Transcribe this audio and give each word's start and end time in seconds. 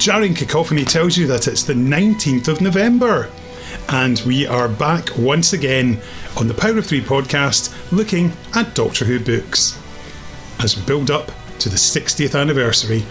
jarring 0.00 0.32
cacophony 0.32 0.82
tells 0.82 1.18
you 1.18 1.26
that 1.26 1.46
it's 1.46 1.62
the 1.62 1.74
19th 1.74 2.48
of 2.48 2.62
November. 2.62 3.30
And 3.90 4.18
we 4.26 4.46
are 4.46 4.66
back 4.66 5.10
once 5.18 5.52
again 5.52 6.00
on 6.38 6.48
the 6.48 6.54
Power 6.54 6.78
of 6.78 6.86
Three 6.86 7.02
podcast 7.02 7.70
looking 7.92 8.32
at 8.54 8.74
Doctor 8.74 9.04
Who 9.04 9.20
books. 9.20 9.78
As 10.58 10.74
we 10.74 10.82
build 10.86 11.10
up 11.10 11.30
to 11.58 11.68
the 11.68 11.76
60th 11.76 12.34
anniversary, 12.34 13.04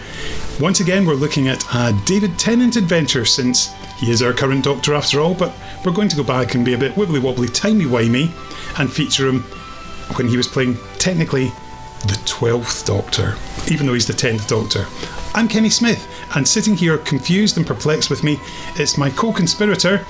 once 0.58 0.80
again 0.80 1.06
we're 1.06 1.14
looking 1.14 1.46
at 1.46 1.62
a 1.72 1.96
David 2.06 2.36
Tennant 2.40 2.74
adventure 2.74 3.24
since 3.24 3.72
he 3.98 4.10
is 4.10 4.20
our 4.20 4.32
current 4.32 4.64
Doctor 4.64 4.92
after 4.94 5.20
all, 5.20 5.34
but 5.34 5.54
we're 5.84 5.92
going 5.92 6.08
to 6.08 6.16
go 6.16 6.24
back 6.24 6.56
and 6.56 6.64
be 6.64 6.74
a 6.74 6.78
bit 6.78 6.94
wibbly 6.94 7.22
wobbly, 7.22 7.46
timey 7.46 7.84
wimey 7.84 8.32
and 8.80 8.92
feature 8.92 9.28
him 9.28 9.42
when 10.16 10.26
he 10.26 10.36
was 10.36 10.48
playing 10.48 10.76
technically 10.98 11.52
the 12.06 12.18
12th 12.24 12.84
Doctor, 12.84 13.36
even 13.72 13.86
though 13.86 13.94
he's 13.94 14.08
the 14.08 14.12
10th 14.12 14.48
Doctor. 14.48 14.86
I'm 15.34 15.46
Kenny 15.46 15.70
Smith, 15.70 16.04
and 16.34 16.46
sitting 16.46 16.76
here 16.76 16.98
confused 16.98 17.56
and 17.56 17.66
perplexed 17.66 18.10
with 18.10 18.22
me 18.22 18.38
is 18.78 18.96
my 18.98 19.10
co 19.10 19.32
conspirator. 19.32 20.04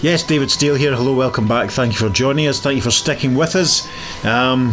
Yes, 0.00 0.22
David 0.22 0.50
Steele 0.50 0.76
here. 0.76 0.94
Hello, 0.94 1.14
welcome 1.14 1.48
back. 1.48 1.70
Thank 1.70 1.92
you 1.94 1.98
for 1.98 2.12
joining 2.12 2.46
us. 2.46 2.60
Thank 2.60 2.76
you 2.76 2.82
for 2.82 2.90
sticking 2.90 3.34
with 3.34 3.56
us. 3.56 3.88
Um, 4.24 4.72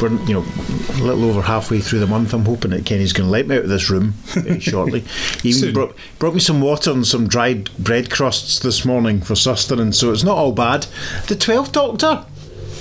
we're 0.00 0.10
you 0.24 0.34
know 0.34 0.44
a 0.90 1.02
little 1.02 1.24
over 1.24 1.42
halfway 1.42 1.80
through 1.80 1.98
the 1.98 2.06
month. 2.06 2.32
I'm 2.32 2.44
hoping 2.44 2.70
that 2.70 2.86
Kenny's 2.86 3.12
going 3.12 3.26
to 3.26 3.30
let 3.30 3.46
me 3.46 3.56
out 3.56 3.64
of 3.64 3.68
this 3.68 3.90
room 3.90 4.12
very 4.26 4.60
shortly. 4.60 5.00
He 5.42 5.50
even 5.50 5.74
brought, 5.74 5.94
brought 6.18 6.34
me 6.34 6.40
some 6.40 6.60
water 6.60 6.92
and 6.92 7.06
some 7.06 7.28
dried 7.28 7.74
bread 7.78 8.10
crusts 8.10 8.60
this 8.60 8.84
morning 8.84 9.20
for 9.20 9.34
sustenance, 9.34 9.98
so 9.98 10.12
it's 10.12 10.24
not 10.24 10.38
all 10.38 10.52
bad. 10.52 10.86
The 11.26 11.36
Twelfth 11.36 11.72
Doctor. 11.72 12.24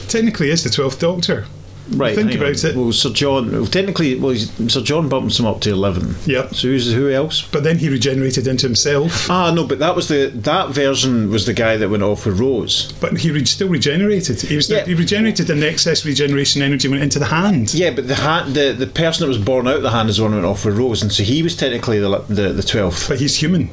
Technically, 0.08 0.52
is 0.52 0.64
the 0.64 0.70
12th 0.70 1.00
Doctor. 1.00 1.48
Right, 1.92 2.16
Think 2.16 2.34
about 2.36 2.64
on. 2.64 2.70
it. 2.72 2.76
Well, 2.76 2.92
Sir 2.92 3.12
John. 3.12 3.52
Well, 3.52 3.66
technically, 3.66 4.16
well, 4.16 4.32
he's- 4.34 4.52
Sir 4.74 4.82
John 4.82 5.08
bumps 5.08 5.40
him 5.40 5.46
up 5.46 5.62
to 5.62 5.70
eleven. 5.72 6.16
Yeah. 6.26 6.48
So 6.50 6.68
who's 6.68 6.92
who 6.92 7.10
else? 7.10 7.42
But 7.50 7.64
then 7.64 7.78
he 7.78 7.88
regenerated 7.88 8.46
into 8.46 8.66
himself. 8.68 9.30
Ah, 9.30 9.52
no, 9.52 9.64
but 9.64 9.80
that 9.80 9.96
was 9.96 10.08
the 10.10 10.32
that 10.36 10.70
version 10.72 11.30
was 11.32 11.46
the 11.46 11.54
guy 11.54 11.78
that 11.78 11.90
went 11.90 12.04
off 12.04 12.26
with 12.26 12.40
Rose. 12.40 12.92
But 13.00 13.18
he 13.18 13.32
re- 13.32 13.46
still 13.46 13.70
regenerated. 13.70 14.42
He 14.42 14.56
was 14.58 14.70
Yeah. 14.70 14.86
he 14.86 14.96
regenerated, 14.96 15.50
and 15.50 15.62
the 15.62 15.70
excess 15.70 16.06
regeneration 16.06 16.62
energy 16.62 16.88
went 16.90 17.04
into 17.04 17.20
the 17.20 17.26
hand. 17.28 17.74
Yeah, 17.74 17.92
but 17.92 18.08
the 18.08 18.16
hand, 18.16 18.54
the 18.54 18.74
the 18.78 18.88
person 18.88 19.22
that 19.24 19.30
was 19.30 19.38
born 19.38 19.68
out 19.68 19.78
of 19.78 19.84
the 19.84 19.92
hand 19.92 20.10
is 20.10 20.18
the 20.18 20.24
one 20.24 20.32
that 20.32 20.38
went 20.38 20.48
off 20.48 20.66
with 20.66 20.78
Rose, 20.78 21.02
and 21.02 21.12
so 21.12 21.24
he 21.24 21.42
was 21.42 21.56
technically 21.56 22.00
the 22.00 22.22
the 22.28 22.50
the 22.54 22.64
twelfth. 22.64 23.08
But 23.08 23.20
he's 23.20 23.36
human. 23.36 23.70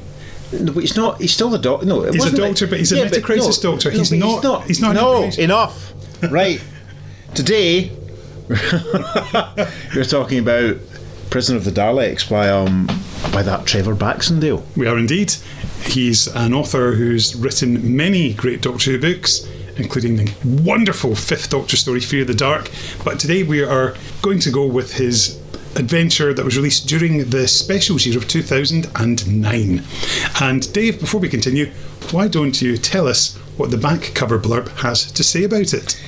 No, 0.52 0.72
but 0.72 0.80
he's 0.82 0.96
not. 0.96 1.20
He's 1.20 1.32
still 1.34 1.50
the 1.50 1.58
doctor. 1.58 1.84
No, 1.84 2.02
He's 2.12 2.24
a 2.26 2.36
doctor, 2.36 2.68
but 2.68 2.78
he's 2.78 2.92
a 2.92 2.96
metacrisis 2.96 3.60
doctor. 3.60 3.90
He's 3.90 4.10
but 4.10 4.18
not- 4.20 4.66
he's 4.68 4.80
not 4.80 4.94
No, 4.94 5.24
enough. 5.36 5.92
right. 6.30 6.60
Today, 7.34 7.90
we're 9.96 10.04
talking 10.04 10.38
about 10.38 10.76
Prison 11.30 11.56
of 11.56 11.64
the 11.64 11.70
Daleks 11.70 12.28
by 12.28 12.50
um 12.50 12.86
by 13.32 13.42
that 13.42 13.66
Trevor 13.66 13.94
Baxendale. 13.94 14.62
We 14.76 14.86
are 14.86 14.98
indeed. 14.98 15.32
He's 15.84 16.26
an 16.26 16.52
author 16.52 16.92
who's 16.92 17.34
written 17.34 17.96
many 17.96 18.34
great 18.34 18.60
Doctor 18.60 18.92
Who 18.92 18.98
books, 19.00 19.48
including 19.76 20.16
the 20.16 20.62
wonderful 20.62 21.14
Fifth 21.14 21.48
Doctor 21.48 21.76
story, 21.76 22.00
Fear 22.00 22.26
the 22.26 22.34
Dark. 22.34 22.70
But 23.02 23.18
today 23.18 23.44
we 23.44 23.62
are 23.64 23.94
going 24.20 24.40
to 24.40 24.50
go 24.50 24.66
with 24.66 24.92
his 24.92 25.40
adventure 25.76 26.34
that 26.34 26.44
was 26.44 26.56
released 26.56 26.86
during 26.86 27.30
the 27.30 27.48
specials 27.48 28.04
year 28.04 28.18
of 28.18 28.28
2009. 28.28 29.82
And 30.42 30.72
Dave, 30.74 31.00
before 31.00 31.20
we 31.20 31.30
continue, 31.30 31.70
why 32.10 32.28
don't 32.28 32.60
you 32.60 32.76
tell 32.76 33.08
us 33.08 33.36
what 33.56 33.70
the 33.70 33.78
back 33.78 34.12
cover 34.14 34.38
blurb 34.38 34.68
has 34.80 35.10
to 35.12 35.24
say 35.24 35.44
about 35.44 35.72
it? 35.72 35.98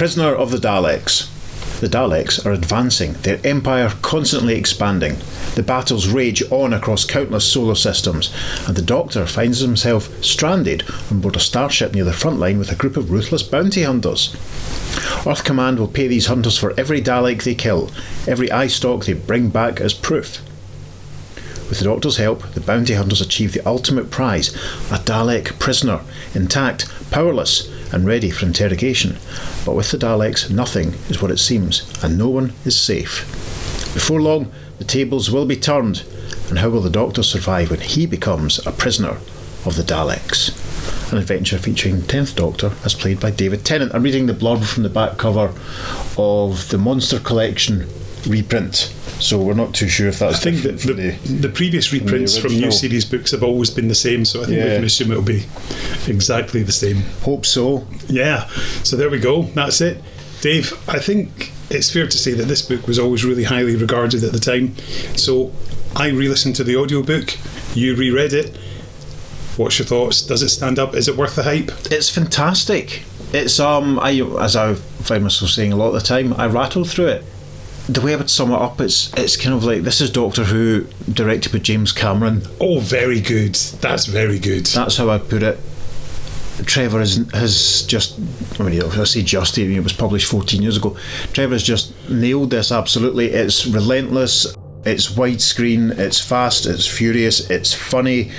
Prisoner 0.00 0.34
of 0.34 0.50
the 0.50 0.56
Daleks. 0.56 1.28
The 1.80 1.86
Daleks 1.86 2.46
are 2.46 2.52
advancing, 2.52 3.12
their 3.20 3.38
empire 3.44 3.92
constantly 4.00 4.54
expanding. 4.54 5.16
The 5.56 5.62
battles 5.62 6.08
rage 6.08 6.42
on 6.50 6.72
across 6.72 7.04
countless 7.04 7.44
solar 7.44 7.74
systems, 7.74 8.34
and 8.66 8.74
the 8.74 8.80
Doctor 8.80 9.26
finds 9.26 9.58
himself 9.58 10.08
stranded 10.24 10.84
on 11.10 11.20
board 11.20 11.36
a 11.36 11.38
starship 11.38 11.92
near 11.92 12.04
the 12.04 12.14
front 12.14 12.38
line 12.38 12.58
with 12.58 12.72
a 12.72 12.76
group 12.76 12.96
of 12.96 13.10
ruthless 13.10 13.42
bounty 13.42 13.82
hunters. 13.82 14.34
Earth 15.26 15.44
Command 15.44 15.78
will 15.78 15.86
pay 15.86 16.08
these 16.08 16.28
hunters 16.28 16.56
for 16.56 16.72
every 16.80 17.02
Dalek 17.02 17.42
they 17.42 17.54
kill, 17.54 17.90
every 18.26 18.50
eye 18.50 18.68
stalk 18.68 19.04
they 19.04 19.12
bring 19.12 19.50
back 19.50 19.82
as 19.82 19.92
proof. 19.92 20.40
With 21.68 21.78
the 21.78 21.84
Doctor's 21.84 22.16
help, 22.16 22.54
the 22.54 22.62
bounty 22.62 22.94
hunters 22.94 23.20
achieve 23.20 23.52
the 23.52 23.68
ultimate 23.68 24.10
prize 24.10 24.48
a 24.90 24.96
Dalek 24.96 25.58
prisoner, 25.58 26.00
intact, 26.34 26.88
powerless, 27.10 27.70
and 27.92 28.06
ready 28.06 28.30
for 28.30 28.46
interrogation. 28.46 29.16
But 29.64 29.74
with 29.74 29.90
the 29.90 29.98
Daleks, 29.98 30.50
nothing 30.50 30.94
is 31.08 31.20
what 31.20 31.30
it 31.30 31.38
seems, 31.38 31.90
and 32.02 32.16
no 32.16 32.28
one 32.28 32.52
is 32.64 32.78
safe. 32.78 33.24
Before 33.94 34.20
long, 34.20 34.50
the 34.78 34.84
tables 34.84 35.30
will 35.30 35.46
be 35.46 35.56
turned, 35.56 36.04
and 36.48 36.58
how 36.58 36.70
will 36.70 36.80
the 36.80 36.90
Doctor 36.90 37.22
survive 37.22 37.70
when 37.70 37.80
he 37.80 38.06
becomes 38.06 38.64
a 38.66 38.72
prisoner 38.72 39.18
of 39.64 39.76
the 39.76 39.82
Daleks? 39.82 41.12
An 41.12 41.18
adventure 41.18 41.58
featuring 41.58 42.02
10th 42.02 42.36
Doctor, 42.36 42.72
as 42.84 42.94
played 42.94 43.20
by 43.20 43.30
David 43.30 43.64
Tennant. 43.64 43.94
I'm 43.94 44.02
reading 44.02 44.26
the 44.26 44.32
blurb 44.32 44.64
from 44.64 44.84
the 44.84 44.88
back 44.88 45.18
cover 45.18 45.52
of 46.16 46.68
the 46.68 46.78
Monster 46.78 47.18
Collection 47.18 47.88
reprint, 48.26 48.74
so 49.20 49.40
we're 49.40 49.54
not 49.54 49.74
too 49.74 49.88
sure 49.88 50.08
if 50.08 50.18
that's 50.18 50.36
I 50.36 50.38
think 50.40 50.62
that 50.62 50.72
different 50.78 51.22
the, 51.24 51.32
the 51.32 51.48
previous 51.48 51.92
reprints 51.92 52.36
from 52.36 52.52
new 52.52 52.70
series 52.70 53.04
books 53.04 53.30
have 53.30 53.42
always 53.42 53.70
been 53.70 53.88
the 53.88 53.94
same, 53.94 54.24
so 54.24 54.42
I 54.42 54.46
think 54.46 54.58
we 54.62 54.68
can 54.68 54.84
assume 54.84 55.10
it'll 55.10 55.22
be 55.22 55.44
exactly 56.06 56.62
the 56.62 56.72
same. 56.72 57.02
Hope 57.22 57.46
so. 57.46 57.86
Yeah, 58.08 58.46
so 58.82 58.96
there 58.96 59.10
we 59.10 59.18
go. 59.18 59.42
That's 59.42 59.80
it. 59.80 60.02
Dave, 60.40 60.72
I 60.88 60.98
think 60.98 61.52
it's 61.70 61.90
fair 61.90 62.06
to 62.06 62.18
say 62.18 62.32
that 62.32 62.44
this 62.44 62.62
book 62.62 62.86
was 62.86 62.98
always 62.98 63.24
really 63.24 63.44
highly 63.44 63.76
regarded 63.76 64.24
at 64.24 64.32
the 64.32 64.38
time. 64.38 64.76
So 65.16 65.52
I 65.94 66.08
re 66.08 66.28
listened 66.28 66.56
to 66.56 66.64
the 66.64 66.76
audiobook, 66.76 67.36
you 67.74 67.94
reread 67.94 68.32
it. 68.32 68.56
What's 69.56 69.78
your 69.78 69.86
thoughts? 69.86 70.22
Does 70.22 70.42
it 70.42 70.48
stand 70.48 70.78
up? 70.78 70.94
Is 70.94 71.08
it 71.08 71.16
worth 71.16 71.36
the 71.36 71.42
hype? 71.42 71.70
It's 71.90 72.08
fantastic. 72.08 73.02
It's 73.32 73.60
um, 73.60 73.98
I 74.00 74.12
as 74.40 74.56
I 74.56 74.74
find 74.74 75.22
myself 75.22 75.50
saying 75.50 75.72
a 75.72 75.76
lot 75.76 75.88
of 75.88 75.94
the 75.94 76.00
time, 76.00 76.32
I 76.34 76.46
rattle 76.46 76.84
through 76.84 77.08
it. 77.08 77.24
The 77.90 78.00
way 78.00 78.12
I 78.14 78.16
would 78.16 78.30
sum 78.30 78.52
it 78.52 78.54
up, 78.54 78.80
it's 78.80 79.12
it's 79.14 79.36
kind 79.36 79.52
of 79.52 79.64
like 79.64 79.82
this 79.82 80.00
is 80.00 80.10
Doctor 80.10 80.44
Who 80.44 80.86
directed 81.12 81.50
by 81.50 81.58
James 81.58 81.90
Cameron. 81.90 82.42
Oh, 82.60 82.78
very 82.78 83.20
good. 83.20 83.56
That's 83.56 84.06
very 84.06 84.38
good. 84.38 84.66
That's 84.66 84.96
how 84.96 85.10
I 85.10 85.18
put 85.18 85.42
it. 85.42 85.58
Trevor 86.66 87.00
has, 87.00 87.16
has 87.32 87.82
just, 87.86 88.18
I 88.60 88.64
mean, 88.64 88.82
I 88.82 89.04
say 89.04 89.22
just, 89.22 89.58
I 89.58 89.62
mean, 89.62 89.78
it 89.78 89.82
was 89.82 89.92
published 89.92 90.30
14 90.30 90.62
years 90.62 90.76
ago. 90.76 90.96
Trevor 91.32 91.54
has 91.54 91.62
just 91.62 91.92
nailed 92.08 92.50
this 92.50 92.70
absolutely. 92.70 93.30
It's 93.30 93.66
relentless, 93.66 94.54
it's 94.84 95.08
widescreen, 95.08 95.98
it's 95.98 96.20
fast, 96.20 96.66
it's 96.66 96.86
furious, 96.86 97.50
it's 97.50 97.74
funny. 97.74 98.30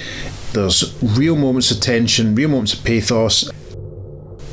There's 0.54 0.96
real 1.02 1.36
moments 1.36 1.72
of 1.72 1.82
tension, 1.82 2.36
real 2.36 2.50
moments 2.50 2.74
of 2.74 2.84
pathos. 2.84 3.50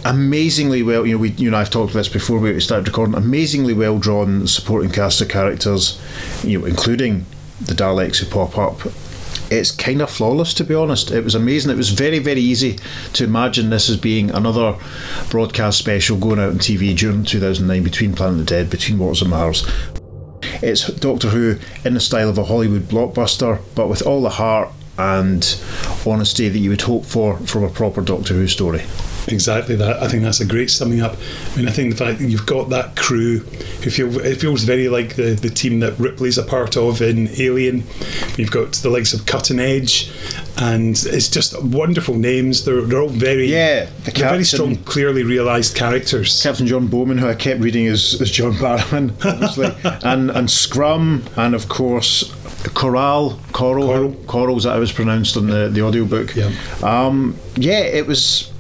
Amazingly 0.05 0.83
well, 0.83 1.07
you 1.07 1.15
know, 1.15 1.19
we, 1.19 1.31
you 1.31 1.49
and 1.49 1.57
I 1.57 1.61
have 1.61 1.71
talked 1.71 1.91
about 1.91 2.01
this 2.01 2.09
before 2.09 2.39
we 2.39 2.59
started 2.61 2.87
recording. 2.87 3.15
Amazingly 3.15 3.75
well 3.75 3.99
drawn 3.99 4.47
supporting 4.47 4.91
cast 4.91 5.21
of 5.21 5.29
characters, 5.29 6.01
you 6.43 6.59
know, 6.59 6.67
including 6.67 7.27
the 7.61 7.75
Daleks 7.75 8.19
who 8.19 8.27
pop 8.27 8.57
up 8.57 8.93
it's 9.51 9.71
kind 9.71 10.03
of 10.03 10.11
flawless 10.11 10.55
to 10.55 10.65
be 10.65 10.75
honest. 10.75 11.11
It 11.11 11.25
was 11.25 11.35
amazing. 11.35 11.71
It 11.71 11.77
was 11.77 11.91
very, 11.91 12.19
very 12.19 12.41
easy 12.41 12.79
to 13.15 13.25
imagine 13.25 13.71
this 13.71 13.89
as 13.89 13.97
being 13.97 14.31
another 14.31 14.77
broadcast 15.31 15.79
special 15.79 16.19
going 16.19 16.39
out 16.39 16.51
on 16.51 16.59
TV 16.59 16.97
during 16.97 17.25
2009 17.25 17.83
between 17.83 18.15
Planet 18.15 18.35
of 18.35 18.39
the 18.41 18.45
Dead, 18.45 18.71
between 18.71 18.99
Waters 18.99 19.23
of 19.23 19.29
Mars. 19.29 19.67
It's 20.63 20.87
Doctor 20.89 21.29
Who 21.29 21.59
in 21.85 21.95
the 21.95 22.01
style 22.01 22.29
of 22.29 22.39
a 22.39 22.45
Hollywood 22.45 22.83
blockbuster, 22.83 23.61
but 23.75 23.89
with 23.89 24.03
all 24.03 24.23
the 24.23 24.31
heart 24.31 24.71
and 24.99 25.61
honesty 26.05 26.49
that 26.49 26.59
you 26.59 26.71
would 26.71 26.83
hope 26.83 27.05
for 27.05 27.39
from 27.39 27.65
a 27.65 27.71
proper 27.71 28.03
Doctor 28.03 28.35
Who 28.35 28.49
story. 28.49 28.83
Exactly 29.29 29.77
that. 29.77 30.03
I 30.03 30.09
think 30.09 30.23
that's 30.23 30.41
a 30.41 30.47
great 30.47 30.71
summing 30.71 31.01
up. 31.01 31.17
I 31.53 31.57
mean, 31.59 31.69
I 31.69 31.71
think 31.71 31.91
the 31.91 32.05
fact 32.05 32.19
that 32.19 32.29
you've 32.29 32.47
got 32.47 32.71
that 32.71 32.97
crew 32.97 33.39
who 33.39 33.91
feel 33.91 34.19
it 34.21 34.41
feels 34.41 34.65
very 34.65 34.89
like 34.89 35.17
the, 35.17 35.35
the 35.35 35.51
team 35.51 35.81
that 35.81 35.99
Ripley's 35.99 36.39
a 36.39 36.43
part 36.43 36.77
of 36.77 37.01
in 37.03 37.29
Alien. 37.39 37.85
You've 38.37 38.51
got 38.51 38.73
the 38.73 38.91
likes 38.91 39.13
of 39.13 39.27
Cutting 39.27 39.59
Edge, 39.59 40.11
and 40.59 40.91
it's 40.91 41.29
just 41.29 41.61
wonderful 41.63 42.15
names. 42.15 42.65
They're, 42.65 42.83
they're 42.83 43.03
all 43.03 43.09
very 43.09 43.47
Yeah, 43.47 43.87
the 44.05 44.11
they're 44.11 44.31
very 44.31 44.45
strong, 44.45 44.77
clearly 44.85 45.23
realised 45.23 45.77
characters. 45.77 46.43
Captain 46.43 46.67
John 46.67 46.87
Bowman, 46.89 47.19
who 47.19 47.29
I 47.29 47.35
kept 47.35 47.61
reading 47.61 47.87
as, 47.87 48.21
as 48.21 48.31
John 48.31 48.53
Barrowman, 48.55 49.13
obviously, 49.25 49.75
and 50.05 50.31
and 50.31 50.51
Scrum, 50.51 51.25
and 51.37 51.55
of 51.55 51.69
course 51.69 52.35
Coral, 52.75 53.39
Coral, 53.53 53.87
Coral. 53.87 54.13
Coral's 54.27 54.65
that 54.65 54.75
I 54.75 54.79
was 54.79 54.93
pronounced 54.93 55.37
on 55.37 55.47
the 55.47 55.69
the 55.69 55.83
audiobook. 55.83 56.35
Yeah. 56.35 56.53
Um, 56.83 57.37
yeah, 57.57 57.81
it 57.81 58.07
was. 58.07 58.53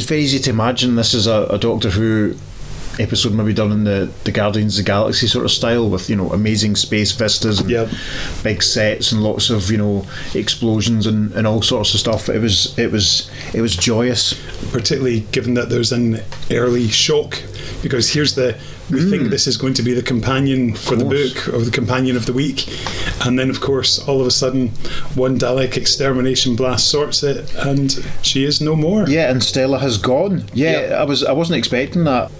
It's 0.00 0.08
very 0.08 0.22
easy 0.22 0.38
to 0.38 0.48
imagine 0.48 0.96
this 0.96 1.12
is 1.12 1.26
a, 1.26 1.46
a 1.50 1.58
Doctor 1.58 1.90
Who 1.90 2.34
episode 2.98 3.34
maybe 3.34 3.52
done 3.52 3.70
in 3.70 3.84
the, 3.84 4.10
the 4.24 4.32
Guardians 4.32 4.78
of 4.78 4.84
the 4.86 4.90
Galaxy 4.90 5.26
sort 5.26 5.44
of 5.44 5.50
style 5.50 5.90
with 5.90 6.08
you 6.08 6.16
know 6.16 6.32
amazing 6.32 6.74
space 6.76 7.12
vistas 7.12 7.60
and 7.60 7.68
Yep. 7.68 7.90
big 8.42 8.62
sets 8.62 9.12
and 9.12 9.22
lots 9.22 9.50
of 9.50 9.70
you 9.70 9.76
know 9.76 10.06
explosions 10.34 11.06
and, 11.06 11.32
and 11.32 11.46
all 11.46 11.60
sorts 11.60 11.92
of 11.92 12.00
stuff. 12.00 12.30
It 12.30 12.38
was 12.38 12.78
it 12.78 12.90
was 12.90 13.30
it 13.52 13.60
was 13.60 13.76
joyous. 13.76 14.32
particularly 14.72 15.20
given 15.32 15.52
that 15.52 15.68
there's 15.68 15.92
an 15.92 16.20
early 16.50 16.88
shock 16.88 17.42
because 17.82 18.08
here's 18.08 18.34
the 18.36 18.58
We 18.90 19.08
think 19.08 19.30
this 19.30 19.46
is 19.46 19.56
going 19.56 19.74
to 19.74 19.82
be 19.82 19.92
the 19.94 20.02
companion 20.02 20.74
for 20.74 20.96
the 20.96 21.04
book 21.04 21.48
or 21.48 21.60
the 21.60 21.70
companion 21.70 22.16
of 22.16 22.26
the 22.26 22.32
week, 22.32 22.66
and 23.24 23.38
then 23.38 23.50
of 23.50 23.60
course 23.60 23.98
all 24.08 24.20
of 24.20 24.26
a 24.26 24.30
sudden 24.30 24.68
one 25.14 25.38
Dalek 25.38 25.76
extermination 25.76 26.56
blast 26.56 26.88
sorts 26.90 27.22
it, 27.22 27.54
and 27.54 28.04
she 28.22 28.44
is 28.44 28.60
no 28.60 28.74
more. 28.74 29.08
Yeah, 29.08 29.30
and 29.30 29.42
Stella 29.42 29.78
has 29.78 29.96
gone. 29.98 30.44
Yeah, 30.52 30.88
Yeah. 30.88 30.94
I 30.96 31.04
was 31.04 31.22
I 31.24 31.32
wasn't 31.32 31.58
expecting 31.58 32.04
that. 32.04 32.30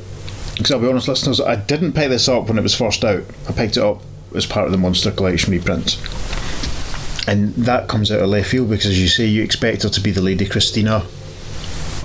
Because 0.56 0.72
I'll 0.72 0.80
be 0.80 0.88
honest, 0.88 1.08
listeners, 1.08 1.40
I 1.40 1.56
didn't 1.56 1.94
pick 1.94 2.10
this 2.10 2.28
up 2.28 2.48
when 2.48 2.58
it 2.58 2.62
was 2.62 2.74
first 2.74 3.02
out. 3.02 3.22
I 3.48 3.52
picked 3.52 3.78
it 3.78 3.82
up 3.82 4.02
as 4.34 4.44
part 4.44 4.66
of 4.66 4.72
the 4.72 4.78
Monster 4.78 5.10
Collection 5.10 5.52
reprints. 5.52 5.96
And 7.26 7.54
that 7.54 7.88
comes 7.88 8.10
out 8.10 8.20
of 8.20 8.28
left 8.28 8.50
field 8.50 8.68
because, 8.68 8.86
as 8.86 9.00
you 9.00 9.08
say, 9.08 9.24
you 9.24 9.42
expect 9.42 9.84
her 9.84 9.88
to 9.88 10.00
be 10.00 10.10
the 10.10 10.20
Lady 10.20 10.46
Christina 10.46 11.06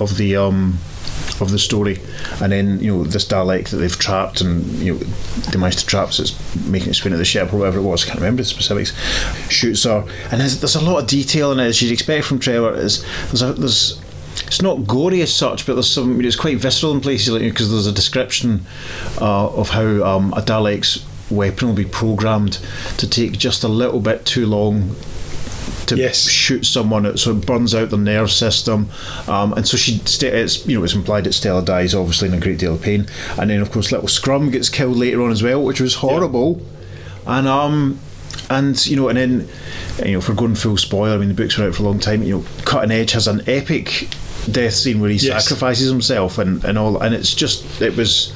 of 0.00 0.16
the 0.16 0.36
um, 0.36 0.78
of 1.40 1.50
the 1.50 1.58
story, 1.58 1.98
and 2.40 2.52
then 2.52 2.80
you 2.80 2.94
know 2.94 3.04
this 3.04 3.26
Dalek 3.26 3.70
that 3.70 3.76
they've 3.76 3.98
trapped 3.98 4.40
and 4.40 4.64
you 4.78 4.94
know 4.94 4.98
they 4.98 5.58
managed 5.58 5.80
to 5.80 5.86
trap, 5.86 6.12
so 6.12 6.22
it's 6.22 6.56
making 6.66 6.90
its 6.90 7.02
way 7.04 7.08
into 7.08 7.18
the 7.18 7.24
ship 7.24 7.52
or 7.52 7.58
whatever 7.58 7.78
it 7.78 7.82
was. 7.82 8.04
I 8.04 8.08
can't 8.08 8.20
remember 8.20 8.42
the 8.42 8.48
specifics. 8.48 8.92
Shoots 9.50 9.84
her, 9.84 10.06
and 10.30 10.40
there's, 10.40 10.60
there's 10.60 10.76
a 10.76 10.84
lot 10.84 11.02
of 11.02 11.06
detail 11.08 11.52
in 11.52 11.60
it 11.60 11.66
as 11.66 11.80
you'd 11.82 11.92
expect 11.92 12.24
from 12.24 12.38
Trevor. 12.38 12.74
Is 12.74 13.04
there's 13.26 13.42
a, 13.42 13.52
there's 13.52 14.00
it's 14.46 14.62
not 14.62 14.86
gory 14.86 15.22
as 15.22 15.34
such, 15.34 15.66
but 15.66 15.74
there's 15.74 15.90
some. 15.90 16.20
It's 16.24 16.36
quite 16.36 16.58
visceral 16.58 16.94
in 16.94 17.00
places, 17.00 17.30
like 17.30 17.42
because 17.42 17.70
there's 17.70 17.86
a 17.86 17.92
description 17.92 18.66
uh, 19.20 19.48
of 19.48 19.70
how 19.70 20.04
um, 20.04 20.32
a 20.34 20.42
Dalek's 20.42 21.04
weapon 21.30 21.68
will 21.68 21.74
be 21.74 21.84
programmed 21.84 22.60
to 22.98 23.08
take 23.08 23.32
just 23.32 23.64
a 23.64 23.68
little 23.68 24.00
bit 24.00 24.24
too 24.24 24.46
long 24.46 24.94
to 25.86 25.96
Yes. 25.96 26.28
shoot 26.28 26.64
someone, 26.66 27.06
It, 27.06 27.18
so 27.18 27.30
it 27.32 27.46
burns 27.46 27.74
out 27.74 27.90
the 27.90 27.96
nerve 27.96 28.30
system, 28.30 28.88
um, 29.28 29.52
and 29.54 29.66
so 29.66 29.76
she. 29.76 30.00
It's 30.04 30.66
you 30.66 30.78
know 30.78 30.84
it's 30.84 30.94
implied 30.94 31.24
that 31.24 31.32
Stella 31.32 31.62
dies, 31.64 31.94
obviously 31.94 32.28
in 32.28 32.34
a 32.34 32.40
great 32.40 32.58
deal 32.58 32.74
of 32.74 32.82
pain, 32.82 33.06
and 33.38 33.50
then 33.50 33.60
of 33.60 33.70
course 33.70 33.92
little 33.92 34.08
Scrum 34.08 34.50
gets 34.50 34.68
killed 34.68 34.96
later 34.96 35.22
on 35.22 35.30
as 35.30 35.42
well, 35.42 35.62
which 35.62 35.80
was 35.80 35.94
horrible, 35.96 36.60
and 37.26 37.46
um. 37.48 37.98
And 38.48 38.86
you 38.86 38.94
know, 38.96 39.08
and 39.08 39.18
then 39.18 39.48
you 40.04 40.12
know, 40.12 40.18
if 40.18 40.28
we're 40.28 40.34
going 40.36 40.54
full 40.54 40.76
spoiler, 40.76 41.14
I 41.14 41.18
mean, 41.18 41.28
the 41.28 41.34
books 41.34 41.58
were 41.58 41.66
out 41.66 41.74
for 41.74 41.82
a 41.82 41.86
long 41.86 41.98
time. 41.98 42.22
You 42.22 42.38
know, 42.38 42.44
Cutting 42.64 42.92
Edge 42.92 43.10
has 43.12 43.26
an 43.26 43.42
epic 43.48 44.08
death 44.50 44.74
scene 44.74 45.00
where 45.00 45.10
he 45.10 45.16
Yes. 45.16 45.44
sacrifices 45.48 45.88
himself 45.90 46.38
and, 46.38 46.62
and 46.64 46.78
all, 46.78 46.98
and 47.02 47.12
it's 47.12 47.34
just 47.34 47.80
it 47.82 47.96
was, 47.96 48.32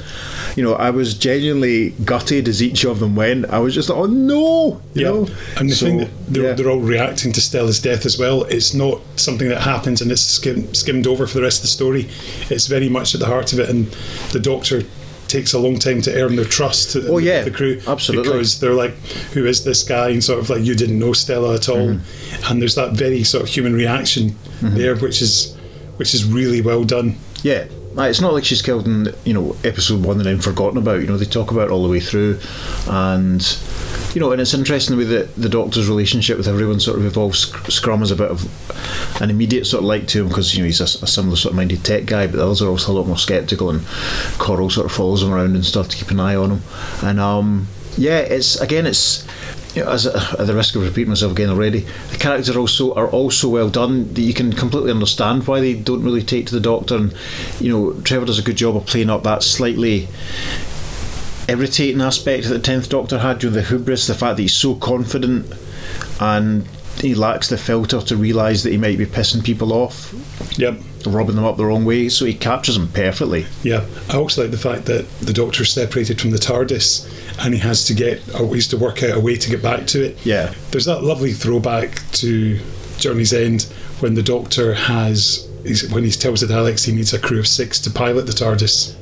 you 0.56 0.62
know, 0.62 0.74
I 0.74 0.90
was 0.90 1.14
genuinely 1.14 1.90
gutted 2.04 2.48
as 2.48 2.62
each 2.62 2.84
of 2.84 2.98
them 3.00 3.14
went. 3.16 3.46
I 3.46 3.58
was 3.58 3.74
just 3.74 3.88
like, 3.88 3.98
oh 3.98 4.06
no, 4.06 4.80
you 4.94 5.02
Yeah, 5.02 5.08
know. 5.10 5.28
and 5.56 5.70
the 5.70 5.74
So, 5.74 5.86
thing 5.86 5.98
that 5.98 6.10
they're, 6.28 6.42
yeah. 6.44 6.52
they're 6.54 6.70
all 6.70 6.80
reacting 6.80 7.32
to 7.32 7.40
Stella's 7.40 7.80
death 7.80 8.04
as 8.06 8.18
well. 8.18 8.44
It's 8.44 8.74
not 8.74 9.00
something 9.16 9.48
that 9.48 9.60
happens 9.62 10.00
and 10.02 10.10
it's 10.12 10.22
skim, 10.22 10.72
skimmed 10.74 11.06
over 11.06 11.26
for 11.26 11.34
the 11.38 11.42
rest 11.42 11.58
of 11.58 11.62
the 11.62 11.68
story. 11.68 12.08
It's 12.50 12.66
very 12.66 12.88
much 12.88 13.14
at 13.14 13.20
the 13.20 13.26
heart 13.26 13.52
of 13.52 13.58
it, 13.60 13.68
and 13.68 13.86
the 14.32 14.40
Doctor 14.40 14.82
takes 15.28 15.52
a 15.52 15.58
long 15.60 15.78
time 15.78 16.02
to 16.02 16.20
earn 16.20 16.34
their 16.34 16.44
trust. 16.44 16.96
Oh, 16.96 17.18
yeah, 17.18 17.42
the 17.44 17.52
crew 17.52 17.80
absolutely. 17.86 18.32
because 18.32 18.58
they're 18.58 18.74
like, 18.74 18.94
"Who 19.34 19.46
is 19.46 19.62
this 19.62 19.84
guy?" 19.84 20.08
and 20.08 20.24
sort 20.24 20.40
of 20.40 20.50
like, 20.50 20.64
"You 20.64 20.74
didn't 20.74 20.98
know 20.98 21.12
Stella 21.12 21.54
at 21.54 21.68
all," 21.68 21.76
Mm-hmm. 21.90 22.52
and 22.52 22.60
there's 22.60 22.74
that 22.74 22.94
very 22.94 23.22
sort 23.22 23.44
of 23.44 23.48
human 23.48 23.74
reaction 23.74 24.34
there, 24.60 24.96
which 24.96 25.22
is 25.22 25.54
which 25.98 26.14
is 26.14 26.24
really 26.24 26.60
well 26.62 26.82
done. 26.82 27.14
Yeah. 27.42 27.66
It's 27.98 28.20
not 28.20 28.32
like 28.32 28.44
she's 28.44 28.62
killed 28.62 28.86
in 28.86 29.14
you 29.24 29.34
know 29.34 29.56
episode 29.64 30.04
one 30.04 30.18
and 30.18 30.26
then 30.26 30.40
forgotten 30.40 30.78
about. 30.78 31.00
You 31.00 31.06
know 31.06 31.16
they 31.16 31.24
talk 31.24 31.50
about 31.50 31.68
it 31.68 31.70
all 31.70 31.82
the 31.82 31.88
way 31.88 32.00
through, 32.00 32.38
and 32.88 33.42
you 34.14 34.20
know, 34.20 34.32
and 34.32 34.40
it's 34.40 34.54
interesting 34.54 34.96
the 34.96 35.04
way 35.04 35.08
that 35.10 35.34
the 35.36 35.48
Doctor's 35.48 35.88
relationship 35.88 36.36
with 36.36 36.48
everyone 36.48 36.80
sort 36.80 36.98
of 36.98 37.04
evolves. 37.04 37.52
Scrum 37.72 38.02
is 38.02 38.10
a 38.10 38.16
bit 38.16 38.30
of 38.30 39.20
an 39.20 39.30
immediate 39.30 39.66
sort 39.66 39.82
of 39.82 39.86
like 39.86 40.06
to 40.08 40.22
him 40.22 40.28
because 40.28 40.54
you 40.54 40.62
know 40.62 40.66
he's 40.66 40.80
a, 40.80 41.04
a 41.04 41.06
similar 41.06 41.36
sort 41.36 41.52
of 41.52 41.56
minded 41.56 41.84
tech 41.84 42.06
guy, 42.06 42.26
but 42.26 42.36
the 42.36 42.44
others 42.44 42.62
are 42.62 42.68
also 42.68 42.92
a 42.92 42.94
lot 42.94 43.06
more 43.06 43.18
sceptical, 43.18 43.70
and 43.70 43.84
Coral 44.38 44.70
sort 44.70 44.86
of 44.86 44.92
follows 44.92 45.22
him 45.22 45.32
around 45.32 45.54
and 45.54 45.64
stuff 45.64 45.88
to 45.88 45.96
keep 45.96 46.10
an 46.10 46.20
eye 46.20 46.36
on 46.36 46.50
him. 46.52 46.62
And 47.02 47.20
um, 47.20 47.68
yeah, 47.96 48.18
it's 48.18 48.60
again, 48.60 48.86
it's 48.86 49.26
you 49.74 49.84
know, 49.84 49.90
as 49.90 50.06
a, 50.06 50.16
at 50.38 50.46
the 50.46 50.54
risk 50.54 50.74
of 50.74 50.82
repeating 50.82 51.10
myself 51.10 51.32
again 51.32 51.48
already, 51.48 51.80
the 52.10 52.18
characters 52.18 52.54
are 52.54 52.58
also 52.58 52.94
are 52.94 53.08
also 53.08 53.48
well 53.48 53.68
done. 53.68 54.12
That 54.14 54.22
you 54.22 54.34
can 54.34 54.52
completely 54.52 54.90
understand 54.90 55.46
why 55.46 55.60
they 55.60 55.74
don't 55.74 56.02
really 56.02 56.22
take 56.22 56.46
to 56.46 56.54
the 56.54 56.60
Doctor, 56.60 56.96
and 56.96 57.14
you 57.60 57.70
know, 57.70 58.00
Trevor 58.02 58.26
does 58.26 58.38
a 58.38 58.42
good 58.42 58.56
job 58.56 58.76
of 58.76 58.86
playing 58.86 59.10
up 59.10 59.22
that 59.24 59.42
slightly 59.42 60.08
irritating 61.48 62.00
aspect 62.00 62.44
that 62.44 62.54
the 62.54 62.60
tenth 62.60 62.88
Doctor 62.88 63.18
had, 63.18 63.42
you 63.42 63.50
know, 63.50 63.56
the 63.56 63.62
hubris, 63.62 64.06
the 64.06 64.14
fact 64.14 64.36
that 64.36 64.42
he's 64.42 64.54
so 64.54 64.74
confident 64.76 65.52
and 66.20 66.66
he 67.00 67.14
lacks 67.14 67.48
the 67.48 67.58
filter 67.58 68.00
to 68.00 68.16
realise 68.16 68.62
that 68.62 68.70
he 68.72 68.78
might 68.78 68.98
be 68.98 69.06
pissing 69.06 69.42
people 69.44 69.72
off, 69.72 70.12
Yep. 70.58 70.80
rubbing 71.06 71.36
them 71.36 71.44
up 71.44 71.56
the 71.56 71.64
wrong 71.64 71.84
way. 71.84 72.08
So 72.08 72.24
he 72.24 72.34
captures 72.34 72.76
them 72.76 72.88
perfectly. 72.88 73.46
Yeah, 73.62 73.84
I 74.08 74.16
also 74.16 74.42
like 74.42 74.50
the 74.50 74.58
fact 74.58 74.86
that 74.86 75.08
the 75.20 75.32
Doctor's 75.32 75.72
separated 75.72 76.20
from 76.20 76.30
the 76.30 76.38
TARDIS, 76.38 77.44
and 77.44 77.54
he 77.54 77.60
has 77.60 77.84
to 77.86 77.94
get, 77.94 78.20
has 78.22 78.66
to 78.68 78.76
work 78.76 79.02
out 79.02 79.16
a 79.16 79.20
way 79.20 79.36
to 79.36 79.50
get 79.50 79.62
back 79.62 79.86
to 79.88 80.04
it. 80.04 80.24
Yeah. 80.24 80.52
There's 80.70 80.84
that 80.86 81.02
lovely 81.02 81.32
throwback 81.32 82.02
to 82.12 82.58
Journey's 82.98 83.32
End 83.32 83.62
when 84.00 84.14
the 84.14 84.22
Doctor 84.22 84.74
has, 84.74 85.48
he's, 85.64 85.90
when 85.90 86.04
he 86.04 86.10
tells 86.10 86.40
the 86.40 86.46
Daleks 86.46 86.84
he 86.86 86.92
needs 86.92 87.12
a 87.14 87.18
crew 87.18 87.38
of 87.38 87.46
six 87.46 87.78
to 87.80 87.90
pilot 87.90 88.26
the 88.26 88.32
TARDIS. 88.32 88.94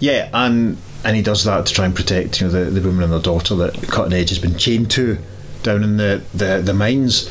Yeah, 0.00 0.28
and 0.32 0.78
and 1.04 1.16
he 1.16 1.22
does 1.22 1.44
that 1.44 1.66
to 1.66 1.72
try 1.74 1.84
and 1.84 1.94
protect 1.96 2.40
you 2.40 2.46
know 2.46 2.52
the, 2.64 2.70
the 2.70 2.80
woman 2.80 3.02
and 3.04 3.12
their 3.12 3.20
daughter 3.20 3.54
that 3.56 3.74
Cutting 3.88 4.12
Edge 4.12 4.28
has 4.30 4.38
been 4.38 4.56
chained 4.56 4.90
to 4.92 5.18
down 5.62 5.82
in 5.82 5.96
the, 5.96 6.22
the, 6.34 6.62
the 6.64 6.74
mines. 6.74 7.30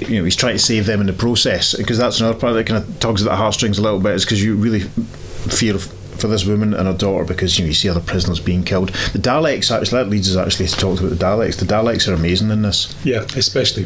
You 0.00 0.18
know, 0.18 0.24
he's 0.24 0.36
trying 0.36 0.54
to 0.54 0.58
save 0.58 0.86
them 0.86 1.00
in 1.00 1.06
the 1.06 1.12
process 1.12 1.74
because 1.74 1.98
that's 1.98 2.20
another 2.20 2.38
part 2.38 2.54
that 2.54 2.66
kind 2.66 2.82
of 2.82 3.00
tugs 3.00 3.22
at 3.22 3.28
the 3.28 3.36
heartstrings 3.36 3.78
a 3.78 3.82
little 3.82 3.98
bit 3.98 4.12
is 4.12 4.24
because 4.24 4.42
you 4.42 4.54
really 4.54 4.80
fear 4.80 5.78
for 6.18 6.26
this 6.26 6.44
woman 6.44 6.74
and 6.74 6.86
her 6.86 6.94
daughter 6.94 7.24
because 7.24 7.58
you 7.58 7.64
know 7.64 7.68
you 7.68 7.74
see 7.74 7.88
other 7.88 8.00
prisoners 8.00 8.40
being 8.40 8.64
killed. 8.64 8.90
The 9.12 9.18
Daleks 9.18 9.70
actually 9.70 10.02
that 10.02 10.10
leads 10.10 10.34
us 10.34 10.44
actually 10.44 10.66
to 10.66 10.76
talk 10.76 10.98
about 11.00 11.10
the 11.10 11.16
Daleks. 11.16 11.58
The 11.58 11.64
Daleks 11.64 12.08
are 12.08 12.14
amazing 12.14 12.50
in 12.50 12.62
this. 12.62 12.94
Yeah, 13.04 13.24
especially 13.36 13.84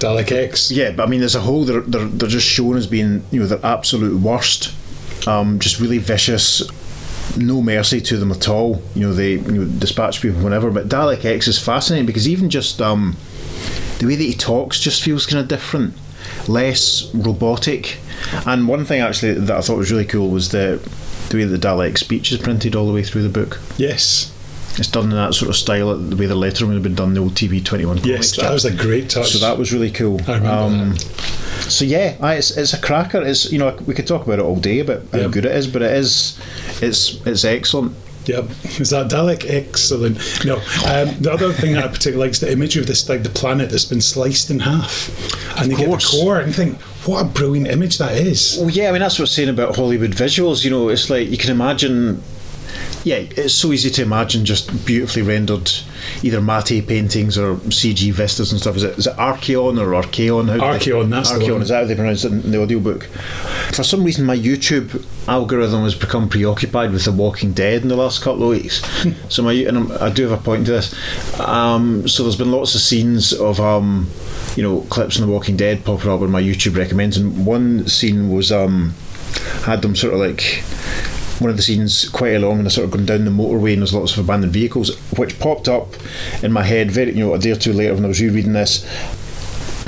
Dalek 0.00 0.32
X. 0.32 0.70
Yeah, 0.70 0.92
but 0.92 1.06
I 1.06 1.06
mean, 1.06 1.22
as 1.22 1.34
a 1.34 1.40
whole, 1.40 1.64
they're, 1.64 1.80
they're, 1.82 2.06
they're 2.06 2.28
just 2.28 2.46
shown 2.46 2.76
as 2.76 2.86
being, 2.86 3.22
you 3.30 3.40
know, 3.40 3.46
their 3.46 3.64
absolute 3.64 4.20
worst. 4.20 4.74
Um, 5.26 5.58
just 5.58 5.80
really 5.80 5.98
vicious, 5.98 6.62
no 7.36 7.60
mercy 7.62 8.00
to 8.00 8.16
them 8.16 8.30
at 8.32 8.48
all. 8.48 8.82
You 8.94 9.08
know, 9.08 9.12
they 9.14 9.32
you 9.32 9.40
know, 9.52 9.64
dispatch 9.78 10.20
people 10.22 10.40
whenever. 10.42 10.70
But 10.70 10.88
Dalek 10.88 11.24
X 11.24 11.48
is 11.48 11.58
fascinating 11.58 12.06
because 12.06 12.28
even 12.28 12.50
just 12.50 12.80
um, 12.80 13.16
the 13.98 14.06
way 14.06 14.16
that 14.16 14.22
he 14.24 14.34
talks 14.34 14.80
just 14.80 15.02
feels 15.02 15.26
kind 15.26 15.40
of 15.40 15.48
different, 15.48 15.94
less 16.46 17.12
robotic. 17.14 17.98
And 18.46 18.66
one 18.68 18.84
thing 18.84 19.00
actually 19.00 19.34
that 19.34 19.56
I 19.56 19.60
thought 19.60 19.76
was 19.76 19.90
really 19.90 20.04
cool 20.06 20.30
was 20.30 20.50
the 20.50 20.80
the 21.30 21.36
way 21.36 21.44
that 21.44 21.58
the 21.60 21.68
Dalek 21.68 21.98
speech 21.98 22.32
is 22.32 22.38
printed 22.38 22.74
all 22.74 22.86
the 22.86 22.92
way 22.92 23.02
through 23.02 23.22
the 23.22 23.28
book. 23.28 23.60
Yes, 23.76 24.32
It's 24.78 24.88
done 24.90 25.04
in 25.04 25.10
that 25.10 25.34
sort 25.34 25.50
of 25.50 25.56
style, 25.56 25.94
the 25.96 26.16
way 26.16 26.24
the 26.26 26.34
lettering 26.34 26.68
would 26.70 26.74
have 26.76 26.82
been 26.82 26.94
done 26.94 27.08
in 27.08 27.14
the 27.14 27.20
old 27.20 27.34
TV 27.34 27.62
Twenty 27.62 27.84
One. 27.84 27.98
yes, 27.98 28.34
that 28.36 28.50
was 28.52 28.64
a 28.64 28.74
great 28.74 29.10
touch. 29.10 29.32
So 29.32 29.38
that 29.40 29.58
was 29.58 29.72
really 29.72 29.90
cool. 29.90 30.20
I 30.26 30.36
remember 30.38 30.94
that. 30.94 31.00
So 31.68 31.84
yeah, 31.84 32.16
it's, 32.32 32.56
it's 32.56 32.72
a 32.72 32.80
cracker. 32.80 33.20
It's 33.20 33.52
you 33.52 33.58
know 33.58 33.76
we 33.86 33.92
could 33.92 34.06
talk 34.06 34.24
about 34.26 34.38
it 34.38 34.42
all 34.44 34.56
day 34.56 34.78
about 34.80 35.02
how 35.12 35.18
Yep. 35.18 35.30
good 35.32 35.44
it 35.44 35.52
is, 35.54 35.66
but 35.66 35.82
it 35.82 35.92
is 35.92 36.38
it's 36.82 37.24
it's 37.26 37.44
excellent. 37.44 37.94
Yep. 38.26 38.44
Is 38.78 38.90
that 38.90 39.10
Dalek? 39.10 39.48
Excellent. 39.48 40.18
No. 40.44 40.56
Um, 40.56 41.16
the 41.22 41.30
other 41.32 41.50
thing 41.50 41.72
that 41.74 41.84
I 41.84 41.88
particularly 41.88 42.26
like 42.26 42.30
is 42.32 42.40
the 42.40 42.52
imagery 42.52 42.82
of 42.82 42.86
this, 42.86 43.08
like 43.08 43.22
the 43.22 43.30
planet 43.30 43.70
that's 43.70 43.86
been 43.86 44.02
sliced 44.02 44.50
in 44.50 44.58
half, 44.60 45.08
and 45.58 45.72
Of 45.72 45.78
you 45.80 45.86
course. 45.86 46.10
get 46.12 46.18
the 46.18 46.22
core, 46.24 46.38
and 46.40 46.54
think, 46.54 46.78
what 47.06 47.22
a 47.24 47.24
brilliant 47.28 47.68
image 47.68 47.96
that 47.98 48.12
is. 48.18 48.58
Well, 48.60 48.68
yeah, 48.68 48.90
I 48.90 48.92
mean 48.92 49.00
that's 49.00 49.18
what's 49.18 49.32
saying 49.32 49.48
about 49.48 49.76
Hollywood 49.76 50.10
visuals. 50.10 50.62
You 50.62 50.70
know, 50.70 50.88
it's 50.90 51.08
like 51.08 51.28
you 51.28 51.38
can 51.38 51.50
imagine. 51.50 52.22
Yeah, 53.04 53.16
it's 53.16 53.54
so 53.54 53.72
easy 53.72 53.90
to 53.90 54.02
imagine 54.02 54.44
just 54.44 54.84
beautifully 54.84 55.22
rendered 55.22 55.70
either 56.22 56.40
matte 56.40 56.86
paintings 56.86 57.38
or 57.38 57.56
CG 57.56 58.12
vistas 58.12 58.50
and 58.52 58.60
stuff. 58.60 58.76
Is 58.76 58.82
it 58.82 58.98
is 58.98 59.06
it 59.06 59.16
Arkheon 59.16 59.80
or 59.80 60.02
Arkheon? 60.02 60.48
How 60.48 60.74
Arkheon, 60.74 61.10
that's 61.10 61.30
the 61.30 61.38
Arkheon. 61.38 61.62
Is 61.62 61.68
that 61.68 61.80
how 61.80 61.84
they 61.84 61.94
pronounce 61.94 62.24
it 62.24 62.32
in 62.32 62.50
the 62.50 62.60
audiobook? 62.60 63.04
For 63.72 63.84
some 63.84 64.02
reason, 64.02 64.26
my 64.26 64.36
YouTube 64.36 65.04
algorithm 65.28 65.82
has 65.82 65.94
become 65.94 66.28
preoccupied 66.28 66.90
with 66.90 67.04
The 67.04 67.12
Walking 67.12 67.52
Dead 67.52 67.82
in 67.82 67.88
the 67.88 67.96
last 67.96 68.22
couple 68.22 68.42
of 68.44 68.48
weeks. 68.50 68.82
so 69.28 69.42
my 69.42 69.52
and 69.52 69.76
I'm, 69.76 69.92
I 69.92 70.10
do 70.10 70.28
have 70.28 70.40
a 70.40 70.42
point 70.42 70.66
to 70.66 70.72
this. 70.72 70.94
Um, 71.40 72.08
so 72.08 72.24
there's 72.24 72.36
been 72.36 72.50
lots 72.50 72.74
of 72.74 72.80
scenes 72.80 73.32
of 73.32 73.60
um, 73.60 74.10
you 74.56 74.62
know 74.62 74.80
clips 74.90 75.16
from 75.16 75.26
The 75.26 75.32
Walking 75.32 75.56
Dead 75.56 75.84
popping 75.84 76.10
up 76.10 76.20
on 76.20 76.30
my 76.30 76.42
YouTube 76.42 76.76
recommends, 76.76 77.16
and 77.16 77.46
one 77.46 77.86
scene 77.86 78.28
was 78.28 78.50
um, 78.50 78.94
had 79.62 79.82
them 79.82 79.94
sort 79.94 80.14
of 80.14 80.20
like 80.20 80.64
one 81.40 81.50
of 81.50 81.56
the 81.56 81.62
scenes 81.62 82.08
quite 82.08 82.34
along 82.34 82.58
and 82.58 82.64
they're 82.64 82.70
sort 82.70 82.84
of 82.86 82.90
going 82.90 83.06
down 83.06 83.24
the 83.24 83.30
motorway 83.30 83.72
and 83.72 83.82
there's 83.82 83.94
lots 83.94 84.16
of 84.16 84.24
abandoned 84.24 84.52
vehicles 84.52 84.98
which 85.18 85.38
popped 85.38 85.68
up 85.68 85.94
in 86.42 86.52
my 86.52 86.62
head 86.62 86.90
very 86.90 87.12
you 87.12 87.24
know 87.24 87.34
a 87.34 87.38
day 87.38 87.50
or 87.50 87.56
two 87.56 87.72
later 87.72 87.94
when 87.94 88.04
I 88.04 88.08
was 88.08 88.20
rereading 88.20 88.52
this 88.52 88.84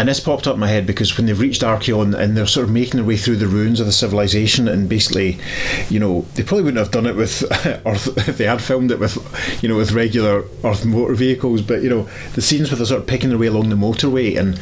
And 0.01 0.09
this 0.09 0.19
popped 0.19 0.47
up 0.47 0.55
in 0.55 0.61
my 0.61 0.69
head 0.69 0.87
because 0.87 1.15
when 1.19 1.27
they've 1.27 1.39
reached 1.39 1.61
Arkheon 1.61 2.19
and 2.19 2.35
they're 2.35 2.47
sort 2.47 2.65
of 2.65 2.73
making 2.73 2.97
their 2.97 3.05
way 3.05 3.19
through 3.19 3.37
the 3.37 3.47
ruins 3.47 3.81
of 3.81 3.87
the 3.87 3.93
civilization, 3.93 4.67
and 4.67 4.89
basically, 4.89 5.39
you 5.91 6.01
know, 6.01 6.23
they 6.37 6.43
probably 6.43 6.63
wouldn't 6.63 6.83
have 6.83 6.91
done 6.91 7.05
it 7.05 7.17
with 7.17 7.45
Earth 7.85 8.27
if 8.27 8.39
they 8.39 8.47
had 8.47 8.63
filmed 8.63 8.93
it 8.93 8.99
with, 8.99 9.19
you 9.63 9.69
know, 9.69 9.77
with 9.77 9.93
regular 9.93 10.47
Earth 10.65 10.87
motor 10.87 11.13
vehicles. 11.15 11.61
But 11.61 11.83
you 11.83 11.91
know, 11.91 12.09
the 12.33 12.41
scenes 12.41 12.71
where 12.71 12.79
they're 12.79 12.87
sort 12.87 13.03
of 13.03 13.07
picking 13.09 13.29
their 13.29 13.37
way 13.37 13.49
along 13.49 13.69
the 13.69 13.77
motorway 13.77 14.39
and 14.39 14.59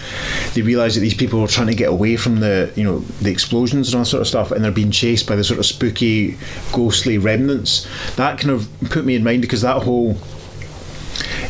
they 0.55 0.63
realise 0.63 0.95
that 0.95 1.03
these 1.03 1.15
people 1.15 1.41
are 1.41 1.47
trying 1.47 1.69
to 1.69 1.75
get 1.77 1.89
away 1.89 2.17
from 2.17 2.41
the, 2.41 2.73
you 2.75 2.83
know, 2.83 2.99
the 2.99 3.31
explosions 3.31 3.91
and 3.91 3.95
all 3.95 4.01
that 4.01 4.07
sort 4.07 4.23
of 4.23 4.27
stuff, 4.27 4.51
and 4.51 4.65
they're 4.65 4.73
being 4.73 4.91
chased 4.91 5.29
by 5.29 5.37
the 5.37 5.45
sort 5.45 5.61
of 5.61 5.67
spooky, 5.67 6.37
ghostly 6.73 7.17
remnants. 7.17 7.87
That 8.17 8.41
kind 8.41 8.51
of 8.51 8.69
put 8.91 9.05
me 9.05 9.15
in 9.15 9.23
mind 9.23 9.43
because 9.43 9.63
that 9.63 9.85
whole 9.85 10.17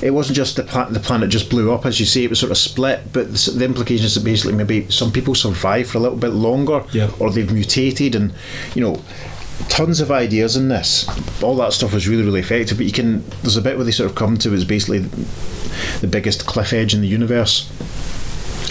it 0.02 0.10
wasn't 0.12 0.36
just 0.36 0.56
the, 0.56 0.62
pla- 0.62 0.88
the 0.88 1.00
planet 1.00 1.30
just 1.30 1.50
blew 1.50 1.72
up, 1.72 1.84
as 1.86 1.98
you 2.00 2.06
say, 2.06 2.24
it 2.24 2.30
was 2.30 2.38
sort 2.38 2.52
of 2.52 2.58
split. 2.58 3.00
But 3.12 3.32
the, 3.32 3.50
the 3.56 3.64
implication 3.64 4.06
is 4.06 4.14
that 4.14 4.24
basically 4.24 4.54
maybe 4.56 4.88
some 4.90 5.10
people 5.12 5.34
survive 5.34 5.88
for 5.90 5.98
a 5.98 6.00
little 6.00 6.18
bit 6.18 6.28
longer, 6.32 6.84
Yeah. 6.92 7.10
or 7.18 7.30
they've 7.30 7.50
mutated, 7.52 8.14
and 8.14 8.32
you 8.74 8.80
know, 8.82 9.02
tons 9.68 10.00
of 10.00 10.10
ideas 10.10 10.56
in 10.56 10.68
this. 10.68 11.06
All 11.42 11.56
that 11.56 11.72
stuff 11.72 11.92
was 11.94 12.06
really, 12.08 12.22
really 12.24 12.40
effective. 12.40 12.76
But 12.78 12.86
you 12.86 12.92
can, 12.92 13.24
there's 13.42 13.56
a 13.56 13.62
bit 13.62 13.76
where 13.76 13.84
they 13.84 13.90
sort 13.92 14.08
of 14.10 14.16
come 14.16 14.36
to 14.38 14.52
is 14.54 14.64
basically 14.64 15.00
the 16.00 16.06
biggest 16.08 16.46
cliff 16.46 16.72
edge 16.72 16.94
in 16.94 17.00
the 17.00 17.08
universe, 17.08 17.68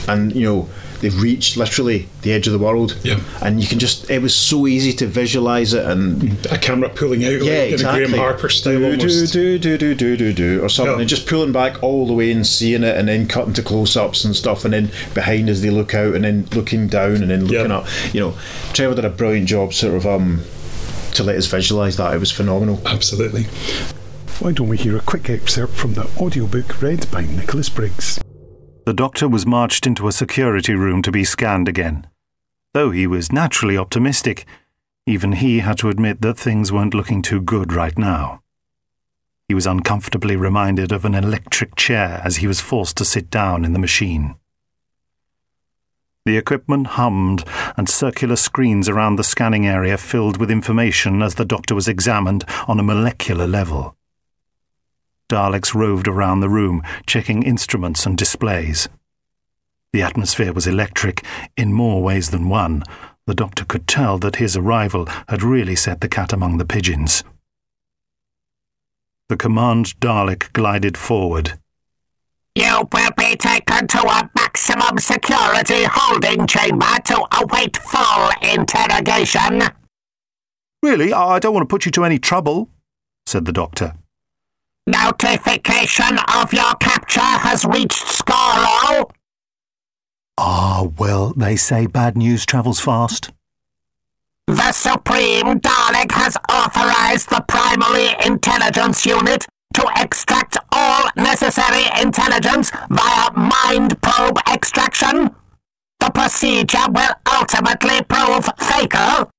and 0.07 0.33
you 0.35 0.43
know. 0.43 0.69
They've 0.99 1.21
reached 1.21 1.57
literally 1.57 2.07
the 2.23 2.33
edge 2.33 2.47
of 2.47 2.53
the 2.53 2.59
world, 2.59 2.97
Yeah. 3.03 3.19
and 3.43 3.61
you 3.61 3.67
can 3.67 3.77
just—it 3.77 4.19
was 4.19 4.33
so 4.33 4.65
easy 4.65 4.91
to 4.93 5.05
visualize 5.05 5.73
it, 5.73 5.85
and 5.85 6.43
A 6.51 6.57
camera 6.57 6.89
pulling 6.89 7.23
out 7.23 7.43
yeah, 7.43 7.59
like 7.61 7.71
exactly. 7.73 7.99
in 8.03 8.05
a 8.05 8.09
Graeme 8.09 8.19
Harper 8.19 8.49
style 8.49 8.79
do, 8.79 8.85
almost. 8.85 9.31
Do, 9.33 9.59
do, 9.59 9.77
do, 9.77 9.93
do, 9.95 10.17
do, 10.17 10.33
do, 10.33 10.63
or 10.63 10.69
something, 10.69 10.95
Yeah. 10.95 10.99
and 11.01 11.09
just 11.09 11.27
pulling 11.27 11.51
back 11.51 11.83
all 11.83 12.07
the 12.07 12.13
way 12.13 12.31
and 12.31 12.45
seeing 12.47 12.81
it, 12.83 12.97
and 12.97 13.07
then 13.07 13.27
cutting 13.27 13.53
to 13.53 13.61
close-ups 13.61 14.25
and 14.25 14.35
stuff, 14.35 14.65
and 14.65 14.73
then 14.73 14.89
behind 15.13 15.49
as 15.49 15.61
they 15.61 15.69
look 15.69 15.93
out, 15.93 16.15
and 16.15 16.23
then 16.23 16.47
looking 16.55 16.87
down, 16.87 17.17
and 17.17 17.29
then 17.29 17.45
looking 17.45 17.69
Yeah. 17.69 17.77
up. 17.77 17.87
You 18.13 18.19
know, 18.21 18.33
Trevor 18.73 18.95
did 18.95 19.05
a 19.05 19.09
brilliant 19.09 19.47
job, 19.47 19.73
sort 19.75 19.93
of, 19.93 20.07
um, 20.07 20.41
to 21.13 21.23
let 21.23 21.35
us 21.35 21.45
visualise 21.45 21.95
that. 21.97 22.13
It 22.15 22.19
was 22.19 22.31
phenomenal. 22.31 22.81
Absolutely. 22.87 23.43
Why 24.39 24.51
don't 24.51 24.67
we 24.67 24.77
hear 24.77 24.97
a 24.97 25.01
quick 25.01 25.29
excerpt 25.29 25.73
from 25.75 25.93
the 25.93 26.07
audiobook 26.19 26.81
read 26.81 27.09
by 27.11 27.21
Nicholas 27.25 27.69
Briggs? 27.69 28.19
The 28.87 28.93
doctor 28.93 29.27
was 29.27 29.45
marched 29.45 29.85
into 29.85 30.07
a 30.07 30.13
security 30.13 30.73
room 30.73 31.01
to 31.01 31.11
be 31.11 31.25
scanned 31.25 31.67
again. 31.67 32.07
Though 32.73 32.91
he 32.91 33.05
was 33.05 33.33
naturally 33.33 33.77
optimistic, 33.77 34.45
even 35.05 35.33
he 35.33 35.59
had 35.59 35.77
to 35.79 35.89
admit 35.89 36.21
that 36.21 36.39
things 36.39 36.71
weren't 36.71 36.93
looking 36.93 37.21
too 37.21 37.41
good 37.41 37.73
right 37.73 37.97
now. 37.97 38.43
He 39.49 39.53
was 39.53 39.67
uncomfortably 39.67 40.37
reminded 40.37 40.93
of 40.93 41.03
an 41.03 41.15
electric 41.15 41.75
chair 41.75 42.21
as 42.23 42.37
he 42.37 42.47
was 42.47 42.61
forced 42.61 42.95
to 42.99 43.03
sit 43.03 43.29
down 43.29 43.65
in 43.65 43.73
the 43.73 43.79
machine. 43.79 44.35
The 46.25 46.37
equipment 46.37 46.87
hummed, 46.87 47.43
and 47.75 47.89
circular 47.89 48.37
screens 48.37 48.87
around 48.87 49.17
the 49.17 49.23
scanning 49.25 49.67
area 49.67 49.97
filled 49.97 50.37
with 50.37 50.49
information 50.49 51.21
as 51.21 51.35
the 51.35 51.43
doctor 51.43 51.75
was 51.75 51.89
examined 51.89 52.45
on 52.69 52.79
a 52.79 52.83
molecular 52.83 53.47
level. 53.47 53.96
Daleks 55.29 55.73
roved 55.73 56.07
around 56.07 56.39
the 56.39 56.49
room, 56.49 56.81
checking 57.05 57.43
instruments 57.43 58.05
and 58.05 58.17
displays. 58.17 58.87
The 59.91 60.01
atmosphere 60.01 60.53
was 60.53 60.67
electric 60.67 61.23
in 61.55 61.73
more 61.73 62.01
ways 62.01 62.29
than 62.29 62.49
one. 62.49 62.83
The 63.25 63.35
doctor 63.35 63.65
could 63.65 63.87
tell 63.87 64.17
that 64.19 64.37
his 64.37 64.55
arrival 64.55 65.05
had 65.27 65.43
really 65.43 65.75
set 65.75 65.99
the 65.99 66.07
cat 66.07 66.31
among 66.31 66.57
the 66.57 66.65
pigeons. 66.65 67.23
The 69.27 69.35
command 69.35 69.99
Dalek 69.99 70.53
glided 70.53 70.97
forward. 70.97 71.59
You 72.55 72.87
will 72.91 73.11
be 73.17 73.35
taken 73.35 73.87
to 73.87 73.99
a 73.99 74.29
maximum 74.35 74.97
security 74.97 75.83
holding 75.83 76.47
chamber 76.47 76.95
to 77.05 77.27
await 77.41 77.75
full 77.77 78.29
interrogation. 78.41 79.61
Really, 80.81 81.11
I 81.11 81.39
don't 81.39 81.53
want 81.53 81.67
to 81.67 81.73
put 81.73 81.85
you 81.85 81.91
to 81.91 82.05
any 82.05 82.17
trouble, 82.17 82.69
said 83.25 83.45
the 83.45 83.51
doctor. 83.51 83.95
Notification 84.87 86.17
of 86.33 86.53
your 86.53 86.73
capture 86.75 87.19
has 87.19 87.65
reached 87.65 88.05
Skaro. 88.05 89.11
Ah, 90.37 90.87
well, 90.97 91.33
they 91.35 91.57
say 91.57 91.87
bad 91.87 92.15
news 92.15 92.45
travels 92.45 92.79
fast. 92.79 93.31
The 94.47 94.71
Supreme 94.71 95.59
Dalek 95.59 96.13
has 96.13 96.37
authorized 96.49 97.29
the 97.29 97.43
Primary 97.49 98.15
Intelligence 98.25 99.05
Unit 99.05 99.45
to 99.73 99.85
extract 99.97 100.55
all 100.71 101.09
necessary 101.17 101.83
intelligence 102.01 102.71
via 102.89 103.31
mind 103.33 104.01
probe 104.01 104.37
extraction. 104.49 105.35
The 105.99 106.11
procedure 106.11 106.87
will 106.89 107.13
ultimately 107.29 108.01
prove 108.07 108.45
fatal. 108.57 109.29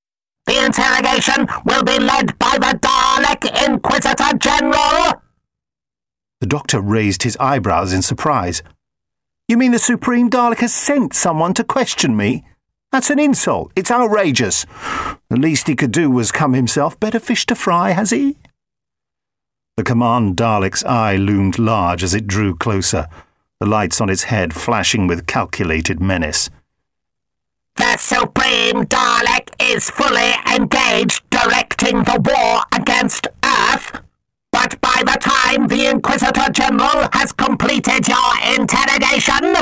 The 0.44 0.62
interrogation 0.66 1.48
will 1.64 1.84
be 1.84 1.98
led 1.98 2.38
by 2.38 2.58
the 2.58 2.78
Dalek 2.78 3.66
Inquisitor 3.66 4.36
General. 4.36 5.22
The 6.40 6.46
doctor 6.46 6.80
raised 6.80 7.24
his 7.24 7.36
eyebrows 7.38 7.92
in 7.92 8.02
surprise. 8.02 8.62
You 9.48 9.56
mean 9.56 9.72
the 9.72 9.78
Supreme 9.78 10.30
Dalek 10.30 10.58
has 10.58 10.74
sent 10.74 11.14
someone 11.14 11.54
to 11.54 11.64
question 11.64 12.16
me? 12.16 12.44
That's 12.92 13.10
an 13.10 13.18
insult. 13.18 13.72
It's 13.74 13.90
outrageous. 13.90 14.64
The 15.30 15.36
least 15.36 15.66
he 15.66 15.76
could 15.76 15.92
do 15.92 16.10
was 16.10 16.30
come 16.32 16.54
himself. 16.54 16.98
Better 17.00 17.18
fish 17.18 17.44
to 17.46 17.54
fry, 17.54 17.90
has 17.90 18.10
he? 18.10 18.36
The 19.76 19.84
command 19.84 20.36
Dalek's 20.36 20.84
eye 20.84 21.16
loomed 21.16 21.58
large 21.58 22.02
as 22.02 22.14
it 22.14 22.26
drew 22.26 22.54
closer, 22.54 23.06
the 23.60 23.66
lights 23.66 24.00
on 24.00 24.10
its 24.10 24.24
head 24.24 24.54
flashing 24.54 25.06
with 25.06 25.26
calculated 25.26 26.00
menace. 26.00 26.50
The 27.76 27.96
Supreme 27.96 28.86
Dalek 28.86 29.50
is 29.60 29.88
fully 29.88 30.32
engaged 30.52 31.28
directing 31.30 32.02
the 32.02 32.20
war 32.24 32.62
against 32.74 33.28
Earth. 33.44 34.00
But 34.60 34.80
by 34.80 35.02
the 35.04 35.16
time 35.20 35.68
the 35.68 35.86
Inquisitor 35.88 36.50
General 36.50 37.08
has 37.12 37.30
completed 37.30 38.08
your 38.08 38.56
interrogation, 38.58 39.54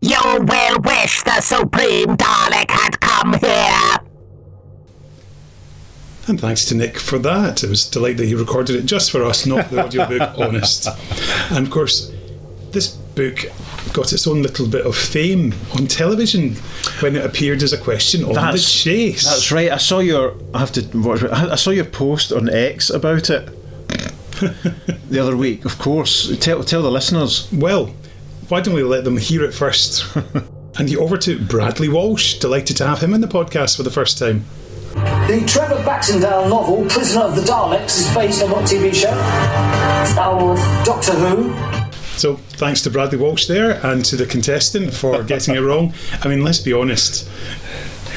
you 0.00 0.16
will 0.24 0.80
wish 0.80 1.22
the 1.24 1.42
Supreme 1.42 2.16
Dalek 2.16 2.70
had 2.70 2.98
come 3.00 3.34
here. 3.34 3.98
And 6.26 6.40
thanks 6.40 6.64
to 6.66 6.74
Nick 6.74 6.96
for 6.98 7.18
that. 7.18 7.62
It 7.62 7.68
was 7.68 7.84
delighted 7.84 8.16
that 8.18 8.26
he 8.28 8.34
recorded 8.34 8.76
it 8.76 8.86
just 8.86 9.10
for 9.10 9.24
us, 9.24 9.44
not 9.44 9.66
for 9.66 9.74
the 9.74 9.84
audiobook, 9.84 10.32
honest. 10.38 10.88
And 11.50 11.66
of 11.66 11.70
course, 11.70 12.10
this 12.70 12.88
book 12.88 13.44
got 13.92 14.10
its 14.10 14.26
own 14.26 14.40
little 14.40 14.66
bit 14.66 14.86
of 14.86 14.96
fame 14.96 15.52
on 15.78 15.86
television 15.86 16.54
when 17.00 17.14
it 17.14 17.26
appeared 17.26 17.62
as 17.62 17.74
a 17.74 17.78
question 17.78 18.24
on 18.24 18.32
the 18.52 18.58
chase. 18.58 19.24
That's 19.24 19.52
right. 19.52 19.70
I 19.70 19.76
saw 19.76 19.98
your. 19.98 20.34
I 20.54 20.60
have 20.60 20.72
to 20.72 20.98
watch. 20.98 21.24
it. 21.24 21.30
I 21.30 21.52
I 21.52 21.56
saw 21.56 21.70
your 21.72 21.84
post 21.84 22.32
on 22.32 22.48
X 22.48 22.88
about 22.88 23.28
it 23.28 23.59
the 25.10 25.18
other 25.20 25.36
week. 25.36 25.64
Of 25.64 25.78
course, 25.78 26.36
tell 26.38 26.62
tell 26.64 26.82
the 26.82 26.90
listeners. 26.90 27.50
Well, 27.52 27.94
why 28.48 28.60
don't 28.60 28.74
we 28.74 28.82
let 28.82 29.04
them 29.04 29.16
hear 29.16 29.44
it 29.44 29.52
first? 29.52 30.04
and 30.78 30.88
he 30.88 30.96
over 30.96 31.16
to 31.18 31.38
Bradley 31.38 31.88
Walsh. 31.88 32.38
Delighted 32.38 32.76
to 32.78 32.86
have 32.86 33.02
him 33.02 33.14
in 33.14 33.20
the 33.20 33.28
podcast 33.28 33.76
for 33.76 33.82
the 33.82 33.90
first 33.90 34.18
time. 34.18 34.44
The 34.94 35.44
Trevor 35.46 35.82
Baxendale 35.84 36.48
novel 36.48 36.84
Prisoner 36.86 37.22
of 37.22 37.36
the 37.36 37.42
Daleks 37.42 38.00
is 38.00 38.14
based 38.14 38.42
on 38.42 38.50
what 38.50 38.64
TV 38.64 38.92
show? 38.92 39.12
Star 40.10 40.42
Wars. 40.42 40.60
Doctor 40.84 41.12
Who. 41.12 41.54
So 42.18 42.36
thanks 42.36 42.82
to 42.82 42.90
Bradley 42.90 43.18
Walsh 43.18 43.46
there 43.46 43.84
and 43.86 44.04
to 44.06 44.16
the 44.16 44.26
contestant 44.26 44.92
for 44.92 45.22
getting 45.22 45.54
it 45.54 45.60
wrong. 45.60 45.94
I 46.22 46.28
mean, 46.28 46.42
let's 46.42 46.58
be 46.58 46.72
honest. 46.72 47.28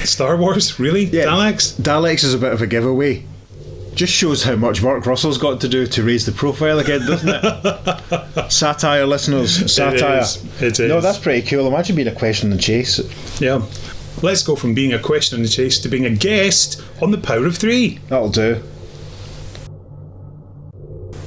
Star 0.03 0.36
Wars, 0.36 0.80
really? 0.80 1.08
Daleks? 1.08 1.80
Daleks 1.80 2.24
is 2.24 2.34
a 2.34 2.38
bit 2.38 2.51
of 2.51 2.62
a 2.62 2.68
giveaway. 2.68 3.24
Just 3.96 4.14
shows 4.14 4.44
how 4.44 4.56
much 4.56 4.82
Mark 4.82 5.06
Russell's 5.06 5.38
got 5.38 5.62
to 5.62 5.70
do 5.70 5.86
to 5.86 6.04
raise 6.04 6.26
the 6.26 6.32
profile 6.32 6.80
again, 6.80 7.02
doesn't 7.02 7.30
it? 7.30 8.52
satire, 8.52 9.06
listeners. 9.06 9.72
Satire. 9.72 10.20
is, 10.20 10.62
it 10.62 10.80
No, 10.88 11.00
that's 11.00 11.20
pretty 11.20 11.48
cool. 11.48 11.68
Imagine 11.68 11.96
being 11.96 12.08
a 12.08 12.16
question 12.16 12.52
and 12.52 12.60
chase. 12.60 13.00
Yeah. 13.40 13.64
Let's 14.24 14.42
go 14.42 14.56
from 14.56 14.74
being 14.74 14.94
a 14.94 15.00
question 15.00 15.38
on 15.38 15.44
the 15.44 15.50
chase 15.50 15.80
to 15.80 15.90
being 15.90 16.06
a 16.06 16.10
guest 16.10 16.82
on 17.02 17.12
the 17.12 17.18
Power 17.18 17.46
of 17.46 17.58
Three. 17.58 18.00
That'll 18.08 18.30
do. 18.30 18.64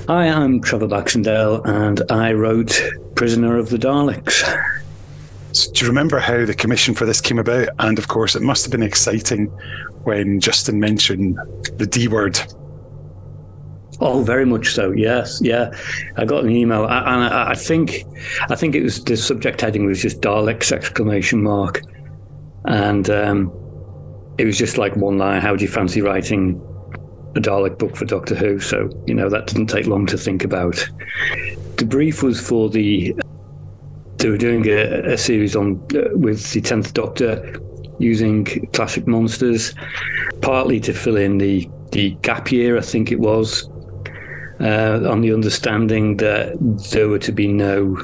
Hi, 0.09 0.29
I'm 0.29 0.61
Trevor 0.61 0.89
Baxendale, 0.89 1.63
and 1.65 2.03
I 2.11 2.33
wrote 2.33 2.81
Prisoner 3.15 3.59
of 3.59 3.71
the 3.71 3.77
Daleks. 3.77 4.45
So 5.57 5.73
do 5.73 5.85
you 5.87 5.89
remember 5.89 6.19
how 6.19 6.45
the 6.45 6.55
commission 6.55 6.95
for 6.95 7.07
this 7.07 7.23
came 7.23 7.39
about? 7.39 7.71
And 7.79 7.99
of 7.99 8.09
course, 8.09 8.37
it 8.37 8.43
must 8.43 8.67
have 8.67 8.73
been 8.73 8.83
exciting 8.83 9.47
when 10.05 10.39
Justin 10.39 10.79
mentioned 10.81 11.39
the 11.79 11.87
D 11.87 12.09
word. 12.09 12.39
Oh, 13.99 14.23
very 14.23 14.45
much 14.45 14.75
so. 14.75 14.91
Yes, 14.91 15.41
yeah. 15.43 15.71
I 16.19 16.27
got 16.27 16.45
an 16.45 16.51
email, 16.51 16.85
and 16.85 17.25
I, 17.25 17.53
I 17.53 17.55
think, 17.55 18.05
I 18.51 18.55
think 18.55 18.75
it 18.75 18.83
was 18.83 19.03
the 19.03 19.17
subject 19.17 19.63
heading 19.63 19.87
was 19.87 20.03
just 20.03 20.21
Daleks 20.21 20.73
exclamation 20.73 21.43
mark, 21.43 21.81
and 22.67 23.09
um, 23.09 23.51
it 24.37 24.45
was 24.45 24.59
just 24.59 24.77
like 24.77 24.95
one 24.97 25.17
line. 25.17 25.41
How 25.41 25.57
do 25.57 25.65
you 25.65 25.71
fancy 25.71 26.03
writing 26.03 26.61
a 27.35 27.41
Dalek 27.41 27.79
book 27.79 27.97
for 27.97 28.05
Doctor 28.05 28.35
Who? 28.35 28.61
So 28.61 28.91
you 29.07 29.15
know 29.15 29.31
that 29.31 29.47
didn't 29.47 29.69
take 29.69 29.87
long 29.87 30.05
to 30.09 30.19
think 30.19 30.45
about. 30.45 30.87
The 31.79 31.87
brief 31.87 32.23
was 32.23 32.47
for 32.47 32.69
the 32.69 33.17
they 34.19 34.31
were 34.31 34.39
doing 34.39 34.67
a, 34.69 35.13
a 35.13 35.19
series 35.19 35.55
on 35.55 35.83
uh, 35.95 36.17
with 36.17 36.53
the 36.53 36.61
Tenth 36.61 36.95
Doctor 36.95 37.61
using 37.99 38.45
classic 38.73 39.07
monsters, 39.07 39.75
partly 40.43 40.81
to 40.81 40.93
fill 40.93 41.17
in 41.17 41.39
the 41.39 41.69
the 41.93 42.11
gap 42.23 42.51
year, 42.51 42.77
I 42.77 42.81
think 42.81 43.13
it 43.13 43.21
was, 43.21 43.71
uh, 44.61 45.09
on 45.09 45.21
the 45.21 45.33
understanding 45.33 46.17
that 46.17 46.57
there 46.93 47.09
were 47.09 47.19
to 47.21 47.33
be 47.33 47.49
no 47.49 47.97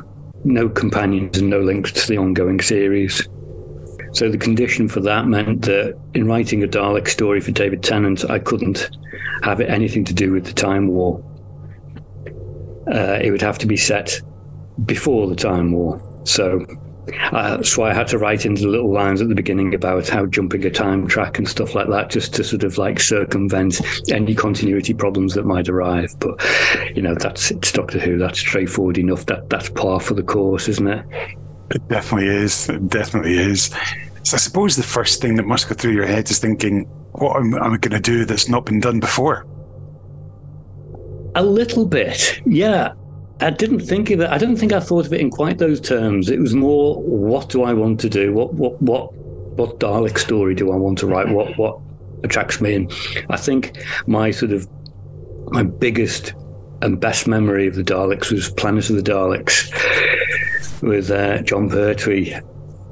no 0.45 0.69
companions 0.69 1.39
and 1.39 1.51
no 1.51 1.61
links 1.61 1.93
to 1.93 2.09
the 2.09 2.19
ongoing 2.19 2.61
series. 2.61 3.29
So 4.13 4.29
the 4.29 4.39
condition 4.39 4.89
for 4.89 5.01
that 5.01 5.27
meant 5.27 5.63
that 5.63 5.99
in 6.15 6.27
writing 6.27 6.63
a 6.63 6.67
Dalek 6.67 7.09
story 7.09 7.41
for 7.41 7.51
David 7.53 7.83
Tennant, 7.83 8.29
I 8.29 8.39
couldn't 8.39 8.91
have 9.43 9.61
it 9.61 9.71
anything 9.71 10.05
to 10.05 10.15
do 10.15 10.33
with 10.33 10.45
the 10.45 10.53
Time 10.53 10.89
War. 10.89 11.23
Uh, 12.93 13.19
it 13.23 13.31
would 13.31 13.41
have 13.41 13.59
to 13.59 13.67
be 13.67 13.77
set 13.77 14.21
before 14.85 15.27
the 15.29 15.37
Time 15.37 15.73
War. 15.73 16.01
So 16.25 16.65
uh, 17.33 17.57
that's 17.57 17.77
why 17.77 17.91
I 17.91 17.95
had 17.95 18.07
to 18.09 18.19
write 18.19 18.47
into 18.47 18.63
the 18.63 18.69
little 18.69 18.93
lines 18.93 19.21
at 19.21 19.29
the 19.29 19.35
beginning 19.35 19.75
about 19.75 20.09
how 20.09 20.27
jumping 20.27 20.65
a 20.65 20.71
time 20.71 21.07
track 21.09 21.39
and 21.39 21.49
stuff 21.49 21.75
like 21.75 21.89
that, 21.89 22.11
just 22.11 22.35
to 22.35 22.45
sort 22.45 22.63
of 22.63 22.79
like 22.79 23.01
circumvent 23.01 23.81
any 24.11 24.35
continuity 24.35 24.95
problems 24.95 25.35
that 25.35 25.45
might 25.45 25.69
arrive. 25.69 26.15
But 26.21 26.41
you 26.95 27.03
know, 27.03 27.15
that's 27.15 27.51
it's 27.51 27.73
Doctor 27.73 27.99
Who. 27.99 28.19
That's 28.19 28.39
straightforward 28.39 28.99
enough. 28.99 29.27
That 29.27 29.51
that's 29.51 29.69
par 29.71 30.01
for 30.01 30.15
the 30.15 30.23
course, 30.23 30.69
isn't 30.69 30.87
it? 30.87 31.05
It 31.75 31.89
definitely 31.89 32.29
is. 32.29 32.69
It 32.69 32.89
definitely 32.89 33.35
is. 33.35 33.75
So 34.23 34.37
I 34.37 34.39
suppose 34.39 34.77
the 34.77 34.83
first 34.83 35.21
thing 35.21 35.35
that 35.37 35.47
must 35.47 35.69
go 35.69 35.75
through 35.75 35.93
your 35.93 36.07
head 36.07 36.31
is 36.31 36.39
thinking, 36.39 36.85
what 37.13 37.37
am 37.37 37.55
I 37.55 37.77
going 37.79 37.91
to 37.91 38.01
do 38.01 38.25
that's 38.25 38.49
not 38.49 38.65
been 38.65 38.79
done 38.79 39.01
before? 39.01 39.47
A 41.35 41.43
little 41.43 41.87
bit, 41.87 42.41
yeah. 42.47 42.93
I 43.43 43.51
didn't 43.51 43.81
think 43.81 44.11
of 44.11 44.21
it. 44.21 44.31
I 44.31 44.39
don't 44.39 44.57
think 44.57 44.73
I 44.73 44.81
thought 44.81 45.07
of 45.07 45.13
it 45.13 45.21
in 45.21 45.31
quite 45.31 45.59
those 45.59 45.81
terms. 45.81 46.31
It 46.31 46.39
was 46.39 46.55
more, 46.55 47.03
what 47.03 47.49
do 47.49 47.63
I 47.65 47.73
want 47.73 48.01
to 48.01 48.09
do? 48.09 48.33
What 48.33 48.55
what 48.55 48.81
what 48.81 49.13
what 49.57 49.79
Dalek 49.79 50.19
story 50.19 50.55
do 50.55 50.73
I 50.73 50.77
want 50.77 50.99
to 50.99 51.07
write? 51.07 51.29
What 51.29 51.57
what 51.59 51.79
attracts 52.23 52.61
me? 52.61 52.75
And 52.75 52.93
I 53.31 53.37
think 53.37 53.77
my 54.07 54.31
sort 54.31 54.53
of 54.53 54.69
my 55.49 55.63
biggest 55.63 56.35
and 56.83 57.01
best 57.01 57.27
memory 57.27 57.67
of 57.67 57.75
the 57.75 57.85
Daleks 57.85 58.33
was 58.33 58.51
Planet 58.51 58.91
of 58.91 58.97
the 58.97 59.03
Daleks 59.03 59.71
with 60.83 61.11
uh, 61.11 61.43
Jon 61.43 61.69
Pertwee, 61.69 62.35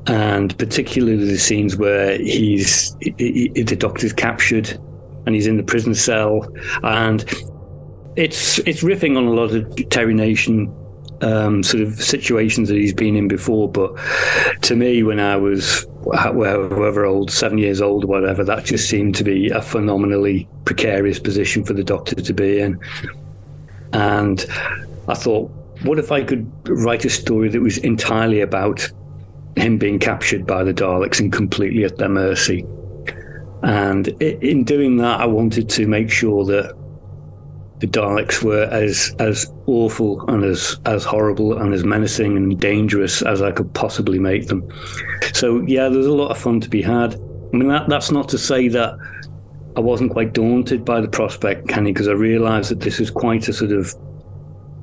and 0.06 0.56
particularly 0.58 1.24
the 1.24 1.38
scenes 1.38 1.76
where 1.76 2.18
he's 2.18 2.96
he, 3.00 3.14
he, 3.54 3.62
the 3.62 3.76
Doctor's 3.76 4.12
captured 4.12 4.78
and 5.26 5.34
he's 5.34 5.46
in 5.46 5.56
the 5.56 5.62
prison 5.62 5.94
cell, 5.94 6.46
and 6.82 7.24
it's 8.16 8.58
it's 8.60 8.82
riffing 8.82 9.16
on 9.16 9.24
a 9.24 9.30
lot 9.30 9.52
of 9.52 9.88
Terry 9.90 10.14
Nation 10.14 10.74
um, 11.22 11.62
sort 11.62 11.82
of 11.82 12.00
situations 12.02 12.68
that 12.68 12.76
he's 12.76 12.94
been 12.94 13.16
in 13.16 13.28
before. 13.28 13.70
But 13.70 13.94
to 14.62 14.76
me, 14.76 15.02
when 15.02 15.20
I 15.20 15.36
was 15.36 15.86
however 16.14 17.04
old, 17.04 17.30
seven 17.30 17.58
years 17.58 17.80
old 17.80 18.04
whatever, 18.04 18.44
that 18.44 18.64
just 18.64 18.88
seemed 18.88 19.14
to 19.16 19.24
be 19.24 19.50
a 19.50 19.62
phenomenally 19.62 20.48
precarious 20.64 21.18
position 21.18 21.64
for 21.64 21.72
the 21.72 21.84
Doctor 21.84 22.16
to 22.16 22.32
be 22.32 22.60
in. 22.60 22.78
And 23.92 24.44
I 25.08 25.14
thought, 25.14 25.50
what 25.82 25.98
if 25.98 26.12
I 26.12 26.22
could 26.22 26.50
write 26.68 27.04
a 27.04 27.10
story 27.10 27.48
that 27.48 27.60
was 27.60 27.78
entirely 27.78 28.40
about 28.40 28.88
him 29.56 29.78
being 29.78 29.98
captured 29.98 30.46
by 30.46 30.64
the 30.64 30.72
Daleks 30.72 31.20
and 31.20 31.32
completely 31.32 31.84
at 31.84 31.98
their 31.98 32.08
mercy? 32.08 32.64
And 33.62 34.08
in 34.22 34.64
doing 34.64 34.96
that, 34.98 35.20
I 35.20 35.26
wanted 35.26 35.68
to 35.70 35.86
make 35.86 36.10
sure 36.10 36.44
that 36.46 36.74
the 37.80 37.86
Daleks 37.86 38.42
were 38.42 38.64
as 38.64 39.14
as 39.18 39.50
awful 39.66 40.28
and 40.28 40.44
as 40.44 40.78
as 40.84 41.02
horrible 41.02 41.58
and 41.58 41.72
as 41.72 41.82
menacing 41.82 42.36
and 42.36 42.60
dangerous 42.60 43.22
as 43.22 43.40
I 43.40 43.50
could 43.52 43.72
possibly 43.74 44.18
make 44.18 44.46
them. 44.46 44.68
So 45.32 45.62
yeah, 45.62 45.88
there's 45.88 46.06
a 46.06 46.12
lot 46.12 46.30
of 46.30 46.38
fun 46.38 46.60
to 46.60 46.68
be 46.68 46.82
had. 46.82 47.14
I 47.14 47.56
mean, 47.56 47.68
that, 47.68 47.88
that's 47.88 48.10
not 48.10 48.28
to 48.28 48.38
say 48.38 48.68
that 48.68 48.96
I 49.76 49.80
wasn't 49.80 50.12
quite 50.12 50.34
daunted 50.34 50.84
by 50.84 51.00
the 51.00 51.08
prospect, 51.08 51.68
Kenny, 51.68 51.92
because 51.92 52.06
I 52.06 52.12
realised 52.12 52.70
that 52.70 52.80
this 52.80 53.00
is 53.00 53.10
quite 53.10 53.48
a 53.48 53.52
sort 53.52 53.72
of 53.72 53.94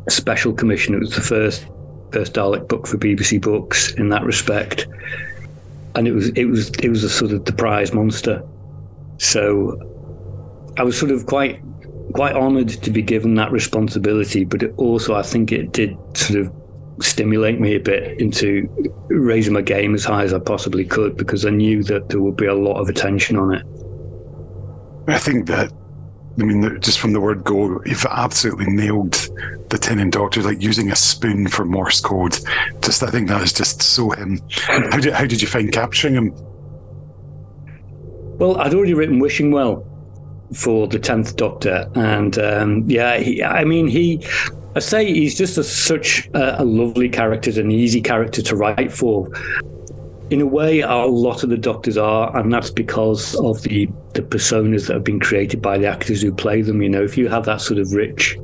special 0.10 0.52
commission. 0.52 0.96
It 0.96 1.00
was 1.00 1.14
the 1.14 1.22
first 1.22 1.68
first 2.12 2.34
Dalek 2.34 2.68
book 2.68 2.88
for 2.88 2.98
BBC 2.98 3.40
Books 3.40 3.94
in 3.94 4.10
that 4.10 4.24
respect, 4.24 4.88
and 5.94 6.08
it 6.08 6.14
was 6.14 6.30
it 6.30 6.46
was 6.46 6.70
it 6.82 6.90
was 6.90 7.04
a 7.04 7.10
sort 7.10 7.32
of 7.32 7.46
the 7.46 7.54
prize 7.54 7.94
monster. 7.94 8.44
So 9.20 9.80
I 10.78 10.84
was 10.84 10.98
sort 10.98 11.12
of 11.12 11.28
quite 11.28 11.62
quite 12.14 12.36
honoured 12.36 12.70
to 12.70 12.92
be 12.92 13.02
given 13.02 13.36
that 13.36 13.52
responsibility, 13.52 14.46
but 14.46 14.64
also 14.78 15.16
I 15.16 15.22
think 15.22 15.52
it 15.52 15.72
did 15.72 15.98
sort 16.16 16.42
of 16.42 16.54
stimulate 17.00 17.60
me 17.60 17.76
a 17.76 17.80
bit 17.80 18.20
into 18.20 18.68
raising 19.10 19.54
my 19.54 19.62
game 19.62 19.94
as 19.94 20.04
high 20.04 20.24
as 20.24 20.34
I 20.34 20.40
possibly 20.40 20.86
could 20.86 21.16
because 21.16 21.46
I 21.46 21.50
knew 21.50 21.84
that 21.84 22.10
there 22.10 22.22
would 22.22 22.38
be 22.38 22.46
a 22.46 22.56
lot 22.56 22.80
of 22.80 22.90
attention 22.90 23.38
on 23.38 23.54
it. 23.54 23.66
I 25.08 25.20
think 25.20 25.48
that, 25.48 25.72
I 26.40 26.44
mean, 26.44 26.80
just 26.82 27.00
from 27.00 27.14
the 27.14 27.22
word 27.22 27.44
go, 27.44 27.82
you've 27.86 28.06
absolutely 28.06 28.66
nailed 28.68 29.14
the 29.70 29.78
Tennant 29.78 30.14
Doctor, 30.14 30.42
like 30.42 30.62
using 30.62 30.92
a 30.92 30.96
spoon 30.96 31.48
for 31.48 31.66
Morse 31.66 32.02
code. 32.02 32.38
Just, 32.82 33.04
I 33.04 33.10
think 33.10 33.28
that 33.30 33.42
is 33.42 33.54
just 33.54 33.82
so 33.82 34.12
him. 34.12 34.42
How 34.62 35.00
did, 35.00 35.14
how 35.14 35.26
did 35.26 35.42
you 35.42 35.48
find 35.48 35.72
capturing 35.72 36.16
him? 36.16 36.34
Well, 38.38 38.60
I'd 38.60 38.74
already 38.74 38.94
written 38.94 39.20
Wishing 39.20 39.52
Well 39.52 39.86
for 40.54 40.88
the 40.88 41.00
Tenth 41.00 41.36
Doctor, 41.36 41.90
and 41.96 42.38
um, 42.40 42.84
yeah, 42.88 43.18
he, 43.18 43.44
I 43.44 43.64
mean, 43.64 43.88
he. 43.88 44.26
I 44.76 44.80
say 44.80 45.12
he's 45.12 45.36
just 45.36 45.58
a, 45.58 45.64
such 45.64 46.28
a, 46.36 46.62
a 46.62 46.66
lovely 46.66 47.10
character, 47.10 47.50
an 47.60 47.72
easy 47.72 48.00
character 48.00 48.44
to 48.44 48.56
write 48.56 48.92
for. 48.92 49.28
In 50.30 50.42
a 50.42 50.46
way, 50.46 50.82
a 50.82 51.06
lot 51.06 51.44
of 51.44 51.50
the 51.50 51.58
Doctors 51.58 51.98
are, 51.98 52.36
and 52.38 52.54
that's 52.54 52.70
because 52.70 53.36
of 53.36 53.62
the 53.64 53.90
the 54.14 54.22
personas 54.22 54.88
that 54.88 54.94
have 54.94 55.04
been 55.04 55.20
created 55.20 55.62
by 55.62 55.78
the 55.78 55.88
actors 55.88 56.22
who 56.22 56.34
play 56.34 56.62
them. 56.62 56.82
You 56.82 56.90
know, 56.90 57.04
if 57.04 57.18
you 57.18 57.28
have 57.28 57.46
that 57.46 57.62
sort 57.62 57.80
of 57.80 57.92
rich 57.94 58.38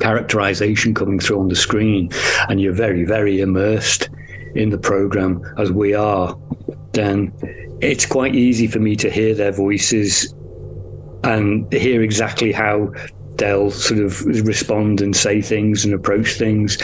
characterization 0.00 0.94
coming 0.94 1.20
through 1.20 1.40
on 1.40 1.48
the 1.48 1.56
screen, 1.56 2.10
and 2.48 2.60
you're 2.60 2.72
very, 2.72 3.04
very 3.04 3.40
immersed 3.40 4.08
in 4.54 4.70
the 4.70 4.78
program 4.78 5.42
as 5.58 5.70
we 5.70 5.94
are, 5.94 6.36
then 6.92 7.32
it's 7.80 8.06
quite 8.06 8.34
easy 8.34 8.66
for 8.66 8.78
me 8.78 8.96
to 8.96 9.10
hear 9.10 9.34
their 9.34 9.52
voices 9.52 10.34
and 11.24 11.72
hear 11.72 12.02
exactly 12.02 12.52
how 12.52 12.92
they'll 13.36 13.70
sort 13.70 14.00
of 14.00 14.24
respond 14.24 15.00
and 15.00 15.16
say 15.16 15.40
things 15.40 15.84
and 15.84 15.94
approach 15.94 16.34
things. 16.34 16.78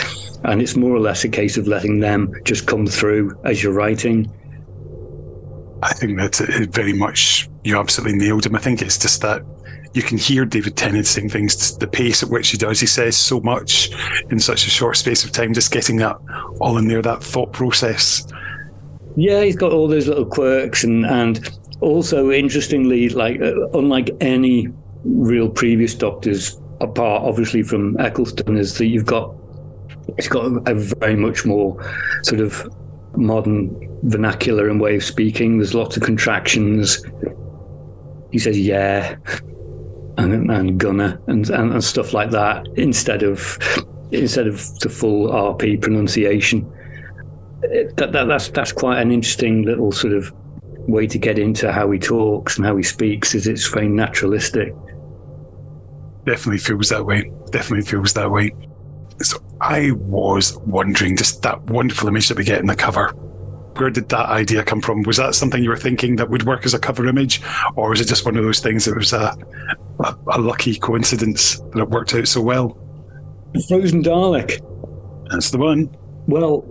And 0.44 0.62
it's 0.62 0.76
more 0.76 0.92
or 0.94 1.00
less 1.00 1.24
a 1.24 1.28
case 1.28 1.56
of 1.56 1.66
letting 1.66 2.00
them 2.00 2.32
just 2.44 2.66
come 2.66 2.86
through 2.86 3.38
as 3.44 3.62
you're 3.62 3.72
writing. 3.72 4.32
I 5.82 5.92
think 5.92 6.18
that 6.18 6.68
very 6.72 6.92
much 6.92 7.48
you 7.64 7.78
absolutely 7.78 8.18
nailed 8.18 8.46
him. 8.46 8.56
I 8.56 8.60
think 8.60 8.82
it's 8.82 8.98
just 8.98 9.20
that 9.22 9.42
you 9.94 10.02
can 10.02 10.18
hear 10.18 10.44
David 10.44 10.76
Tennant 10.76 11.06
saying 11.06 11.30
things, 11.30 11.76
the 11.78 11.86
pace 11.86 12.22
at 12.22 12.28
which 12.28 12.50
he 12.50 12.56
does. 12.56 12.80
He 12.80 12.86
says 12.86 13.16
so 13.16 13.40
much 13.40 13.90
in 14.30 14.38
such 14.38 14.66
a 14.66 14.70
short 14.70 14.96
space 14.96 15.24
of 15.24 15.32
time, 15.32 15.54
just 15.54 15.72
getting 15.72 15.96
that 15.96 16.16
all 16.60 16.78
in 16.78 16.88
there, 16.88 17.02
that 17.02 17.22
thought 17.22 17.52
process. 17.52 18.26
Yeah, 19.16 19.42
he's 19.42 19.56
got 19.56 19.72
all 19.72 19.88
those 19.88 20.06
little 20.06 20.26
quirks 20.26 20.84
and, 20.84 21.04
and 21.06 21.50
also, 21.80 22.30
interestingly, 22.30 23.08
like 23.10 23.40
uh, 23.40 23.68
unlike 23.70 24.10
any 24.20 24.68
real 25.04 25.48
previous 25.48 25.94
doctors, 25.94 26.60
apart 26.80 27.22
obviously 27.22 27.62
from 27.62 27.96
Eccleston, 27.98 28.56
is 28.56 28.78
that 28.78 28.86
you've 28.86 29.06
got 29.06 29.34
it's 30.16 30.28
got 30.28 30.46
a, 30.68 30.74
very 30.74 31.16
much 31.16 31.44
more 31.44 31.76
sort 32.22 32.40
of 32.40 32.68
modern 33.16 33.70
vernacular 34.04 34.68
and 34.68 34.80
way 34.80 34.96
of 34.96 35.04
speaking. 35.04 35.58
There's 35.58 35.74
lots 35.74 35.96
of 35.96 36.02
contractions. 36.02 37.04
He 38.32 38.38
says 38.38 38.58
"yeah" 38.58 39.16
and, 40.16 40.50
and 40.50 40.78
"gunner" 40.78 41.20
and, 41.26 41.48
and, 41.50 41.72
and 41.72 41.84
stuff 41.84 42.12
like 42.12 42.30
that 42.30 42.66
instead 42.76 43.22
of 43.22 43.58
instead 44.10 44.46
of 44.46 44.56
the 44.80 44.88
full 44.88 45.28
RP 45.28 45.80
pronunciation. 45.80 46.68
That, 47.96 48.12
that, 48.12 48.26
that's 48.26 48.48
that's 48.48 48.72
quite 48.72 49.00
an 49.00 49.12
interesting 49.12 49.62
little 49.62 49.92
sort 49.92 50.14
of 50.14 50.32
way 50.88 51.06
to 51.06 51.18
get 51.18 51.38
into 51.38 51.70
how 51.70 51.90
he 51.90 51.98
talks 51.98 52.56
and 52.56 52.66
how 52.66 52.76
he 52.76 52.82
speaks 52.82 53.34
is 53.34 53.46
it's 53.46 53.68
very 53.68 53.88
naturalistic. 53.88 54.74
Definitely 56.24 56.58
feels 56.58 56.88
that 56.88 57.04
way. 57.04 57.30
Definitely 57.50 57.84
feels 57.84 58.14
that 58.14 58.30
way. 58.30 58.52
So 59.20 59.38
I 59.60 59.92
was 59.92 60.56
wondering, 60.58 61.16
just 61.16 61.42
that 61.42 61.62
wonderful 61.64 62.08
image 62.08 62.28
that 62.28 62.38
we 62.38 62.44
get 62.44 62.60
in 62.60 62.66
the 62.66 62.76
cover. 62.76 63.08
Where 63.76 63.90
did 63.90 64.08
that 64.08 64.28
idea 64.28 64.64
come 64.64 64.80
from? 64.80 65.02
Was 65.02 65.18
that 65.18 65.34
something 65.34 65.62
you 65.62 65.70
were 65.70 65.76
thinking 65.76 66.16
that 66.16 66.30
would 66.30 66.44
work 66.44 66.64
as 66.64 66.74
a 66.74 66.78
cover 66.78 67.06
image, 67.06 67.40
or 67.76 67.90
was 67.90 68.00
it 68.00 68.08
just 68.08 68.24
one 68.24 68.36
of 68.36 68.44
those 68.44 68.60
things 68.60 68.84
that 68.86 68.96
was 68.96 69.12
a, 69.12 69.36
a, 70.00 70.16
a 70.32 70.40
lucky 70.40 70.76
coincidence 70.76 71.60
that 71.60 71.78
it 71.78 71.90
worked 71.90 72.14
out 72.14 72.26
so 72.26 72.40
well? 72.40 72.76
Frozen 73.68 74.02
Dalek. 74.02 74.60
That's 75.30 75.50
the 75.50 75.58
one. 75.58 75.94
Well, 76.26 76.64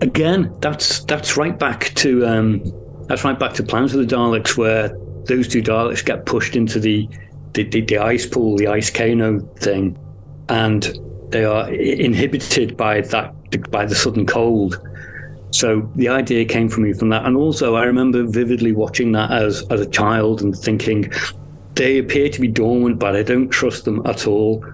again, 0.00 0.54
that's 0.60 1.04
that's 1.04 1.36
right 1.36 1.58
back 1.58 1.92
to 1.96 2.26
um, 2.26 2.62
that's 3.06 3.24
right 3.24 3.38
back 3.38 3.52
to 3.54 3.62
Planet 3.62 3.94
of 3.94 4.08
the 4.08 4.14
Daleks, 4.14 4.56
where 4.56 4.96
those 5.26 5.48
two 5.48 5.62
Daleks 5.62 6.04
get 6.04 6.26
pushed 6.26 6.56
into 6.56 6.80
the 6.80 7.08
the, 7.54 7.64
the, 7.64 7.82
the 7.82 7.98
ice 7.98 8.24
pool, 8.24 8.56
the 8.56 8.66
ice 8.66 8.90
Kano 8.90 9.40
thing, 9.56 9.98
and 10.48 10.98
they 11.28 11.44
are 11.44 11.70
inhibited 11.70 12.76
by 12.76 13.02
that 13.02 13.34
by 13.70 13.84
the 13.84 13.94
sudden 13.94 14.26
cold. 14.26 14.80
So 15.50 15.90
the 15.96 16.08
idea 16.08 16.46
came 16.46 16.68
from 16.68 16.84
me 16.84 16.94
from 16.94 17.10
that, 17.10 17.26
and 17.26 17.36
also 17.36 17.74
I 17.74 17.84
remember 17.84 18.24
vividly 18.24 18.72
watching 18.72 19.12
that 19.12 19.30
as 19.30 19.66
as 19.70 19.80
a 19.80 19.86
child 19.86 20.40
and 20.42 20.56
thinking 20.56 21.12
they 21.74 21.98
appear 21.98 22.28
to 22.28 22.40
be 22.40 22.48
dormant, 22.48 22.98
but 22.98 23.16
I 23.16 23.22
don't 23.22 23.48
trust 23.48 23.84
them 23.84 24.02
at 24.06 24.26
all. 24.26 24.64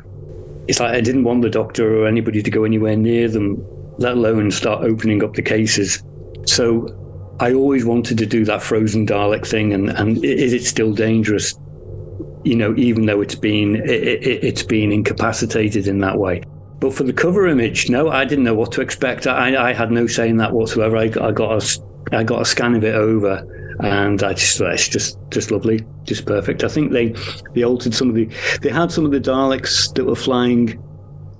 It's 0.69 0.81
like 0.81 0.95
I 0.95 1.01
didn't 1.01 1.25
want 1.25 1.43
the 1.43 1.51
doctor 1.51 2.03
or 2.03 2.07
anybody 2.07 2.43
to 2.43 2.51
go 2.51 2.65
anywhere 2.65 2.97
near 2.97 3.29
them, 3.29 3.65
let 3.99 4.13
alone 4.13 4.51
start 4.51 4.85
opening 4.85 5.25
up 5.25 5.35
the 5.35 5.43
cases. 5.43 6.03
So 6.47 6.95
I 7.41 7.53
always 7.53 7.85
wanted 7.85 8.19
to 8.19 8.27
do 8.27 8.45
that 8.47 8.63
frozen 8.63 9.07
Dalek 9.07 9.47
thing, 9.47 9.73
and 9.73 9.91
and 9.91 10.25
is 10.25 10.53
it 10.53 10.65
still 10.65 10.93
dangerous? 10.93 11.59
You 12.45 12.57
know, 12.57 12.75
even 12.77 13.07
though 13.07 13.21
it's 13.21 13.35
been 13.35 13.77
it, 13.77 13.91
it, 13.91 14.45
it's 14.45 14.63
been 14.63 14.93
incapacitated 14.93 15.87
in 15.87 16.01
that 16.01 16.19
way. 16.19 16.43
But 16.81 16.95
for 16.95 17.03
the 17.03 17.13
cover 17.13 17.47
image, 17.49 17.91
no, 17.91 18.09
I 18.09 18.25
didn't 18.25 18.45
know 18.45 18.55
what 18.55 18.73
to 18.73 18.81
expect. 18.81 19.27
I, 19.27 19.71
I 19.71 19.73
had 19.73 19.91
no 19.91 20.07
say 20.07 20.29
in 20.29 20.37
that 20.37 20.53
whatsoever. 20.53 20.97
I, 20.97 21.11
I 21.21 21.33
got 21.33 21.63
a, 21.63 22.17
I 22.17 22.23
got 22.23 22.41
a 22.41 22.45
scan 22.45 22.75
of 22.75 22.85
it 22.85 22.95
over, 22.95 23.45
and 23.81 24.23
I 24.23 24.33
just 24.33 24.61
it's 24.61 24.89
just 24.89 25.19
just 25.31 25.51
lovely, 25.51 25.85
just 26.05 26.27
perfect. 26.27 26.65
I 26.65 26.69
think 26.69 26.93
they 26.93 27.15
they 27.55 27.65
altered 27.65 27.95
some 27.95 28.09
of 28.09 28.15
the 28.15 28.29
they 28.63 28.71
had 28.71 28.91
some 28.91 29.05
of 29.05 29.13
the 29.13 29.21
Daleks 29.21 29.95
that 29.95 30.05
were 30.05 30.17
flying 30.17 30.83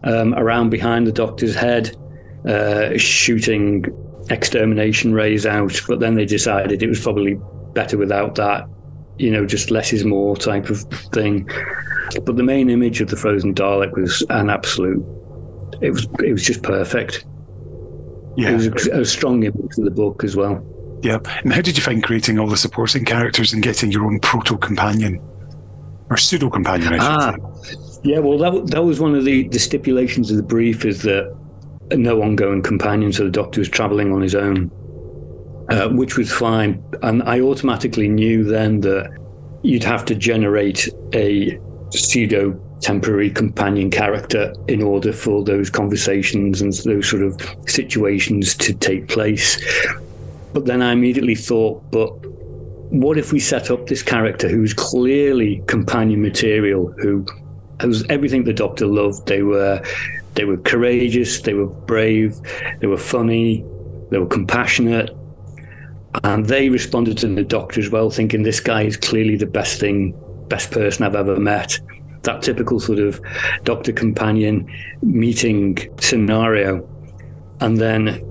um, 0.05 0.35
around 0.35 0.71
behind 0.71 1.07
the 1.07 1.13
Doctor's 1.13 1.55
head, 1.55 1.97
uh, 2.47 2.97
shooting 2.97 3.85
extermination 4.31 5.13
rays 5.13 5.47
out, 5.47 5.81
but 5.87 6.01
then 6.01 6.15
they 6.15 6.25
decided 6.25 6.83
it 6.83 6.89
was 6.89 7.01
probably 7.01 7.39
better 7.75 7.97
without 7.97 8.35
that. 8.37 8.69
You 9.19 9.31
know, 9.31 9.47
just 9.47 9.71
less 9.71 9.93
is 9.93 10.05
more 10.05 10.37
type 10.37 10.71
of 10.71 10.83
thing. 11.13 11.49
But 12.25 12.37
the 12.37 12.43
main 12.43 12.71
image 12.71 13.01
of 13.01 13.09
the 13.09 13.17
frozen 13.17 13.55
Dalek 13.55 13.93
was 13.93 14.25
an 14.31 14.49
absolute 14.49 15.05
it 15.81 15.91
was 15.91 16.07
it 16.23 16.33
was 16.33 16.43
just 16.43 16.63
perfect. 16.63 17.25
Yeah, 18.37 18.51
it 18.51 18.55
was 18.55 18.89
a, 18.89 19.01
a 19.01 19.05
strong 19.05 19.43
image 19.43 19.75
for 19.75 19.83
the 19.83 19.91
book 19.91 20.25
as 20.25 20.37
well. 20.37 20.65
Yeah, 21.03 21.19
and 21.45 21.53
how 21.53 21.61
did 21.61 21.77
you 21.77 21.83
find 21.83 22.03
creating 22.03 22.39
all 22.39 22.49
the 22.49 22.57
supporting 22.57 23.05
characters 23.05 23.53
and 23.53 23.63
getting 23.63 23.93
your 23.93 24.05
own 24.05 24.19
proto 24.21 24.57
companion 24.59 25.21
or 26.11 26.17
pseudo 26.17 26.51
companion? 26.51 26.95
I 26.95 26.99
should 26.99 27.41
ah, 27.43 27.63
say. 27.63 27.75
Yeah, 28.05 28.19
well, 28.21 28.39
that 28.39 28.71
that 28.73 28.85
was 28.85 29.01
one 29.01 29.15
of 29.15 29.25
the 29.25 29.49
the 29.49 29.59
stipulations 29.59 30.31
of 30.31 30.37
the 30.37 30.43
brief 30.43 30.85
is 30.85 31.03
that 31.03 31.37
no 31.93 32.23
ongoing 32.23 32.63
companion, 32.63 33.13
so 33.13 33.25
the 33.25 33.31
Doctor 33.31 33.61
was 33.61 33.69
travelling 33.69 34.13
on 34.13 34.21
his 34.21 34.35
own, 34.35 34.71
uh, 35.71 35.89
which 35.89 36.17
was 36.17 36.33
fine. 36.33 36.83
And 37.03 37.23
I 37.23 37.41
automatically 37.41 38.09
knew 38.09 38.45
then 38.45 38.81
that 38.81 39.11
you'd 39.63 39.85
have 39.85 40.05
to 40.07 40.15
generate 40.15 40.89
a 41.15 41.59
pseudo 41.91 42.59
temporary 42.81 43.31
companion 43.31 43.91
character 43.91 44.55
in 44.69 44.83
order 44.83 45.13
for 45.13 45.43
those 45.43 45.69
conversations 45.69 46.61
and 46.61 46.73
those 46.85 47.09
sort 47.09 47.23
of 47.23 47.41
situations 47.67 48.55
to 48.55 48.73
take 48.73 49.09
place. 49.09 49.59
But 50.53 50.67
then 50.67 50.83
I 50.83 50.93
immediately 50.93 51.35
thought, 51.35 51.91
but 51.91 52.11
what 52.91 53.19
if 53.19 53.33
we 53.33 53.41
set 53.41 53.71
up 53.71 53.87
this 53.87 54.03
character 54.03 54.49
who's 54.49 54.73
clearly 54.73 55.63
companion 55.67 56.23
material, 56.23 56.93
who 56.99 57.27
was 57.85 58.05
everything 58.09 58.45
the 58.45 58.53
Doctor 58.53 58.87
loved? 58.87 59.27
They 59.27 59.43
were 59.43 59.83
they 60.39 60.45
were 60.45 60.57
courageous, 60.59 61.41
they 61.41 61.53
were 61.53 61.67
brave, 61.67 62.33
they 62.79 62.87
were 62.87 62.97
funny, 62.97 63.65
they 64.11 64.19
were 64.19 64.27
compassionate, 64.27 65.11
and 66.23 66.47
they 66.47 66.69
responded 66.69 67.19
to 67.19 67.27
the 67.27 67.43
Doctor 67.43 67.81
as 67.81 67.91
well, 67.91 68.09
thinking 68.09 68.45
this 68.45 68.61
guy 68.61 68.83
is 68.83 68.97
clearly 68.97 69.35
the 69.35 69.47
best 69.47 69.81
thing, 69.81 70.15
best 70.47 70.71
person 70.71 71.05
I've 71.05 71.17
ever 71.17 71.41
met. 71.41 71.81
That 72.23 72.41
typical 72.41 72.79
sort 72.79 73.01
of 73.01 73.21
doctor 73.65 73.93
companion 73.93 74.73
meeting 75.03 75.77
scenario, 75.99 76.89
and 77.59 77.77
then 77.79 78.25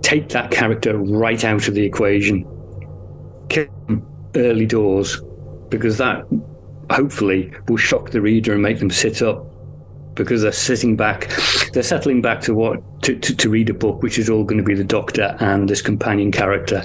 take 0.00 0.30
that 0.30 0.50
character 0.50 0.96
right 0.96 1.44
out 1.44 1.68
of 1.68 1.74
the 1.74 1.84
equation, 1.84 2.46
kill 3.50 3.68
early 4.34 4.64
doors, 4.64 5.20
because 5.68 5.98
that 5.98 6.24
hopefully 6.90 7.52
will 7.68 7.76
shock 7.76 8.12
the 8.12 8.22
reader 8.22 8.54
and 8.54 8.62
make 8.62 8.78
them 8.78 8.88
sit 8.88 9.20
up 9.20 9.53
because 10.14 10.42
they're 10.42 10.52
sitting 10.52 10.96
back, 10.96 11.30
they're 11.72 11.82
settling 11.82 12.22
back 12.22 12.40
to 12.42 12.54
what 12.54 12.80
to, 13.02 13.18
to, 13.18 13.34
to, 13.36 13.50
read 13.50 13.70
a 13.70 13.74
book, 13.74 14.02
which 14.02 14.18
is 14.18 14.30
all 14.30 14.44
going 14.44 14.58
to 14.58 14.64
be 14.64 14.74
the 14.74 14.84
Doctor 14.84 15.36
and 15.40 15.68
this 15.68 15.82
companion 15.82 16.30
character, 16.30 16.82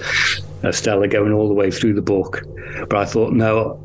uh, 0.64 0.72
Stella, 0.72 1.08
going 1.08 1.32
all 1.32 1.48
the 1.48 1.54
way 1.54 1.72
through 1.72 1.94
the 1.94 2.02
book. 2.02 2.44
But 2.90 2.96
I 2.96 3.06
thought, 3.06 3.34
no, 3.34 3.84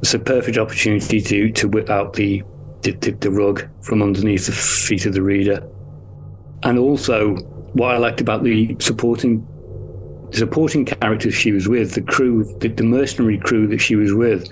it's 0.00 0.14
a 0.14 0.18
perfect 0.18 0.58
opportunity 0.58 1.20
to 1.20 1.50
to 1.52 1.68
whip 1.68 1.90
out 1.90 2.14
the, 2.14 2.42
the, 2.82 2.92
the 2.92 3.30
rug 3.30 3.68
from 3.82 4.02
underneath 4.02 4.46
the 4.46 4.52
feet 4.52 5.06
of 5.06 5.14
the 5.14 5.22
reader. 5.22 5.66
And 6.64 6.78
also, 6.78 7.34
what 7.72 7.94
I 7.94 7.98
liked 7.98 8.20
about 8.20 8.44
the 8.44 8.76
supporting 8.78 9.46
supporting 10.32 10.86
characters 10.86 11.34
she 11.34 11.52
was 11.52 11.68
with, 11.68 11.92
the 11.92 12.00
crew, 12.00 12.44
the, 12.60 12.68
the 12.68 12.82
mercenary 12.82 13.38
crew 13.38 13.66
that 13.66 13.78
she 13.78 13.96
was 13.96 14.14
with, 14.14 14.48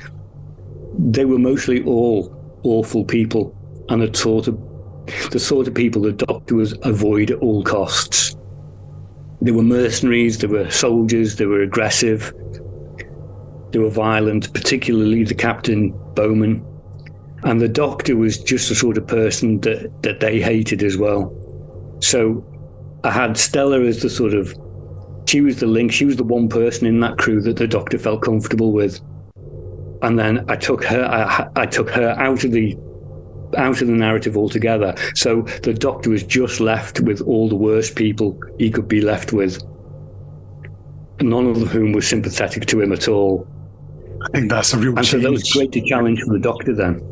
they 0.98 1.24
were 1.24 1.38
mostly 1.38 1.82
all 1.84 2.36
awful 2.62 3.02
people 3.04 3.56
and 3.90 4.00
the 4.00 4.16
sort 4.16 4.48
of 4.48 4.58
the 5.32 5.38
sort 5.38 5.66
of 5.66 5.74
people 5.74 6.02
the 6.02 6.12
doctor 6.12 6.54
was 6.54 6.74
avoid 6.82 7.32
at 7.32 7.38
all 7.38 7.62
costs. 7.64 8.36
They 9.42 9.50
were 9.50 9.62
mercenaries, 9.62 10.38
they 10.38 10.46
were 10.46 10.70
soldiers, 10.70 11.36
they 11.36 11.46
were 11.46 11.62
aggressive, 11.62 12.32
they 13.72 13.78
were 13.78 13.90
violent, 13.90 14.52
particularly 14.54 15.24
the 15.24 15.34
captain 15.34 15.90
Bowman. 16.14 16.64
And 17.42 17.60
the 17.60 17.68
doctor 17.68 18.16
was 18.16 18.38
just 18.38 18.68
the 18.68 18.74
sort 18.74 18.98
of 18.98 19.06
person 19.06 19.60
that, 19.62 20.02
that 20.02 20.20
they 20.20 20.40
hated 20.40 20.82
as 20.82 20.96
well. 20.96 21.34
So 22.00 22.44
I 23.02 23.10
had 23.10 23.36
Stella 23.36 23.80
as 23.80 24.02
the 24.02 24.10
sort 24.10 24.34
of 24.34 24.54
she 25.26 25.40
was 25.40 25.60
the 25.60 25.66
link, 25.66 25.92
she 25.92 26.04
was 26.04 26.16
the 26.16 26.24
one 26.24 26.48
person 26.48 26.86
in 26.86 27.00
that 27.00 27.16
crew 27.18 27.40
that 27.42 27.56
the 27.56 27.66
doctor 27.66 27.98
felt 27.98 28.22
comfortable 28.22 28.72
with. 28.72 29.00
And 30.02 30.18
then 30.18 30.44
I 30.48 30.56
took 30.56 30.84
her 30.84 31.04
I, 31.04 31.48
I 31.60 31.66
took 31.66 31.90
her 31.90 32.10
out 32.10 32.44
of 32.44 32.52
the 32.52 32.76
out 33.56 33.80
of 33.80 33.86
the 33.86 33.92
narrative 33.92 34.36
altogether. 34.36 34.94
So 35.14 35.42
the 35.62 35.74
doctor 35.74 36.10
was 36.10 36.22
just 36.22 36.60
left 36.60 37.00
with 37.00 37.20
all 37.22 37.48
the 37.48 37.56
worst 37.56 37.96
people 37.96 38.38
he 38.58 38.70
could 38.70 38.88
be 38.88 39.00
left 39.00 39.32
with. 39.32 39.62
None 41.20 41.46
of 41.46 41.56
whom 41.68 41.92
were 41.92 42.02
sympathetic 42.02 42.66
to 42.66 42.80
him 42.80 42.92
at 42.92 43.08
all. 43.08 43.46
I 44.22 44.28
think 44.38 44.50
that's 44.50 44.72
a 44.74 44.78
real 44.78 44.96
and 44.96 44.98
change. 44.98 45.08
so 45.10 45.18
that 45.18 45.30
was 45.30 45.52
great 45.52 45.72
challenge 45.86 46.20
for 46.22 46.32
the 46.32 46.40
doctor 46.40 46.74
then. 46.74 47.02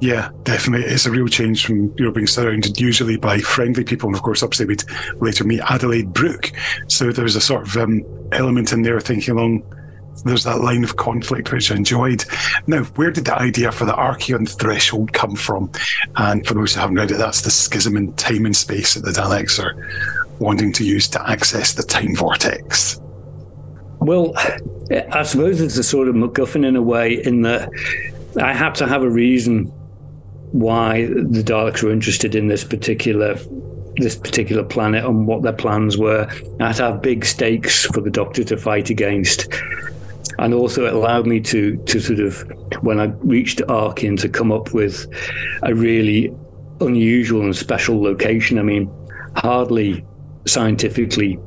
Yeah, 0.00 0.30
definitely. 0.44 0.86
It's 0.86 1.06
a 1.06 1.10
real 1.10 1.26
change 1.26 1.66
from 1.66 1.92
you 1.96 2.04
know 2.04 2.12
being 2.12 2.26
surrounded 2.26 2.80
usually 2.80 3.16
by 3.16 3.40
friendly 3.40 3.84
people, 3.84 4.08
and 4.08 4.16
of 4.16 4.22
course, 4.22 4.42
obviously 4.42 4.66
we'd 4.66 4.84
later 5.16 5.44
meet 5.44 5.60
Adelaide 5.68 6.12
Brooke. 6.12 6.52
So 6.86 7.10
there 7.10 7.24
was 7.24 7.36
a 7.36 7.40
sort 7.40 7.66
of 7.66 7.76
um, 7.76 8.02
element 8.32 8.72
in 8.72 8.82
there 8.82 9.00
thinking 9.00 9.36
along. 9.36 9.62
There's 10.24 10.44
that 10.44 10.60
line 10.60 10.84
of 10.84 10.96
conflict 10.96 11.52
which 11.52 11.70
I 11.70 11.76
enjoyed. 11.76 12.24
Now, 12.66 12.84
where 12.84 13.10
did 13.10 13.26
the 13.26 13.38
idea 13.38 13.72
for 13.72 13.84
the 13.84 13.92
Arkheon 13.92 14.48
threshold 14.48 15.12
come 15.12 15.36
from? 15.36 15.70
And 16.16 16.46
for 16.46 16.54
those 16.54 16.74
who 16.74 16.80
haven't 16.80 16.96
read 16.96 17.10
it, 17.10 17.18
that's 17.18 17.42
the 17.42 17.50
schism 17.50 17.96
in 17.96 18.12
time 18.14 18.46
and 18.46 18.56
space 18.56 18.94
that 18.94 19.04
the 19.04 19.10
Daleks 19.10 19.62
are 19.62 19.74
wanting 20.38 20.72
to 20.74 20.84
use 20.84 21.08
to 21.08 21.30
access 21.30 21.74
the 21.74 21.82
time 21.82 22.14
vortex. 22.14 23.00
Well, 24.00 24.32
I 25.12 25.22
suppose 25.24 25.60
it's 25.60 25.76
a 25.76 25.82
sort 25.82 26.08
of 26.08 26.14
MacGuffin 26.14 26.64
in 26.64 26.76
a 26.76 26.82
way, 26.82 27.22
in 27.24 27.42
that 27.42 27.70
I 28.40 28.52
had 28.52 28.74
to 28.76 28.86
have 28.86 29.02
a 29.02 29.10
reason 29.10 29.64
why 30.52 31.06
the 31.06 31.42
Daleks 31.42 31.82
were 31.82 31.90
interested 31.90 32.34
in 32.34 32.48
this 32.48 32.64
particular 32.64 33.36
this 34.00 34.16
particular 34.16 34.62
planet 34.62 35.04
and 35.04 35.26
what 35.26 35.42
their 35.42 35.52
plans 35.52 35.98
were. 35.98 36.28
I 36.60 36.68
had 36.68 36.76
to 36.76 36.84
have 36.84 37.02
big 37.02 37.24
stakes 37.24 37.84
for 37.86 38.00
the 38.00 38.10
Doctor 38.10 38.44
to 38.44 38.56
fight 38.56 38.90
against. 38.90 39.52
And 40.38 40.54
also, 40.54 40.86
it 40.86 40.94
allowed 40.94 41.26
me 41.26 41.40
to 41.40 41.76
to 41.76 42.00
sort 42.00 42.20
of, 42.20 42.44
when 42.82 43.00
I 43.00 43.06
reached 43.20 43.58
Arkheon, 43.68 44.18
to 44.20 44.28
come 44.28 44.52
up 44.52 44.72
with 44.72 45.06
a 45.62 45.74
really 45.74 46.32
unusual 46.80 47.42
and 47.42 47.56
special 47.56 48.00
location. 48.00 48.58
I 48.58 48.62
mean, 48.62 48.90
hardly 49.36 50.04
scientifically 50.46 51.38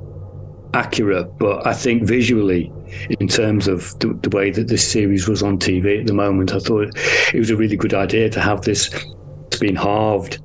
accurate, 0.73 1.37
but 1.37 1.65
I 1.65 1.73
think 1.73 2.03
visually, 2.03 2.71
in 3.19 3.27
terms 3.27 3.67
of 3.67 3.97
the, 3.99 4.17
the, 4.21 4.29
way 4.29 4.51
that 4.51 4.67
this 4.67 4.89
series 4.89 5.27
was 5.27 5.43
on 5.43 5.57
TV 5.57 6.01
at 6.01 6.07
the 6.07 6.13
moment, 6.13 6.53
I 6.53 6.59
thought 6.59 6.95
it 7.33 7.39
was 7.39 7.49
a 7.49 7.57
really 7.57 7.75
good 7.75 7.93
idea 7.93 8.29
to 8.29 8.41
have 8.41 8.61
this 8.61 8.89
being 9.59 9.75
halved. 9.75 10.39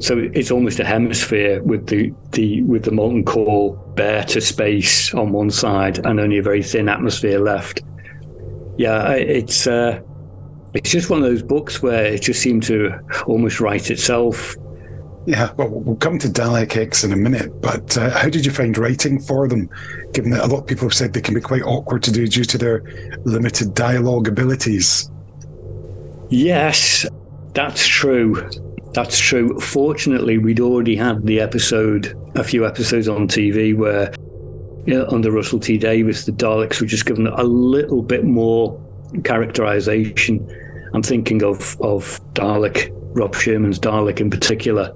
So 0.00 0.18
it's 0.32 0.50
almost 0.50 0.78
a 0.78 0.84
hemisphere 0.84 1.62
with 1.62 1.88
the, 1.88 2.14
the 2.32 2.62
with 2.62 2.84
the 2.84 2.92
molten 2.92 3.24
core 3.24 3.76
bare 3.96 4.24
to 4.24 4.40
space 4.40 5.12
on 5.12 5.32
one 5.32 5.50
side 5.50 5.98
and 6.06 6.20
only 6.20 6.38
a 6.38 6.42
very 6.42 6.62
thin 6.62 6.88
atmosphere 6.88 7.40
left. 7.40 7.82
Yeah, 8.76 9.12
it's 9.12 9.66
uh, 9.66 10.00
it's 10.74 10.90
just 10.90 11.10
one 11.10 11.18
of 11.18 11.24
those 11.24 11.42
books 11.42 11.82
where 11.82 12.04
it 12.06 12.22
just 12.22 12.40
seemed 12.40 12.62
to 12.64 12.92
almost 13.26 13.60
write 13.60 13.90
itself 13.90 14.56
yeah, 15.28 15.52
well, 15.58 15.68
we'll 15.68 15.96
come 15.96 16.18
to 16.20 16.28
Dalek 16.28 16.74
X 16.74 17.04
in 17.04 17.12
a 17.12 17.16
minute, 17.16 17.60
but 17.60 17.98
uh, 17.98 18.08
how 18.08 18.30
did 18.30 18.46
you 18.46 18.50
find 18.50 18.76
writing 18.78 19.20
for 19.20 19.46
them, 19.46 19.68
given 20.14 20.30
that 20.30 20.42
a 20.42 20.46
lot 20.46 20.60
of 20.60 20.66
people 20.66 20.88
have 20.88 20.94
said 20.94 21.12
they 21.12 21.20
can 21.20 21.34
be 21.34 21.40
quite 21.42 21.60
awkward 21.64 22.02
to 22.04 22.10
do 22.10 22.26
due 22.26 22.44
to 22.44 22.56
their 22.56 22.82
limited 23.24 23.74
dialogue 23.74 24.26
abilities? 24.26 25.10
Yes, 26.30 27.04
that's 27.52 27.86
true. 27.86 28.48
That's 28.98 29.20
true. 29.20 29.56
Fortunately, 29.60 30.38
we'd 30.38 30.58
already 30.58 30.96
had 30.96 31.24
the 31.24 31.38
episode, 31.38 32.18
a 32.34 32.42
few 32.42 32.66
episodes 32.66 33.06
on 33.06 33.28
TV 33.28 33.72
where, 33.72 34.12
you 34.86 34.94
know, 34.98 35.06
under 35.12 35.30
Russell 35.30 35.60
T 35.60 35.78
Davies, 35.78 36.26
the 36.26 36.32
Daleks 36.32 36.80
were 36.80 36.86
just 36.88 37.06
given 37.06 37.28
a 37.28 37.44
little 37.44 38.02
bit 38.02 38.24
more 38.24 38.76
characterization. 39.22 40.44
I'm 40.94 41.04
thinking 41.04 41.44
of 41.44 41.80
of 41.80 42.20
Dalek, 42.34 42.90
Rob 43.16 43.36
Shearman's 43.36 43.78
Dalek 43.78 44.18
in 44.18 44.30
particular, 44.30 44.92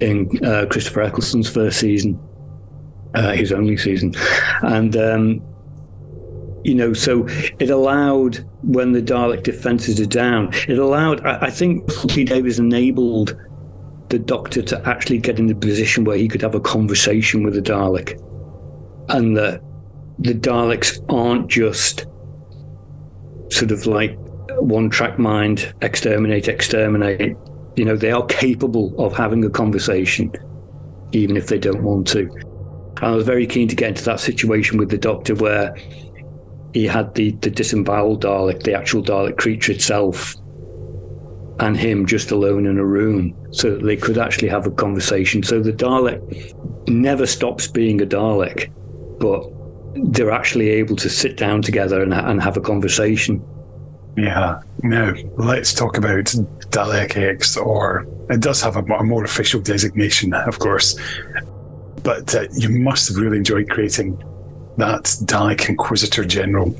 in 0.00 0.28
uh, 0.44 0.66
Christopher 0.68 1.04
Eccleston's 1.04 1.48
first 1.48 1.80
season, 1.80 2.20
uh, 3.14 3.32
his 3.32 3.50
only 3.50 3.78
season, 3.78 4.14
and 4.60 4.94
um, 4.94 5.42
you 6.68 6.74
know, 6.74 6.92
so 6.92 7.26
it 7.58 7.70
allowed 7.70 8.44
when 8.62 8.92
the 8.92 9.00
Dalek 9.00 9.42
defenses 9.42 9.98
are 10.00 10.06
down, 10.06 10.50
it 10.68 10.78
allowed. 10.78 11.24
I, 11.26 11.46
I 11.46 11.50
think 11.50 11.90
T. 12.10 12.24
Davies 12.24 12.58
enabled 12.58 13.34
the 14.10 14.18
Doctor 14.18 14.60
to 14.60 14.86
actually 14.86 15.16
get 15.16 15.38
in 15.38 15.46
the 15.46 15.54
position 15.54 16.04
where 16.04 16.18
he 16.18 16.28
could 16.28 16.42
have 16.42 16.54
a 16.54 16.60
conversation 16.60 17.42
with 17.42 17.54
the 17.54 17.62
Dalek, 17.62 18.20
and 19.08 19.34
that 19.38 19.62
the 20.18 20.34
Daleks 20.34 21.02
aren't 21.10 21.48
just 21.48 22.06
sort 23.50 23.70
of 23.70 23.86
like 23.86 24.14
one 24.60 24.90
track 24.90 25.18
mind, 25.18 25.72
exterminate, 25.80 26.48
exterminate. 26.48 27.34
You 27.76 27.86
know, 27.86 27.96
they 27.96 28.12
are 28.12 28.26
capable 28.26 28.94
of 29.02 29.16
having 29.16 29.42
a 29.42 29.50
conversation, 29.50 30.30
even 31.12 31.38
if 31.38 31.46
they 31.46 31.58
don't 31.58 31.82
want 31.82 32.08
to. 32.08 32.28
And 32.98 33.04
I 33.06 33.10
was 33.12 33.24
very 33.24 33.46
keen 33.46 33.68
to 33.68 33.76
get 33.76 33.88
into 33.88 34.04
that 34.04 34.20
situation 34.20 34.76
with 34.76 34.90
the 34.90 34.98
Doctor 34.98 35.34
where 35.34 35.74
he 36.74 36.86
had 36.86 37.14
the, 37.14 37.30
the 37.32 37.50
disemboweled 37.50 38.22
Dalek, 38.22 38.62
the 38.62 38.74
actual 38.74 39.02
Dalek 39.02 39.38
creature 39.38 39.72
itself, 39.72 40.34
and 41.60 41.76
him 41.76 42.06
just 42.06 42.30
alone 42.30 42.66
in 42.66 42.78
a 42.78 42.84
room 42.84 43.34
so 43.50 43.70
that 43.70 43.84
they 43.84 43.96
could 43.96 44.18
actually 44.18 44.48
have 44.48 44.66
a 44.66 44.70
conversation. 44.70 45.42
So 45.42 45.60
the 45.60 45.72
Dalek 45.72 46.88
never 46.88 47.26
stops 47.26 47.66
being 47.66 48.00
a 48.00 48.06
Dalek, 48.06 48.70
but 49.18 49.50
they're 50.12 50.30
actually 50.30 50.68
able 50.68 50.96
to 50.96 51.08
sit 51.08 51.36
down 51.36 51.62
together 51.62 52.02
and, 52.02 52.14
and 52.14 52.42
have 52.42 52.56
a 52.56 52.60
conversation. 52.60 53.44
Yeah. 54.16 54.60
Now, 54.82 55.14
let's 55.36 55.72
talk 55.72 55.96
about 55.96 56.24
Dalek 56.70 57.16
X, 57.16 57.56
or 57.56 58.06
it 58.28 58.40
does 58.40 58.60
have 58.62 58.76
a, 58.76 58.82
a 58.82 59.04
more 59.04 59.24
official 59.24 59.60
designation, 59.60 60.34
of 60.34 60.58
course. 60.58 60.98
But 62.02 62.34
uh, 62.34 62.46
you 62.52 62.68
must 62.68 63.08
have 63.08 63.16
really 63.16 63.38
enjoyed 63.38 63.70
creating 63.70 64.22
that 64.78 65.04
Dalek 65.24 65.68
Inquisitor 65.68 66.24
General. 66.24 66.74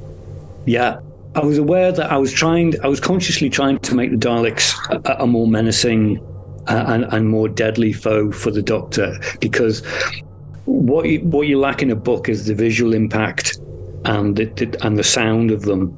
Yeah, 0.67 1.01
I 1.35 1.41
was 1.41 1.59
aware 1.59 1.93
that 1.93 2.11
I 2.11 2.17
was 2.17 2.33
trying, 2.33 2.75
I 2.83 2.89
was 2.89 3.01
consciously 3.01 3.51
trying 3.51 3.79
to 3.81 3.95
make 3.95 4.11
the 4.11 4.17
Daleks 4.17 4.75
a, 5.05 5.23
a 5.23 5.27
more 5.27 5.47
menacing 5.47 6.19
uh, 6.69 6.85
and, 6.89 7.05
and, 7.05 7.29
more 7.29 7.49
deadly 7.49 7.93
foe 7.93 8.31
for 8.31 8.51
the 8.51 8.63
Doctor 8.63 9.19
because 9.41 9.85
what 10.67 11.09
you, 11.09 11.21
what 11.21 11.47
you 11.49 11.59
lack 11.59 11.83
in 11.83 11.91
a 11.91 11.97
book 11.97 12.29
is 12.29 12.47
the 12.47 12.55
visual 12.55 12.93
impact 12.93 13.59
and 14.05 14.37
the, 14.37 14.45
the, 14.45 14.77
and 14.85 14.99
the 14.99 15.05
sound 15.05 15.51
of 15.51 15.63
them, 15.63 15.89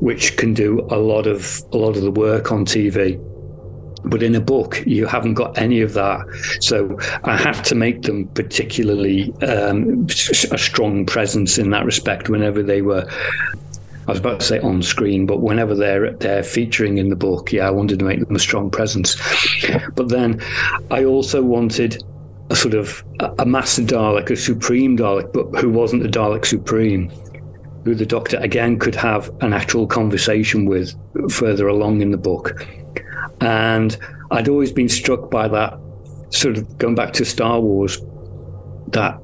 which 0.00 0.36
can 0.36 0.52
do 0.52 0.86
a 0.90 0.98
lot 0.98 1.26
of 1.26 1.62
a 1.72 1.76
lot 1.76 1.96
of 1.96 2.02
the 2.02 2.10
work 2.10 2.52
on 2.52 2.64
TV. 2.66 3.18
But 4.04 4.22
in 4.22 4.34
a 4.34 4.40
book, 4.40 4.82
you 4.86 5.06
haven't 5.06 5.34
got 5.34 5.58
any 5.58 5.80
of 5.80 5.94
that. 5.94 6.20
So 6.60 6.98
I 7.24 7.36
have 7.36 7.62
to 7.64 7.74
make 7.74 8.02
them 8.02 8.28
particularly 8.28 9.32
um, 9.42 10.06
a 10.50 10.58
strong 10.58 11.06
presence 11.06 11.58
in 11.58 11.70
that 11.70 11.84
respect 11.84 12.28
whenever 12.28 12.62
they 12.62 12.82
were 12.82 13.08
I 14.06 14.12
was 14.12 14.20
about 14.20 14.40
to 14.40 14.46
say 14.46 14.60
on 14.60 14.82
screen, 14.82 15.26
but 15.26 15.40
whenever 15.40 15.74
they're 15.74 16.12
they're 16.12 16.44
featuring 16.44 16.98
in 16.98 17.08
the 17.10 17.16
book, 17.16 17.52
yeah, 17.52 17.66
I 17.66 17.70
wanted 17.70 17.98
to 17.98 18.04
make 18.04 18.24
them 18.24 18.36
a 18.36 18.38
strong 18.38 18.70
presence. 18.70 19.16
But 19.94 20.10
then 20.10 20.40
I 20.92 21.04
also 21.04 21.42
wanted 21.42 22.04
a 22.50 22.54
sort 22.54 22.74
of 22.74 23.04
a 23.38 23.44
master 23.44 23.82
Dalek, 23.82 24.30
a 24.30 24.36
supreme 24.36 24.96
Dalek, 24.96 25.32
but 25.32 25.60
who 25.60 25.70
wasn't 25.70 26.06
a 26.06 26.08
Dalek 26.08 26.46
supreme, 26.46 27.10
who 27.84 27.96
the 27.96 28.06
Doctor 28.06 28.38
again 28.38 28.78
could 28.78 28.94
have 28.94 29.28
an 29.40 29.52
actual 29.52 29.88
conversation 29.88 30.66
with 30.66 30.94
further 31.28 31.66
along 31.66 32.00
in 32.00 32.12
the 32.12 32.16
book. 32.16 32.64
And 33.46 33.96
I'd 34.32 34.48
always 34.48 34.72
been 34.72 34.88
struck 34.88 35.30
by 35.30 35.46
that 35.46 35.78
sort 36.30 36.58
of 36.58 36.78
going 36.78 36.96
back 36.96 37.12
to 37.12 37.24
Star 37.24 37.60
Wars, 37.60 38.02
that 38.88 39.20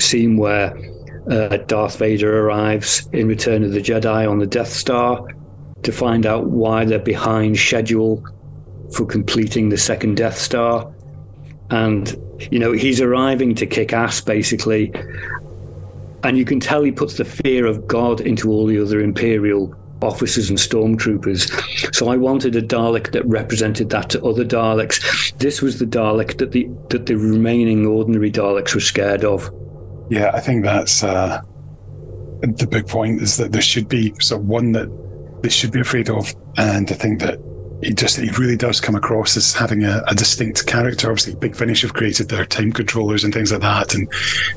scene 0.00 0.38
where 0.38 0.74
uh, 1.30 1.58
Darth 1.58 1.98
Vader 1.98 2.46
arrives 2.46 3.06
in 3.12 3.28
Return 3.28 3.62
of 3.62 3.72
the 3.72 3.80
Jedi 3.80 4.28
on 4.28 4.38
the 4.38 4.46
Death 4.46 4.72
Star 4.72 5.22
to 5.82 5.92
find 5.92 6.24
out 6.24 6.46
why 6.46 6.86
they're 6.86 6.98
behind 6.98 7.58
schedule 7.58 8.26
for 8.96 9.04
completing 9.04 9.68
the 9.68 9.76
second 9.76 10.16
Death 10.16 10.38
Star. 10.38 10.90
And, 11.68 12.16
you 12.50 12.58
know, 12.58 12.72
he's 12.72 13.02
arriving 13.02 13.54
to 13.56 13.66
kick 13.66 13.92
ass 13.92 14.22
basically. 14.22 14.94
And 16.24 16.38
you 16.38 16.46
can 16.46 16.58
tell 16.58 16.82
he 16.82 16.90
puts 16.90 17.18
the 17.18 17.26
fear 17.26 17.66
of 17.66 17.86
God 17.86 18.22
into 18.22 18.50
all 18.50 18.64
the 18.64 18.80
other 18.80 19.00
Imperial 19.00 19.76
officers 20.02 20.48
and 20.48 20.58
stormtroopers. 20.58 21.94
So 21.94 22.08
I 22.08 22.16
wanted 22.16 22.56
a 22.56 22.62
Dalek 22.62 23.12
that 23.12 23.24
represented 23.26 23.90
that 23.90 24.10
to 24.10 24.22
other 24.24 24.44
Daleks. 24.44 25.36
This 25.38 25.62
was 25.62 25.78
the 25.78 25.86
Dalek 25.86 26.38
that 26.38 26.52
the 26.52 26.68
that 26.90 27.06
the 27.06 27.16
remaining 27.16 27.86
ordinary 27.86 28.30
Daleks 28.30 28.74
were 28.74 28.80
scared 28.80 29.24
of. 29.24 29.50
Yeah, 30.10 30.30
I 30.34 30.40
think 30.40 30.64
that's 30.64 31.02
uh, 31.02 31.40
the 32.40 32.66
big 32.66 32.86
point 32.86 33.22
is 33.22 33.36
that 33.36 33.52
there 33.52 33.62
should 33.62 33.88
be 33.88 34.14
so 34.20 34.36
one 34.36 34.72
that 34.72 34.88
they 35.42 35.48
should 35.48 35.72
be 35.72 35.80
afraid 35.80 36.10
of, 36.10 36.34
and 36.56 36.90
I 36.90 36.94
think 36.94 37.20
that 37.20 37.38
he 37.82 37.92
just 37.92 38.16
he 38.16 38.30
really 38.38 38.56
does 38.56 38.80
come 38.80 38.94
across 38.94 39.36
as 39.36 39.52
having 39.52 39.82
a, 39.84 40.02
a, 40.06 40.14
distinct 40.14 40.66
character. 40.66 41.10
Obviously, 41.10 41.34
Big 41.34 41.56
Finish 41.56 41.82
have 41.82 41.94
created 41.94 42.28
their 42.28 42.44
time 42.44 42.72
controllers 42.72 43.24
and 43.24 43.34
things 43.34 43.50
like 43.50 43.60
that, 43.60 43.94
and 43.94 44.08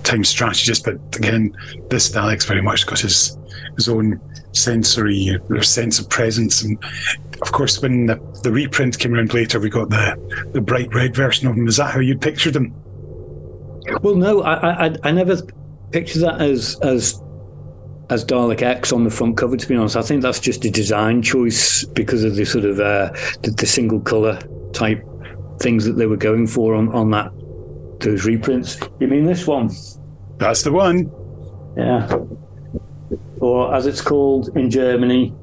time 0.03 0.23
strategists. 0.23 0.83
But 0.83 0.95
again, 1.15 1.55
this 1.89 2.09
Dalek's 2.11 2.45
very 2.45 2.61
much 2.61 2.85
got 2.85 2.99
his 2.99 3.35
his 3.75 3.89
own 3.89 4.21
sensory 4.51 5.37
or 5.49 5.63
sense 5.63 5.97
of 5.99 6.07
presence. 6.09 6.61
And 6.61 6.77
of 7.41 7.51
course, 7.51 7.81
when 7.81 8.05
the, 8.05 8.15
the 8.43 8.51
reprint 8.51 8.99
came 8.99 9.15
around 9.15 9.33
later, 9.33 9.59
we 9.59 9.69
got 9.69 9.89
the 9.89 10.49
the 10.53 10.61
bright 10.61 10.93
red 10.93 11.15
version 11.15 11.47
of 11.47 11.55
him. 11.55 11.67
Is 11.67 11.77
that 11.77 11.91
how 11.91 11.99
you 11.99 12.17
pictured 12.17 12.55
him? 12.55 12.73
Well, 14.01 14.15
no, 14.15 14.43
I, 14.43 14.87
I, 14.87 14.95
I 15.03 15.11
never 15.11 15.37
pictured 15.91 16.19
that 16.19 16.41
as 16.41 16.79
as 16.81 17.21
as 18.09 18.23
Dalek 18.23 18.61
X 18.61 18.91
on 18.91 19.03
the 19.03 19.09
front 19.09 19.37
cover. 19.37 19.57
To 19.57 19.67
be 19.67 19.75
honest, 19.75 19.95
I 19.95 20.01
think 20.01 20.21
that's 20.21 20.39
just 20.39 20.63
a 20.65 20.69
design 20.69 21.21
choice 21.21 21.83
because 21.85 22.23
of 22.23 22.35
the 22.35 22.45
sort 22.45 22.65
of 22.65 22.79
uh, 22.79 23.11
the, 23.41 23.51
the 23.51 23.65
single 23.65 23.99
color 23.99 24.39
type 24.73 25.03
things 25.59 25.85
that 25.85 25.93
they 25.93 26.05
were 26.05 26.17
going 26.17 26.47
for 26.47 26.75
on 26.75 26.89
on 26.93 27.11
that 27.11 27.31
those 27.99 28.25
reprints. 28.25 28.79
You 28.99 29.07
mean 29.07 29.25
this 29.25 29.47
one? 29.47 29.71
That's 30.37 30.63
the 30.63 30.71
one. 30.71 31.11
Yeah. 31.77 32.17
Or 33.39 33.73
as 33.73 33.85
it's 33.85 34.01
called 34.01 34.55
in 34.57 34.69
Germany, 34.69 35.33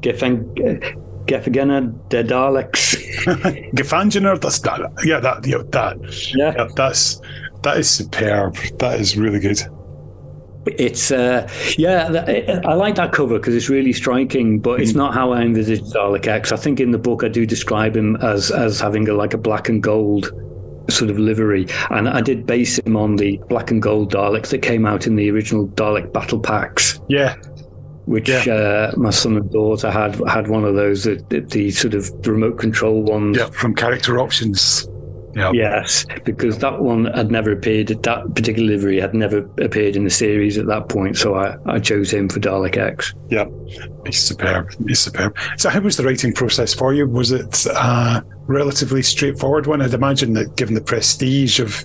Gefen. 0.00 1.04
Gefangene 1.26 1.92
der 2.08 2.22
Daleks. 2.22 2.96
Gefangener, 3.74 4.40
that's 4.40 4.60
that. 4.60 4.80
Yeah, 5.04 5.18
that. 5.20 5.44
Yeah, 5.44 5.62
that. 5.72 5.96
Yeah. 6.34 6.54
yeah, 6.56 6.68
that's 6.76 7.20
that 7.62 7.78
is 7.78 7.90
superb. 7.90 8.54
That 8.78 9.00
is 9.00 9.16
really 9.16 9.40
good. 9.40 9.60
It's 10.66 11.10
uh, 11.12 11.48
yeah, 11.78 12.60
I 12.64 12.74
like 12.74 12.96
that 12.96 13.12
cover 13.12 13.38
because 13.38 13.54
it's 13.54 13.68
really 13.68 13.92
striking, 13.92 14.58
but 14.58 14.80
it's 14.80 14.92
mm. 14.92 14.96
not 14.96 15.14
how 15.14 15.32
I 15.32 15.42
envisage 15.42 15.80
Dalek 15.82 16.26
X. 16.26 16.50
I 16.50 16.56
think 16.56 16.80
in 16.80 16.90
the 16.90 16.98
book 16.98 17.22
I 17.22 17.28
do 17.28 17.46
describe 17.46 17.96
him 17.96 18.16
as 18.16 18.50
as 18.50 18.80
having 18.80 19.08
a, 19.08 19.14
like 19.14 19.32
a 19.32 19.38
black 19.38 19.68
and 19.68 19.82
gold 19.82 20.30
sort 20.90 21.10
of 21.10 21.18
livery, 21.18 21.66
and 21.90 22.08
I 22.08 22.20
did 22.20 22.46
base 22.46 22.78
him 22.80 22.96
on 22.96 23.16
the 23.16 23.40
black 23.48 23.70
and 23.70 23.80
gold 23.80 24.12
Daleks 24.12 24.48
that 24.48 24.62
came 24.62 24.86
out 24.86 25.06
in 25.06 25.16
the 25.16 25.30
original 25.30 25.68
Dalek 25.68 26.12
battle 26.12 26.40
packs. 26.40 27.00
Yeah, 27.08 27.36
which 28.06 28.28
yeah. 28.28 28.52
uh, 28.52 28.92
my 28.96 29.10
son 29.10 29.36
and 29.36 29.50
daughter 29.50 29.90
had 29.90 30.20
had 30.28 30.48
one 30.48 30.64
of 30.64 30.74
those 30.74 31.04
the, 31.04 31.46
the 31.48 31.70
sort 31.70 31.94
of 31.94 32.10
remote 32.26 32.58
control 32.58 33.02
ones. 33.02 33.36
Yeah, 33.36 33.50
from 33.50 33.74
character 33.74 34.18
options. 34.18 34.88
Yep. 35.36 35.52
Yes, 35.52 36.06
because 36.24 36.58
that 36.58 36.80
one 36.80 37.04
had 37.12 37.30
never 37.30 37.52
appeared. 37.52 37.88
That 37.88 38.34
particular 38.34 38.70
livery 38.70 38.98
had 38.98 39.12
never 39.12 39.40
appeared 39.60 39.94
in 39.94 40.04
the 40.04 40.10
series 40.10 40.56
at 40.56 40.66
that 40.68 40.88
point, 40.88 41.18
so 41.18 41.34
I, 41.34 41.56
I 41.66 41.78
chose 41.78 42.10
him 42.10 42.30
for 42.30 42.40
Dalek 42.40 42.78
X. 42.78 43.14
Yep, 43.28 43.52
he's 44.06 44.18
superb. 44.18 44.72
He's 44.86 44.98
superb. 44.98 45.36
So, 45.58 45.68
how 45.68 45.80
was 45.80 45.98
the 45.98 46.04
writing 46.04 46.32
process 46.32 46.72
for 46.72 46.94
you? 46.94 47.06
Was 47.06 47.32
it 47.32 47.66
a 47.66 48.24
relatively 48.46 49.02
straightforward 49.02 49.66
one? 49.66 49.82
I'd 49.82 49.92
imagine 49.92 50.32
that, 50.32 50.56
given 50.56 50.74
the 50.74 50.80
prestige 50.80 51.60
of 51.60 51.84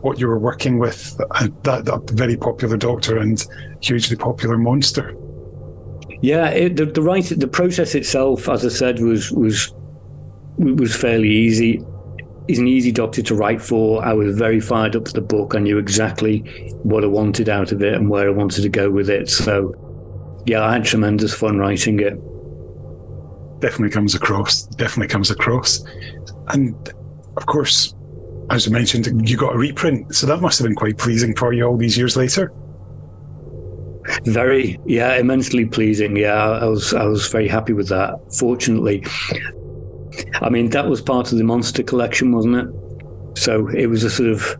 what 0.00 0.18
you 0.18 0.26
were 0.26 0.38
working 0.38 0.78
with, 0.78 1.20
uh, 1.32 1.48
that, 1.64 1.84
that 1.84 2.10
very 2.14 2.38
popular 2.38 2.78
Doctor 2.78 3.18
and 3.18 3.46
hugely 3.82 4.16
popular 4.16 4.56
monster. 4.56 5.14
Yeah, 6.22 6.48
it, 6.48 6.76
the 6.76 6.86
the 6.86 7.02
writing, 7.02 7.40
the 7.40 7.48
process 7.48 7.94
itself, 7.94 8.48
as 8.48 8.64
I 8.64 8.70
said, 8.70 9.00
was 9.00 9.30
was 9.32 9.74
was 10.56 10.96
fairly 10.96 11.28
easy 11.28 11.84
he's 12.50 12.58
an 12.58 12.66
easy 12.66 12.90
doctor 12.90 13.22
to 13.22 13.34
write 13.34 13.62
for. 13.62 14.04
I 14.04 14.12
was 14.12 14.36
very 14.36 14.58
fired 14.58 14.96
up 14.96 15.06
for 15.06 15.14
the 15.14 15.20
book. 15.20 15.54
I 15.54 15.60
knew 15.60 15.78
exactly 15.78 16.38
what 16.82 17.04
I 17.04 17.06
wanted 17.06 17.48
out 17.48 17.70
of 17.70 17.80
it 17.80 17.94
and 17.94 18.10
where 18.10 18.26
I 18.26 18.32
wanted 18.32 18.62
to 18.62 18.68
go 18.68 18.90
with 18.90 19.08
it. 19.08 19.30
So, 19.30 19.72
yeah, 20.46 20.64
I 20.64 20.72
had 20.72 20.84
tremendous 20.84 21.32
fun 21.32 21.58
writing 21.58 22.00
it. 22.00 22.14
definitely 23.60 23.90
comes 23.90 24.16
across. 24.16 24.62
Definitely 24.62 25.08
comes 25.08 25.30
across. 25.30 25.84
And 26.48 26.74
of 27.36 27.46
course, 27.46 27.94
as 28.50 28.66
you 28.66 28.72
mentioned, 28.72 29.28
you 29.28 29.36
got 29.36 29.54
a 29.54 29.58
reprint, 29.58 30.12
so 30.12 30.26
that 30.26 30.40
must 30.40 30.58
have 30.58 30.66
been 30.66 30.74
quite 30.74 30.98
pleasing 30.98 31.36
for 31.36 31.52
you 31.52 31.64
all 31.64 31.76
these 31.76 31.96
years 31.96 32.16
later. 32.16 32.52
Very, 34.24 34.80
yeah, 34.86 35.14
immensely 35.18 35.66
pleasing. 35.66 36.16
Yeah, 36.16 36.34
I 36.34 36.64
was, 36.64 36.92
I 36.94 37.04
was 37.04 37.28
very 37.28 37.46
happy 37.46 37.74
with 37.74 37.88
that. 37.90 38.18
Fortunately, 38.36 39.04
I 40.40 40.48
mean 40.48 40.70
that 40.70 40.88
was 40.88 41.00
part 41.00 41.32
of 41.32 41.38
the 41.38 41.44
monster 41.44 41.82
collection, 41.82 42.32
wasn't 42.32 42.56
it? 42.56 43.38
So 43.38 43.68
it 43.68 43.86
was 43.86 44.04
a 44.04 44.10
sort 44.10 44.30
of, 44.30 44.56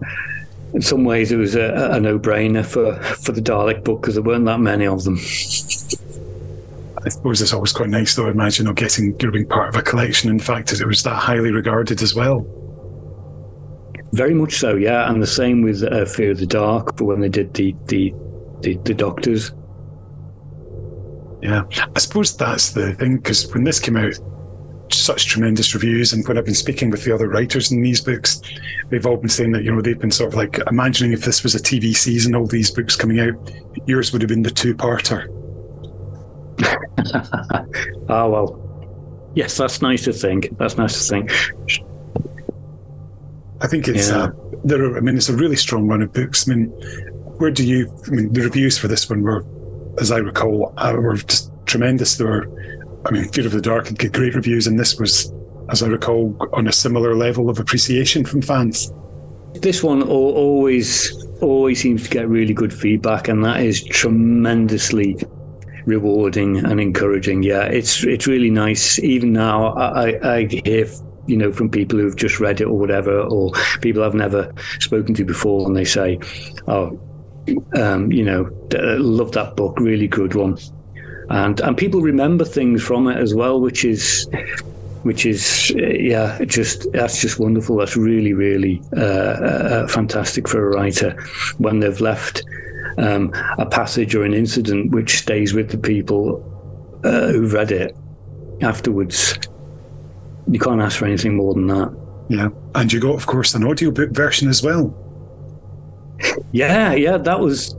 in 0.74 0.82
some 0.82 1.04
ways, 1.04 1.32
it 1.32 1.36
was 1.36 1.54
a, 1.54 1.90
a 1.92 2.00
no-brainer 2.00 2.64
for 2.64 2.94
for 3.16 3.32
the 3.32 3.40
Dalek 3.40 3.84
book 3.84 4.02
because 4.02 4.14
there 4.14 4.22
weren't 4.22 4.46
that 4.46 4.60
many 4.60 4.86
of 4.86 5.04
them. 5.04 5.18
I 7.02 7.08
suppose 7.08 7.40
it's 7.40 7.54
always 7.54 7.72
quite 7.72 7.88
nice, 7.88 8.14
though. 8.14 8.26
I 8.26 8.30
imagine, 8.30 8.66
of 8.66 8.76
getting 8.76 9.16
you 9.18 9.30
being 9.30 9.46
part 9.46 9.70
of 9.70 9.76
a 9.76 9.82
collection. 9.82 10.28
In 10.28 10.38
fact, 10.38 10.72
it 10.72 10.86
was 10.86 11.02
that 11.02 11.14
highly 11.16 11.50
regarded 11.50 12.02
as 12.02 12.14
well. 12.14 12.46
Very 14.12 14.34
much 14.34 14.54
so, 14.54 14.76
yeah. 14.76 15.10
And 15.10 15.22
the 15.22 15.26
same 15.26 15.62
with 15.62 15.82
uh, 15.82 16.04
Fear 16.04 16.32
of 16.32 16.38
the 16.38 16.46
Dark, 16.46 16.98
for 16.98 17.04
when 17.04 17.20
they 17.20 17.28
did 17.28 17.54
the 17.54 17.74
the 17.86 18.14
the, 18.60 18.76
the 18.84 18.94
Doctors. 18.94 19.52
Yeah, 21.42 21.62
I 21.96 21.98
suppose 21.98 22.36
that's 22.36 22.72
the 22.72 22.92
thing 22.94 23.16
because 23.16 23.50
when 23.54 23.64
this 23.64 23.80
came 23.80 23.96
out, 23.96 24.14
such 24.94 25.26
tremendous 25.26 25.74
reviews, 25.74 26.12
and 26.12 26.26
when 26.26 26.37
I've 26.38 26.44
been 26.44 26.55
speaking 26.55 26.90
with 26.90 27.05
the 27.05 27.14
other 27.14 27.29
writers 27.29 27.70
in 27.72 27.83
these 27.83 28.00
books, 28.00 28.40
they've 28.90 29.05
all 29.07 29.16
been 29.16 29.29
saying 29.29 29.53
that 29.53 29.62
you 29.64 29.74
know 29.74 29.81
they've 29.81 29.98
been 29.98 30.11
sort 30.11 30.29
of 30.33 30.35
like 30.37 30.59
imagining 30.68 31.12
if 31.12 31.24
this 31.24 31.42
was 31.42 31.55
a 31.55 31.59
TV 31.61 31.94
season, 31.94 32.35
all 32.35 32.46
these 32.46 32.70
books 32.70 32.96
coming 32.96 33.20
out, 33.20 33.35
yours 33.87 34.12
would 34.12 34.22
have 34.22 34.29
been 34.29 34.42
the 34.42 34.50
two-parter. 34.50 35.26
oh 38.09 38.31
well, 38.31 39.31
yes, 39.35 39.57
that's 39.57 39.81
nice 39.83 40.05
to 40.05 40.12
think. 40.12 40.57
That's 40.59 40.76
nice 40.76 41.07
to 41.07 41.14
think. 41.16 41.33
I 43.61 43.66
think 43.66 43.88
it's 43.88 44.09
Yeah. 44.09 44.24
uh, 44.24 44.31
there. 44.64 44.83
Are, 44.85 44.96
I 44.96 45.00
mean, 45.00 45.16
it's 45.16 45.29
a 45.29 45.37
really 45.37 45.57
strong 45.57 45.87
run 45.88 46.03
of 46.03 46.12
books. 46.12 46.48
I 46.48 46.55
mean, 46.55 46.66
where 47.38 47.50
do 47.50 47.66
you? 47.66 47.94
I 48.07 48.11
mean, 48.11 48.33
the 48.33 48.42
reviews 48.42 48.79
for 48.79 48.88
this 48.88 49.09
one 49.09 49.22
were, 49.22 49.44
as 49.98 50.11
I 50.11 50.18
recall, 50.18 50.72
uh, 50.76 50.94
were 50.98 51.16
just 51.16 51.50
tremendous. 51.66 52.16
There 52.16 52.26
were, 52.26 52.79
I 53.06 53.10
mean, 53.12 53.24
Fear 53.28 53.46
of 53.46 53.52
the 53.52 53.60
Dark 53.60 53.88
had 53.88 53.98
get 53.98 54.12
great 54.12 54.34
reviews, 54.34 54.66
and 54.66 54.78
this 54.78 54.98
was, 54.98 55.32
as 55.70 55.82
I 55.82 55.88
recall, 55.88 56.36
on 56.52 56.66
a 56.66 56.72
similar 56.72 57.14
level 57.14 57.48
of 57.48 57.58
appreciation 57.58 58.24
from 58.24 58.42
fans. 58.42 58.92
This 59.54 59.82
one 59.82 60.02
always 60.02 61.16
always 61.40 61.80
seems 61.80 62.02
to 62.04 62.10
get 62.10 62.28
really 62.28 62.52
good 62.52 62.72
feedback, 62.72 63.28
and 63.28 63.44
that 63.44 63.60
is 63.60 63.82
tremendously 63.82 65.16
rewarding 65.86 66.58
and 66.58 66.80
encouraging. 66.80 67.42
Yeah, 67.42 67.64
it's 67.64 68.04
it's 68.04 68.26
really 68.26 68.50
nice. 68.50 68.98
Even 68.98 69.32
now, 69.32 69.68
I, 69.74 70.36
I 70.36 70.46
hear 70.46 70.86
you 71.26 71.36
know 71.36 71.52
from 71.52 71.70
people 71.70 71.98
who've 71.98 72.16
just 72.16 72.38
read 72.38 72.60
it 72.60 72.64
or 72.64 72.78
whatever, 72.78 73.22
or 73.22 73.52
people 73.80 74.02
I've 74.02 74.14
never 74.14 74.52
spoken 74.78 75.14
to 75.14 75.24
before, 75.24 75.66
and 75.66 75.76
they 75.76 75.84
say, 75.84 76.18
"Oh, 76.68 77.00
um, 77.76 78.12
you 78.12 78.24
know, 78.24 78.50
love 78.98 79.32
that 79.32 79.56
book, 79.56 79.80
really 79.80 80.08
good 80.08 80.34
one." 80.34 80.58
And 81.30 81.60
and 81.60 81.76
people 81.76 82.00
remember 82.00 82.44
things 82.44 82.82
from 82.82 83.08
it 83.08 83.16
as 83.16 83.34
well, 83.34 83.60
which 83.60 83.84
is 83.84 84.28
which 85.02 85.24
is 85.24 85.72
uh, 85.76 85.86
yeah 85.86 86.44
just 86.44 86.90
that's 86.92 87.20
just 87.20 87.38
wonderful. 87.38 87.76
That's 87.76 87.96
really 87.96 88.32
really 88.32 88.82
uh, 88.96 89.00
uh, 89.00 89.88
fantastic 89.88 90.48
for 90.48 90.66
a 90.66 90.76
writer 90.76 91.12
when 91.58 91.80
they've 91.80 92.00
left 92.00 92.42
um, 92.98 93.32
a 93.58 93.66
passage 93.66 94.14
or 94.14 94.24
an 94.24 94.34
incident 94.34 94.90
which 94.90 95.18
stays 95.18 95.54
with 95.54 95.70
the 95.70 95.78
people 95.78 96.44
uh, 97.04 97.28
who've 97.28 97.52
read 97.52 97.72
it 97.72 97.96
afterwards. 98.62 99.38
You 100.50 100.58
can't 100.58 100.80
ask 100.80 100.98
for 100.98 101.06
anything 101.06 101.36
more 101.36 101.54
than 101.54 101.68
that. 101.68 101.96
Yeah, 102.28 102.48
and 102.74 102.92
you 102.92 103.00
got, 103.00 103.14
of 103.14 103.26
course, 103.26 103.54
an 103.54 103.64
audiobook 103.64 104.10
version 104.10 104.48
as 104.48 104.62
well. 104.62 104.94
Yeah, 106.52 106.92
yeah, 106.94 107.16
that 107.16 107.40
was 107.40 107.74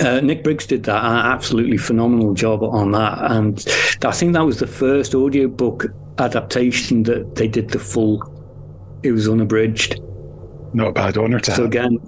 uh, 0.00 0.20
Nick 0.20 0.42
Briggs 0.44 0.66
did 0.66 0.84
that 0.84 1.04
an 1.04 1.16
absolutely 1.26 1.76
phenomenal 1.76 2.34
job 2.34 2.62
on 2.62 2.92
that, 2.92 3.30
and 3.30 3.64
I 4.04 4.12
think 4.12 4.32
that 4.34 4.44
was 4.44 4.58
the 4.58 4.66
first 4.66 5.14
audiobook 5.14 5.86
adaptation 6.18 7.02
that 7.04 7.34
they 7.36 7.48
did 7.48 7.70
the 7.70 7.78
full. 7.78 8.22
It 9.02 9.12
was 9.12 9.28
unabridged. 9.28 10.00
Not 10.74 10.88
a 10.88 10.92
bad 10.92 11.16
honour 11.18 11.40
to 11.40 11.50
So 11.50 11.62
have. 11.62 11.64
again, 11.66 11.98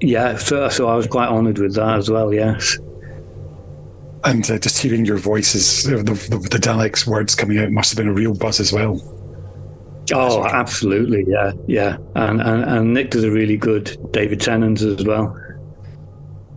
yeah, 0.00 0.36
so 0.36 0.68
so 0.68 0.88
I 0.88 0.94
was 0.96 1.06
quite 1.06 1.28
honoured 1.28 1.58
with 1.58 1.74
that 1.74 1.96
as 1.98 2.10
well. 2.10 2.32
Yes. 2.32 2.78
And 4.24 4.48
uh, 4.50 4.58
just 4.58 4.78
hearing 4.78 5.04
your 5.04 5.18
voices, 5.18 5.86
uh, 5.86 5.98
the, 5.98 6.14
the, 6.30 6.38
the 6.50 6.58
Daleks' 6.58 7.06
words 7.06 7.34
coming 7.34 7.58
out 7.58 7.70
must 7.70 7.90
have 7.90 7.96
been 7.96 8.08
a 8.08 8.12
real 8.12 8.34
buzz 8.34 8.58
as 8.58 8.72
well. 8.72 9.00
Oh, 10.12 10.44
absolutely, 10.44 11.24
yeah, 11.28 11.52
yeah, 11.66 11.96
and 12.14 12.40
and, 12.40 12.62
and 12.64 12.94
Nick 12.94 13.10
does 13.10 13.24
a 13.24 13.30
really 13.30 13.56
good 13.56 13.96
David 14.12 14.40
Tennant 14.40 14.80
as 14.80 15.04
well. 15.04 15.36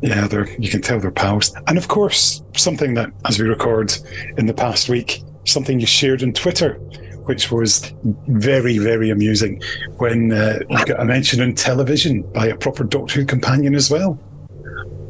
Yeah, 0.02 0.28
they're, 0.28 0.50
you 0.60 0.70
can 0.70 0.82
tell 0.82 1.00
they're 1.00 1.12
pals. 1.12 1.54
And 1.68 1.78
of 1.78 1.88
course, 1.88 2.42
something 2.56 2.94
that, 2.94 3.12
as 3.26 3.40
we 3.40 3.48
record 3.48 3.94
in 4.38 4.46
the 4.46 4.54
past 4.54 4.90
week, 4.90 5.24
something 5.46 5.80
you 5.80 5.86
shared 5.86 6.24
on 6.24 6.32
Twitter, 6.34 6.76
which 7.26 7.52
was 7.52 7.94
very, 8.28 8.78
very 8.78 9.10
amusing 9.10 9.62
when 9.98 10.32
uh, 10.32 10.60
you 10.70 10.86
got 10.86 11.00
a 11.00 11.06
mention 11.06 11.42
on 11.42 11.54
television 11.54 12.22
by 12.34 12.48
a 12.48 12.56
proper 12.56 12.84
Doctor 12.84 13.20
Who 13.20 13.26
companion 13.26 13.76
as 13.76 13.92
well. 13.92 14.18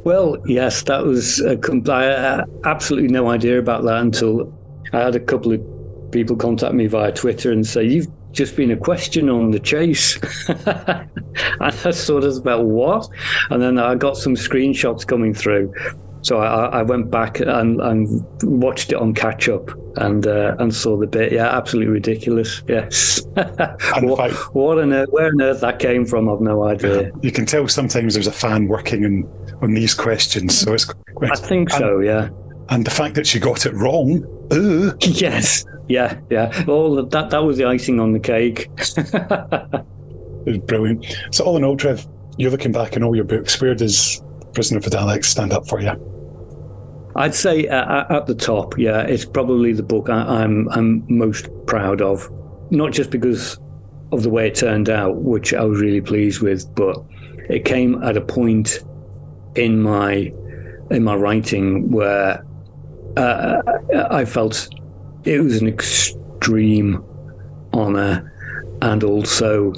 Well, 0.04 0.38
yes, 0.45 0.84
that 0.84 1.06
was 1.06 1.39
a 1.41 1.60
I 1.91 2.04
had 2.04 2.45
absolutely 2.65 3.10
no 3.10 3.30
idea 3.30 3.60
about 3.60 3.84
that 3.84 4.02
until 4.02 4.52
I 4.93 5.02
had 5.02 5.15
a 5.15 5.19
couple 5.19 5.52
of 5.52 5.62
people 6.12 6.36
contact 6.36 6.73
me 6.73 6.88
via 6.88 7.12
Twitter 7.12 7.52
and 7.52 7.67
say, 7.67 7.84
You've 7.84 8.08
just 8.32 8.56
been 8.56 8.72
a 8.72 8.78
question 8.78 9.30
on 9.30 9.52
the 9.52 9.60
chase. 9.60 10.18
and 10.48 11.10
I 11.60 11.92
sort 11.92 12.24
of 12.24 12.38
about 12.38 12.65
what? 12.65 13.08
And 13.50 13.62
then 13.62 13.78
I 13.78 13.96
got 13.96 14.18
some 14.18 14.36
screenshots 14.36 15.06
coming 15.06 15.34
through. 15.34 15.74
So 16.22 16.39
I, 16.39 16.80
I 16.80 16.82
went 16.84 17.10
back 17.10 17.39
and, 17.39 17.80
and 17.80 18.26
watched 18.44 18.92
it 18.92 18.96
on 18.96 19.13
catch 19.13 19.48
up 19.48 19.72
and 19.96 20.28
uh, 20.28 20.56
and 20.60 20.74
saw 20.74 20.98
the 20.98 21.08
bit. 21.08 21.32
Yeah, 21.32 21.48
absolutely 21.48 21.94
ridiculous. 21.94 22.62
Yes. 22.68 23.22
what, 24.02 24.32
what 24.54 24.80
on 24.80 24.92
earth, 24.92 25.10
where 25.12 25.28
on 25.28 25.42
earth 25.42 25.62
that 25.62 25.80
came 25.80 26.06
from, 26.06 26.30
I've 26.30 26.42
no 26.42 26.65
idea. 26.65 27.12
You 27.22 27.32
can 27.32 27.46
tell 27.46 27.68
sometimes 27.68 28.15
there's 28.15 28.28
a 28.28 28.34
fan 28.34 28.68
working 28.68 29.06
on, 29.06 29.58
on 29.62 29.74
these 29.74 29.94
questions. 29.94 30.58
So 30.58 30.74
it's 30.74 30.92
I 31.22 31.36
think 31.36 31.70
so, 31.70 32.00
yeah. 32.00 32.30
And 32.70 32.86
the 32.86 32.92
fact 32.92 33.16
that 33.16 33.26
she 33.26 33.40
got 33.40 33.66
it 33.66 33.74
wrong, 33.74 34.24
ooh, 34.54 34.94
Yes. 35.02 35.66
Yeah, 35.88 36.20
yeah. 36.30 36.64
Well, 36.66 37.04
that 37.04 37.32
that 37.32 37.44
was 37.44 37.58
the 37.58 37.66
icing 37.66 38.00
on 38.00 38.14
the 38.14 38.20
cake. 38.20 38.70
it 38.78 39.86
was 40.46 40.58
brilliant. 40.60 41.06
So 41.32 41.44
all 41.46 41.58
in 41.58 41.64
all, 41.64 41.76
Trev, 41.76 42.08
you're 42.38 42.52
looking 42.52 42.72
back 42.72 42.96
in 42.96 43.04
all 43.04 43.16
your 43.16 43.26
books. 43.26 43.60
Where 43.60 43.74
does 43.74 44.22
Prisoner 44.54 44.78
of 44.78 44.84
the 44.84 44.92
Daleks 44.92 45.26
stand 45.26 45.52
up 45.52 45.68
for 45.68 45.82
you? 45.82 45.92
I'd 47.16 47.34
say 47.34 47.68
uh, 47.68 48.06
at 48.16 48.28
the 48.28 48.36
top, 48.36 48.78
yeah, 48.78 49.02
it's 49.02 49.26
probably 49.26 49.74
the 49.74 49.84
book 49.84 50.10
I, 50.10 50.22
I'm 50.22 50.70
I'm 50.70 51.04
most 51.08 51.50
proud 51.66 52.04
of, 52.04 52.30
not 52.70 52.92
just 52.94 53.10
because 53.10 53.60
of 54.12 54.22
the 54.22 54.30
way 54.30 54.48
it 54.48 54.56
turned 54.56 54.90
out, 54.90 55.16
which 55.18 55.56
I 55.56 55.64
was 55.64 55.82
really 55.82 56.02
pleased 56.02 56.42
with, 56.42 56.74
but 56.76 57.04
it 57.50 57.66
came 57.66 58.02
at 58.04 58.16
a 58.16 58.22
point 58.22 58.80
in 59.56 59.82
my 59.82 60.32
in 60.92 61.04
my 61.04 61.16
writing 61.16 61.90
where 61.90 62.46
uh, 63.17 63.62
I 64.12 64.26
felt 64.26 64.69
it 65.24 65.41
was 65.41 65.62
an 65.62 65.67
extreme 65.67 67.04
honor, 67.74 68.32
and 68.82 69.04
also 69.04 69.74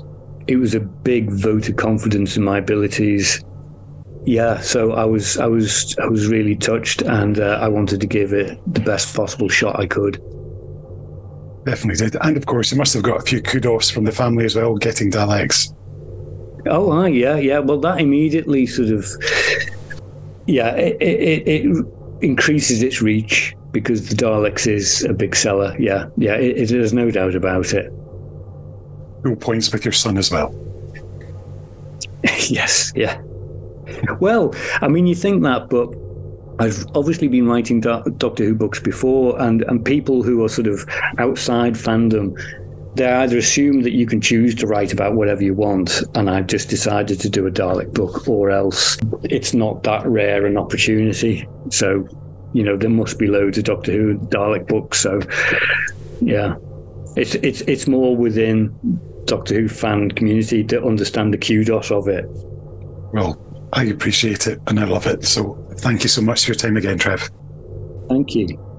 it 0.48 0.58
was 0.58 0.76
a 0.76 0.80
big 0.80 1.32
vote 1.32 1.70
of 1.70 1.76
confidence 1.76 2.36
in 2.36 2.44
my 2.44 2.58
abilities 2.58 3.44
yeah 4.26 4.60
so 4.60 4.92
i 4.94 5.04
was 5.04 5.38
i 5.38 5.48
was 5.48 5.96
i 6.00 6.06
was 6.06 6.28
really 6.28 6.56
touched 6.56 7.02
and 7.02 7.40
uh, 7.40 7.58
i 7.60 7.68
wanted 7.68 8.00
to 8.00 8.06
give 8.06 8.34
it 8.34 8.60
the 8.72 8.80
best 8.82 9.16
possible 9.16 9.50
shot 9.50 9.80
i 9.80 9.88
could 9.88 10.22
Definitely 11.66 12.10
did. 12.10 12.18
And 12.22 12.38
of 12.38 12.46
course, 12.48 12.72
you 12.72 12.78
must 12.78 12.94
have 12.96 13.04
got 13.04 13.18
a 13.18 13.22
few 13.22 13.42
kudos 13.42 13.92
from 13.92 14.06
the 14.06 14.12
family 14.12 14.46
as 14.46 14.56
well, 14.56 14.76
getting 14.76 15.12
Daleks. 15.12 15.74
oh 16.66 17.06
yeah 17.06 17.38
yeah 17.38 17.60
well 17.60 17.80
that 17.80 18.00
immediately 18.00 18.66
sort 18.66 18.90
of 18.90 19.06
yeah 20.48 20.76
it, 20.76 20.98
it, 21.02 21.48
it 21.48 21.86
increases 22.22 22.84
its 22.84 23.02
reach 23.02 23.56
because 23.72 24.10
the 24.10 24.16
daleks 24.16 24.68
is 24.68 25.04
a 25.06 25.14
big 25.14 25.36
seller 25.36 25.76
yeah 25.80 26.08
yeah 26.18 26.36
it, 26.36 26.94
no 26.94 27.10
doubt 27.10 27.36
about 27.36 27.74
it 27.74 27.92
Full 29.24 29.36
points 29.36 29.72
with 29.72 29.86
your 29.86 29.92
son 29.92 30.18
as 30.18 30.32
well. 30.32 30.54
yes, 32.50 32.92
yeah. 32.96 33.22
Well, 34.20 34.56
I 34.82 34.88
mean, 34.88 35.06
you 35.06 35.16
think 35.16 35.44
that, 35.44 35.70
but 35.70 35.94
I've 36.60 36.86
obviously 36.96 37.28
been 37.28 37.48
writing 37.48 37.82
Do- 37.82 38.04
Doctor 38.18 38.46
Who 38.46 38.56
books 38.56 38.80
before, 38.80 39.40
and, 39.40 39.62
and 39.64 39.84
people 39.84 40.24
who 40.24 40.44
are 40.44 40.50
sort 40.50 40.68
of 40.68 40.88
outside 41.20 41.74
fandom, 41.74 42.36
they 42.96 43.06
either 43.06 43.38
assume 43.38 43.84
that 43.84 43.92
you 43.92 44.06
can 44.06 44.20
choose 44.20 44.54
to 44.56 44.68
write 44.68 44.92
about 44.92 45.16
whatever 45.16 45.44
you 45.44 45.54
want, 45.54 46.04
and 46.16 46.30
I've 46.30 46.48
just 46.48 46.70
decided 46.70 47.20
to 47.22 47.30
do 47.30 47.48
a 47.48 47.52
Dalek 47.52 47.94
book, 47.94 48.28
or 48.28 48.50
else 48.50 48.98
it's 49.24 49.54
not 49.54 49.84
that 49.84 50.06
rare 50.06 50.46
an 50.46 50.58
opportunity. 50.58 51.48
So, 51.70 52.08
you 52.54 52.64
know, 52.64 52.76
there 52.76 52.90
must 52.90 53.18
be 53.18 53.28
loads 53.28 53.58
of 53.58 53.64
Doctor 53.64 53.92
Who 53.92 54.18
Dalek 54.18 54.68
books. 54.68 55.00
So, 55.00 55.22
yeah. 56.20 56.56
It's 57.16 57.36
it's 57.36 57.62
it's 57.62 57.88
more 57.88 58.16
within 58.16 58.74
Doctor 59.26 59.56
Who 59.56 59.68
fan 59.68 60.12
community 60.12 60.64
to 60.66 60.82
understand 60.84 61.34
the 61.34 61.38
kudos 61.38 61.92
of 61.92 62.08
it. 62.08 62.26
Well, 63.14 63.38
I 63.74 63.86
appreciate 63.86 64.48
it 64.48 64.60
and 64.68 64.80
I 64.80 64.86
love 64.86 65.08
it. 65.08 65.26
So 65.26 65.58
thank 65.78 66.04
you 66.04 66.10
so 66.10 66.22
much 66.22 66.46
for 66.46 66.52
your 66.52 66.56
time 66.56 66.78
again, 66.78 66.98
Trev. 66.98 67.30
Thank 68.10 68.36
you. 68.36 68.71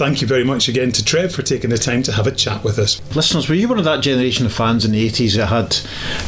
Thank 0.00 0.22
you 0.22 0.26
very 0.26 0.44
much 0.44 0.66
again 0.66 0.92
to 0.92 1.04
Trev 1.04 1.30
for 1.34 1.42
taking 1.42 1.68
the 1.68 1.76
time 1.76 2.02
to 2.04 2.12
have 2.12 2.26
a 2.26 2.30
chat 2.32 2.64
with 2.64 2.78
us. 2.78 3.02
Listeners, 3.14 3.50
were 3.50 3.54
you 3.54 3.68
one 3.68 3.78
of 3.78 3.84
that 3.84 4.00
generation 4.00 4.46
of 4.46 4.52
fans 4.54 4.86
in 4.86 4.92
the 4.92 5.06
80s 5.06 5.36
that 5.36 5.48
had 5.48 5.72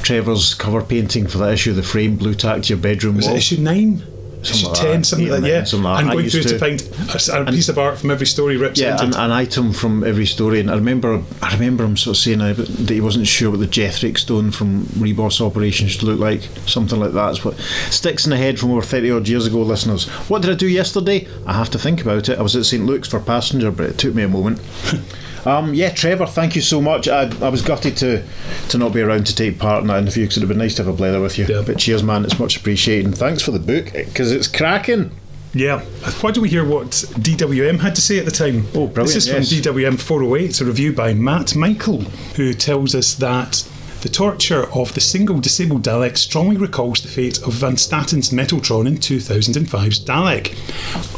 Trevor's 0.04 0.52
cover 0.52 0.82
painting 0.82 1.26
for 1.26 1.38
that 1.38 1.54
issue 1.54 1.70
of 1.70 1.76
the 1.76 1.82
frame 1.82 2.16
blue 2.16 2.34
tacked 2.34 2.64
to 2.64 2.74
your 2.74 2.82
bedroom 2.82 3.16
Was 3.16 3.24
wall? 3.24 3.34
it 3.34 3.38
issue 3.38 3.56
nine? 3.62 4.02
Something 4.42 4.68
like 4.70 4.80
ten, 4.80 5.00
that. 5.00 5.06
something 5.06 5.28
like 5.28 5.40
that. 5.42 5.48
Yeah, 5.48 5.64
something 5.64 5.84
like 5.84 6.02
and 6.02 6.12
going 6.12 6.28
through 6.28 6.42
to, 6.42 6.48
to- 6.48 6.58
find 6.58 6.80
a, 6.80 7.42
a 7.42 7.52
piece 7.52 7.68
of 7.68 7.78
art 7.78 7.98
from 7.98 8.10
every 8.10 8.26
story 8.26 8.58
Yeah, 8.74 9.00
an, 9.00 9.14
an 9.14 9.30
item 9.30 9.72
from 9.72 10.02
every 10.04 10.26
story, 10.26 10.58
and 10.60 10.70
I 10.70 10.74
remember, 10.74 11.22
I 11.40 11.52
remember 11.54 11.84
him 11.84 11.96
sort 11.96 12.16
of 12.16 12.22
saying 12.22 12.40
uh, 12.40 12.54
that 12.54 12.90
he 12.90 13.00
wasn't 13.00 13.26
sure 13.26 13.50
what 13.50 13.60
the 13.60 13.66
Jethrik 13.66 14.18
stone 14.18 14.50
from 14.50 14.82
Ribos 14.98 15.40
Operation 15.40 15.86
should 15.88 16.02
look 16.02 16.18
like, 16.18 16.42
something 16.66 16.98
like 16.98 17.12
that's 17.12 17.44
what 17.44 17.56
sticks 17.90 18.24
in 18.24 18.30
the 18.30 18.36
head 18.36 18.58
from 18.58 18.72
over 18.72 18.82
thirty 18.82 19.10
odd 19.10 19.28
years 19.28 19.46
ago. 19.46 19.62
Listeners, 19.62 20.08
what 20.28 20.42
did 20.42 20.50
I 20.50 20.54
do 20.54 20.68
yesterday? 20.68 21.28
I 21.46 21.52
have 21.52 21.70
to 21.70 21.78
think 21.78 22.00
about 22.02 22.28
it. 22.28 22.38
I 22.38 22.42
was 22.42 22.56
at 22.56 22.64
St 22.66 22.84
Luke's 22.84 23.08
for 23.08 23.20
passenger, 23.20 23.70
but 23.70 23.86
it 23.86 23.98
took 23.98 24.14
me 24.14 24.22
a 24.22 24.28
moment. 24.28 24.60
Um, 25.44 25.74
yeah, 25.74 25.90
Trevor, 25.90 26.26
thank 26.26 26.54
you 26.54 26.62
so 26.62 26.80
much. 26.80 27.08
I, 27.08 27.22
I 27.44 27.48
was 27.48 27.62
gutted 27.62 27.96
to 27.98 28.22
to 28.68 28.78
not 28.78 28.92
be 28.92 29.00
around 29.00 29.26
to 29.26 29.34
take 29.34 29.58
part 29.58 29.82
in 29.82 29.88
that 29.88 29.98
interview 30.02 30.24
because 30.24 30.36
it 30.36 30.40
would 30.40 30.48
have 30.48 30.56
been 30.56 30.64
nice 30.64 30.76
to 30.76 30.84
have 30.84 30.92
a 30.92 30.96
blather 30.96 31.20
with 31.20 31.38
you. 31.38 31.46
Yeah. 31.46 31.62
But 31.66 31.78
cheers, 31.78 32.02
man, 32.02 32.24
it's 32.24 32.38
much 32.38 32.56
appreciated. 32.56 33.06
And 33.06 33.16
thanks 33.18 33.42
for 33.42 33.50
the 33.50 33.58
book 33.58 33.92
because 33.92 34.30
it's 34.32 34.46
cracking. 34.46 35.10
Yeah. 35.54 35.80
Why 36.20 36.30
don't 36.30 36.42
we 36.42 36.48
hear 36.48 36.64
what 36.64 36.90
DWM 36.90 37.80
had 37.80 37.94
to 37.96 38.00
say 38.00 38.18
at 38.18 38.24
the 38.24 38.30
time? 38.30 38.64
Oh, 38.68 38.86
brilliant, 38.86 38.94
This 38.94 39.16
is 39.16 39.28
from. 39.28 39.40
DWM 39.74 40.00
408. 40.00 40.48
It's 40.48 40.60
a 40.60 40.64
review 40.64 40.92
by 40.94 41.12
Matt 41.12 41.54
Michael, 41.54 42.00
who 42.36 42.54
tells 42.54 42.94
us 42.94 43.14
that 43.16 43.68
the 44.02 44.08
torture 44.08 44.64
of 44.74 44.92
the 44.94 45.00
single 45.00 45.38
disabled 45.38 45.82
Dalek 45.84 46.16
strongly 46.18 46.56
recalls 46.56 47.00
the 47.00 47.08
fate 47.08 47.38
of 47.42 47.52
Van 47.54 47.76
Statten's 47.76 48.30
Metaltron 48.30 48.86
in 48.88 48.96
2005's 48.96 50.00
Dalek, 50.04 50.48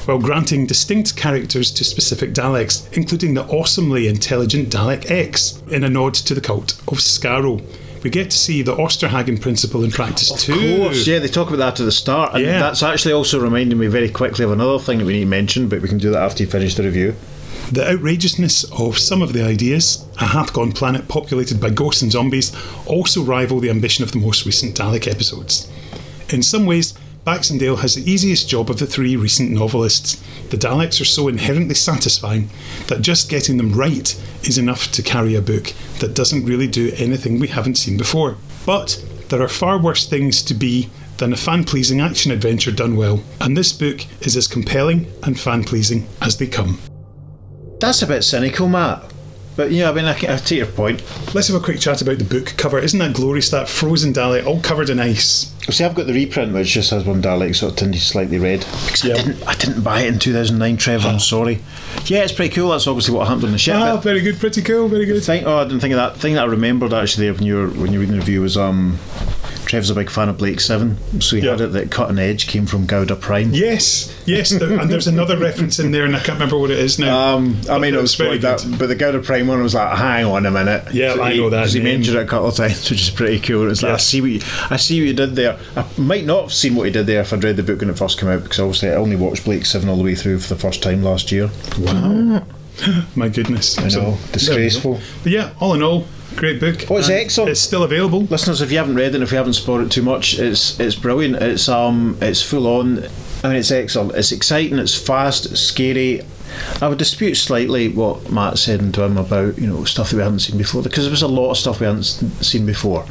while 0.06 0.18
granting 0.18 0.66
distinct 0.66 1.16
characters 1.16 1.70
to 1.72 1.82
specific 1.84 2.34
Daleks, 2.34 2.92
including 2.94 3.32
the 3.32 3.44
awesomely 3.46 4.06
intelligent 4.06 4.68
Dalek 4.68 5.10
X, 5.10 5.62
in 5.70 5.82
a 5.84 5.88
nod 5.88 6.12
to 6.14 6.34
the 6.34 6.42
cult 6.42 6.72
of 6.88 6.98
Skaro. 6.98 7.62
We 8.02 8.10
get 8.10 8.30
to 8.30 8.36
see 8.36 8.60
the 8.60 8.76
Osterhagen 8.76 9.40
principle 9.40 9.82
in 9.82 9.90
practice 9.90 10.30
too. 10.44 10.52
Of 10.52 10.78
course, 10.82 11.06
yeah, 11.06 11.20
they 11.20 11.28
talk 11.28 11.48
about 11.48 11.56
that 11.56 11.80
at 11.80 11.86
the 11.86 11.92
start, 11.92 12.34
and 12.34 12.44
Yeah. 12.44 12.58
that's 12.60 12.82
actually 12.82 13.14
also 13.14 13.40
reminding 13.40 13.78
me 13.78 13.86
very 13.86 14.10
quickly 14.10 14.44
of 14.44 14.52
another 14.52 14.78
thing 14.78 14.98
that 14.98 15.06
we 15.06 15.14
need 15.14 15.20
to 15.20 15.26
mention, 15.26 15.68
but 15.68 15.80
we 15.80 15.88
can 15.88 15.96
do 15.96 16.10
that 16.10 16.22
after 16.22 16.42
you 16.42 16.50
finish 16.50 16.74
the 16.74 16.82
review. 16.82 17.14
The 17.72 17.90
outrageousness 17.90 18.64
of 18.78 18.98
some 18.98 19.22
of 19.22 19.32
the 19.32 19.44
ideas, 19.44 20.06
a 20.20 20.26
half 20.26 20.52
gone 20.52 20.72
planet 20.72 21.08
populated 21.08 21.60
by 21.60 21.70
ghosts 21.70 22.02
and 22.02 22.12
zombies, 22.12 22.54
also 22.86 23.22
rival 23.22 23.58
the 23.58 23.70
ambition 23.70 24.04
of 24.04 24.12
the 24.12 24.18
most 24.18 24.46
recent 24.46 24.76
Dalek 24.76 25.10
episodes. 25.10 25.70
In 26.28 26.42
some 26.42 26.66
ways, 26.66 26.94
Baxendale 27.24 27.76
has 27.76 27.94
the 27.94 28.10
easiest 28.10 28.50
job 28.50 28.68
of 28.68 28.78
the 28.78 28.86
three 28.86 29.16
recent 29.16 29.50
novelists. 29.50 30.22
The 30.50 30.58
Daleks 30.58 31.00
are 31.00 31.06
so 31.06 31.26
inherently 31.26 31.74
satisfying 31.74 32.50
that 32.88 33.00
just 33.00 33.30
getting 33.30 33.56
them 33.56 33.72
right 33.72 34.14
is 34.42 34.58
enough 34.58 34.92
to 34.92 35.02
carry 35.02 35.34
a 35.34 35.40
book 35.40 35.72
that 36.00 36.14
doesn't 36.14 36.44
really 36.44 36.68
do 36.68 36.92
anything 36.96 37.38
we 37.38 37.48
haven't 37.48 37.76
seen 37.78 37.96
before. 37.96 38.36
But 38.66 39.02
there 39.30 39.40
are 39.40 39.48
far 39.48 39.78
worse 39.78 40.06
things 40.06 40.42
to 40.42 40.54
be 40.54 40.90
than 41.16 41.32
a 41.32 41.36
fan 41.36 41.64
pleasing 41.64 42.00
action 42.00 42.30
adventure 42.30 42.72
done 42.72 42.94
well, 42.94 43.22
and 43.40 43.56
this 43.56 43.72
book 43.72 44.04
is 44.20 44.36
as 44.36 44.46
compelling 44.46 45.10
and 45.22 45.40
fan 45.40 45.64
pleasing 45.64 46.06
as 46.20 46.36
they 46.36 46.46
come. 46.46 46.78
That's 47.80 48.02
a 48.02 48.06
bit 48.06 48.22
cynical, 48.22 48.68
Matt. 48.68 49.10
But 49.56 49.70
yeah, 49.70 49.88
I 49.88 49.92
mean, 49.92 50.04
I, 50.06 50.12
I 50.14 50.36
take 50.36 50.58
your 50.58 50.66
point. 50.66 51.00
Let's 51.32 51.46
have 51.46 51.60
a 51.60 51.64
quick 51.64 51.78
chat 51.78 52.02
about 52.02 52.18
the 52.18 52.24
book 52.24 52.54
cover. 52.56 52.78
Isn't 52.80 52.98
that 52.98 53.14
glorious? 53.14 53.50
That 53.50 53.68
frozen 53.68 54.12
Dalek, 54.12 54.44
all 54.46 54.60
covered 54.60 54.90
in 54.90 54.98
ice. 54.98 55.52
See, 55.70 55.84
I've 55.84 55.94
got 55.94 56.06
the 56.08 56.12
reprint, 56.12 56.52
which 56.52 56.68
just 56.72 56.90
has 56.90 57.04
one 57.04 57.22
Dalek 57.22 57.54
sort 57.54 57.72
of 57.72 57.78
tinted 57.78 58.00
slightly 58.00 58.38
red. 58.38 58.60
Because 58.84 59.04
Yeah. 59.04 59.14
I 59.14 59.16
didn't, 59.22 59.42
I 59.48 59.54
didn't 59.54 59.82
buy 59.82 60.00
it 60.00 60.12
in 60.12 60.18
2009, 60.18 60.76
Trevor. 60.76 61.06
I'm 61.08 61.20
sorry. 61.20 61.60
Yeah, 62.06 62.24
it's 62.24 62.32
pretty 62.32 62.52
cool. 62.52 62.70
That's 62.70 62.88
obviously 62.88 63.14
what 63.14 63.28
happened 63.28 63.44
on 63.44 63.52
the 63.52 63.58
ship. 63.58 63.76
Ah, 63.76 63.96
very 63.98 64.22
good, 64.22 64.40
pretty 64.40 64.62
cool, 64.62 64.88
very 64.88 65.06
good. 65.06 65.22
thing, 65.22 65.44
oh, 65.44 65.58
I 65.58 65.64
didn't 65.64 65.80
think 65.80 65.92
of 65.94 65.98
that. 65.98 66.16
Thing 66.20 66.34
that 66.34 66.42
I 66.42 66.46
remembered 66.46 66.92
actually 66.92 67.30
when 67.30 67.44
you 67.44 67.54
were 67.56 67.68
when 67.68 67.92
you 67.92 67.98
were 68.00 68.04
reading 68.06 68.14
the 68.16 68.20
review 68.20 68.40
was 68.40 68.56
um, 68.56 68.98
Trev's 69.66 69.90
a 69.90 69.94
big 69.94 70.10
fan 70.10 70.28
of 70.28 70.38
Blake 70.38 70.60
Seven, 70.60 70.96
so 71.20 71.36
he 71.36 71.42
Yeah. 71.42 71.52
had 71.52 71.60
it 71.60 71.72
that 71.72 71.90
Cutting 71.90 72.18
Edge 72.18 72.46
came 72.46 72.66
from 72.66 72.86
Gauda 72.86 73.16
Prime. 73.16 73.52
Yes, 73.52 74.12
yes, 74.26 74.50
there, 74.50 74.78
and 74.78 74.90
there's 74.90 75.06
another 75.06 75.36
reference 75.36 75.78
in 75.78 75.90
there, 75.90 76.04
and 76.04 76.14
I 76.14 76.18
can't 76.20 76.38
remember 76.38 76.58
what 76.58 76.70
it 76.70 76.78
is 76.78 76.98
now. 76.98 77.34
Um, 77.36 77.56
I 77.70 77.78
mean, 77.78 77.94
it 77.94 78.00
was 78.00 78.14
very 78.14 78.38
that, 78.38 78.64
but 78.78 78.88
the 78.88 78.94
Gauda 78.94 79.20
Prime 79.20 79.46
one 79.46 79.62
was 79.62 79.74
like, 79.74 79.96
hang 79.96 80.24
on 80.26 80.46
a 80.46 80.50
minute. 80.50 80.84
Yeah, 80.92 81.16
I 81.20 81.32
he, 81.32 81.38
know 81.40 81.50
that 81.50 81.62
'cause 81.64 81.72
He 81.72 81.80
mentioned 81.80 82.16
it 82.16 82.22
a 82.22 82.26
couple 82.26 82.48
of 82.48 82.54
times, 82.56 82.88
which 82.90 83.00
is 83.02 83.10
pretty 83.10 83.40
cool. 83.40 83.70
It's 83.70 83.82
like, 83.82 83.90
Yeah. 83.90 83.94
I 83.94 83.98
see 83.98 84.20
what 84.20 84.30
you, 84.30 84.40
I 84.70 84.76
see 84.76 85.00
what 85.00 85.06
you 85.08 85.14
did 85.14 85.36
there. 85.36 85.56
I 85.76 85.84
might 85.96 86.24
not 86.24 86.42
have 86.42 86.52
seen 86.52 86.74
what 86.74 86.84
he 86.86 86.92
did 86.92 87.06
there 87.06 87.20
if 87.22 87.32
I'd 87.32 87.42
read 87.44 87.56
the 87.56 87.62
book 87.62 87.80
when 87.80 87.90
it 87.90 87.98
first 87.98 88.18
came 88.20 88.28
out, 88.28 88.42
because 88.42 88.60
obviously 88.60 88.90
I 88.90 88.94
only 88.94 89.16
watched 89.16 89.44
Blake 89.44 89.66
Seven 89.66 89.88
all 89.88 89.96
the 89.96 90.04
way 90.04 90.14
through 90.14 90.38
for 90.40 90.54
the 90.54 90.60
first 90.60 90.82
time 90.82 91.02
last 91.02 91.32
year. 91.32 91.50
Wow, 91.78 92.44
my 93.14 93.28
goodness, 93.28 93.78
I 93.78 93.88
know, 93.88 94.18
disgraceful. 94.32 95.00
But 95.22 95.32
yeah, 95.32 95.50
all 95.60 95.74
in 95.74 95.82
all, 95.82 96.06
great 96.36 96.60
book. 96.60 96.90
Oh, 96.90 96.96
it's 96.96 97.08
And 97.08 97.18
excellent. 97.18 97.50
It's 97.50 97.60
still 97.60 97.82
available. 97.82 98.22
Listeners, 98.22 98.60
if 98.60 98.70
you 98.70 98.78
haven't 98.78 98.96
read 98.96 99.08
it, 99.08 99.14
and 99.16 99.22
if 99.24 99.30
you 99.30 99.36
haven't 99.36 99.54
spoiled 99.54 99.82
it 99.82 99.90
too 99.90 100.02
much, 100.02 100.38
it's 100.38 100.78
it's 100.80 100.94
brilliant. 100.94 101.36
It's 101.36 101.68
um, 101.68 102.16
it's 102.20 102.42
full 102.42 102.66
on. 102.66 103.04
I 103.42 103.48
mean, 103.48 103.56
it's 103.56 103.70
excellent. 103.70 104.14
It's 104.16 104.32
exciting. 104.32 104.78
It's 104.78 104.94
fast. 104.94 105.46
It's 105.46 105.60
scary. 105.60 106.22
I 106.80 106.88
would 106.88 106.98
dispute 106.98 107.34
slightly 107.34 107.88
what 107.88 108.30
Matt 108.30 108.58
said 108.58 108.80
into 108.80 109.02
him 109.02 109.16
about 109.16 109.58
you 109.58 109.66
know 109.66 109.84
stuff 109.84 110.10
that 110.10 110.16
we 110.16 110.22
hadn't 110.22 110.40
seen 110.40 110.56
before 110.58 110.82
because 110.82 111.04
there 111.04 111.10
was 111.10 111.22
a 111.22 111.28
lot 111.28 111.50
of 111.50 111.56
stuff 111.56 111.80
we 111.80 111.86
hadn't 111.86 112.04
seen 112.04 112.64
before. 112.64 113.02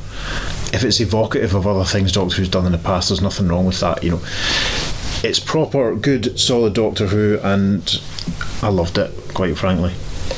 If 0.73 0.83
it's 0.83 0.99
evocative 0.99 1.53
of 1.53 1.67
other 1.67 1.83
things 1.83 2.11
Doctor 2.11 2.35
Who's 2.37 2.49
done 2.49 2.65
in 2.65 2.71
the 2.71 2.77
past, 2.77 3.09
there's 3.09 3.21
nothing 3.21 3.47
wrong 3.47 3.65
with 3.65 3.79
that. 3.81 4.03
You 4.03 4.11
know, 4.11 4.21
it's 5.23 5.39
proper, 5.39 5.95
good, 5.95 6.39
solid 6.39 6.73
Doctor 6.73 7.07
Who, 7.07 7.39
and 7.43 8.01
I 8.61 8.69
loved 8.69 8.97
it 8.97 9.11
quite 9.33 9.57
frankly. 9.57 9.93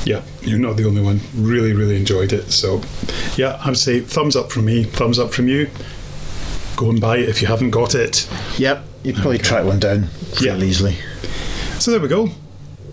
Yeah, 0.06 0.22
you're 0.42 0.60
not 0.60 0.78
the 0.78 0.86
only 0.86 1.02
one. 1.02 1.20
Really, 1.36 1.74
really 1.74 1.96
enjoyed 1.98 2.32
it. 2.34 2.52
So, 2.52 2.82
yeah, 3.36 3.60
I 3.64 3.70
would 3.70 3.78
say 3.78 4.00
thumbs 4.02 4.36
up 4.36 4.52
from 4.52 4.66
me, 4.66 4.84
thumbs 4.84 5.18
up 5.20 5.34
from 5.34 5.48
you. 5.48 5.70
Go 6.76 6.90
and 6.90 7.00
buy 7.02 7.18
it 7.18 7.30
if 7.30 7.42
you 7.42 7.48
haven't 7.48 7.72
got 7.72 7.96
it. 7.96 8.30
Yep, 8.58 8.84
you'd 9.04 9.16
probably 9.16 9.38
track 9.40 9.66
one 9.66 9.80
down 9.80 10.04
Yeah. 10.40 10.52
fairly 10.52 10.68
easily. 10.70 10.98
So 11.80 11.92
there 11.92 12.00
we 12.00 12.08
go. 12.08 12.30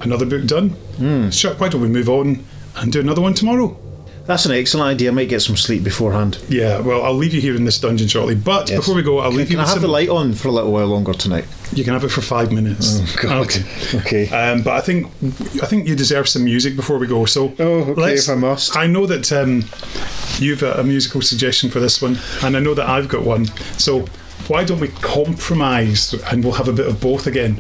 Another 0.01 0.25
book 0.27 0.47
done. 0.47 0.71
Hmm. 0.71 1.31
Sure, 1.31 1.55
why 1.55 1.69
don't 1.69 1.81
we 1.81 1.89
move 1.89 2.09
on 2.09 2.45
and 2.77 2.93
do 2.93 3.01
another 3.01 3.21
one 3.21 3.35
tomorrow? 3.35 3.77
That's 4.27 4.47
an 4.47 4.53
excellent 4.53 4.87
idea. 4.89 5.11
I 5.11 5.15
might 5.15 5.29
get 5.29 5.41
some 5.43 5.57
sleep 5.57 5.83
beforehand. 5.83 6.39
Yeah, 6.49 6.79
well, 6.81 7.03
I'll 7.03 7.15
leave 7.15 7.35
you 7.35 7.41
here 7.41 7.57
in 7.57 7.65
this 7.65 7.79
dungeon 7.79 8.07
shortly. 8.09 8.35
But 8.37 8.69
Yes. 8.71 8.79
before 8.79 8.95
we 8.95 9.03
go, 9.03 9.19
I'll 9.19 9.31
Can, 9.31 9.39
leave 9.39 9.51
you 9.51 9.57
can 9.57 9.65
I 9.65 9.69
have 9.69 9.75
some. 9.75 9.83
the 9.83 9.89
light 9.89 10.09
on 10.09 10.33
for 10.35 10.49
a 10.49 10.53
little 10.53 10.71
while 10.73 10.87
longer 10.87 11.13
tonight? 11.13 11.45
You 11.75 11.83
can 11.85 11.93
have 11.93 12.05
it 12.05 12.11
for 12.11 12.21
five 12.21 12.53
minutes. 12.53 13.01
Oh, 13.01 13.17
God. 13.23 13.37
Okay. 13.47 13.65
Okay. 13.99 14.29
Um, 14.31 14.63
but 14.63 14.75
I 14.75 14.81
think 14.81 15.07
I 15.63 15.67
think 15.67 15.87
you 15.89 15.95
deserve 15.97 16.29
some 16.29 16.45
music 16.45 16.77
before 16.77 16.99
we 16.99 17.07
go. 17.07 17.25
So 17.27 17.53
Oh, 17.59 17.81
okay, 17.93 18.15
if 18.15 18.29
I 18.29 18.35
must. 18.35 18.77
I 18.77 18.87
know 18.87 19.07
that 19.07 19.31
um, 19.33 19.65
you've 20.39 20.63
a, 20.63 20.73
a 20.75 20.85
musical 20.85 21.21
suggestion 21.23 21.71
for 21.71 21.81
this 21.81 22.01
one, 22.01 22.19
and 22.43 22.57
I 22.57 22.61
know 22.61 22.75
that 22.75 22.89
I've 22.89 23.09
got 23.09 23.23
one. 23.25 23.47
So 23.79 24.07
why 24.49 24.65
don't 24.65 24.81
we 24.81 24.89
compromise 24.89 26.15
and 26.31 26.43
we'll 26.43 26.55
have 26.55 26.69
a 26.69 26.73
bit 26.73 26.87
of 26.87 27.01
both 27.01 27.27
again? 27.27 27.59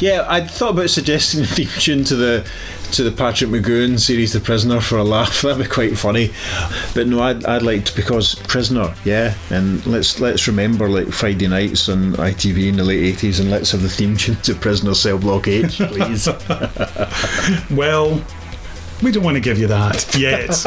Yeah, 0.00 0.24
I 0.28 0.46
thought 0.46 0.70
about 0.70 0.90
suggesting 0.90 1.42
a 1.42 1.46
theme 1.46 1.68
tune 1.78 2.04
to 2.04 2.16
the 2.16 2.46
to 2.92 3.02
the 3.02 3.12
Patrick 3.12 3.50
McGoohan 3.50 3.98
series, 3.98 4.32
The 4.32 4.40
Prisoner, 4.40 4.80
for 4.80 4.98
a 4.98 5.04
laugh. 5.04 5.42
That'd 5.42 5.62
be 5.62 5.68
quite 5.68 5.96
funny. 5.96 6.32
But 6.94 7.06
no, 7.06 7.20
I'd, 7.22 7.44
I'd 7.44 7.62
like 7.62 7.84
to 7.86 7.96
because 7.96 8.34
Prisoner, 8.34 8.94
yeah. 9.04 9.34
And 9.50 9.84
let's 9.86 10.20
let's 10.20 10.46
remember 10.48 10.88
like 10.88 11.08
Friday 11.08 11.46
nights 11.46 11.88
on 11.88 12.12
ITV 12.14 12.68
in 12.68 12.76
the 12.76 12.84
late 12.84 13.02
eighties, 13.04 13.40
and 13.40 13.50
let's 13.50 13.70
have 13.72 13.82
the 13.82 13.88
theme 13.88 14.16
tune 14.16 14.36
to 14.36 14.54
Prisoner 14.54 14.94
Cell 14.94 15.18
Block 15.18 15.48
H, 15.48 15.78
please. 15.78 16.28
Well, 17.70 18.22
we 19.02 19.10
don't 19.10 19.24
want 19.24 19.36
to 19.36 19.40
give 19.40 19.58
you 19.58 19.66
that 19.68 20.14
yet. 20.18 20.50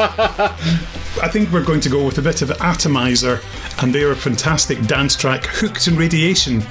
I 1.22 1.28
think 1.28 1.50
we're 1.52 1.64
going 1.64 1.80
to 1.80 1.88
go 1.88 2.04
with 2.04 2.18
a 2.18 2.22
bit 2.22 2.42
of 2.42 2.50
Atomizer 2.60 3.40
and 3.80 3.94
their 3.94 4.14
fantastic 4.14 4.80
dance 4.86 5.14
track, 5.14 5.44
Hooked 5.46 5.88
on 5.88 5.96
Radiation, 5.96 6.62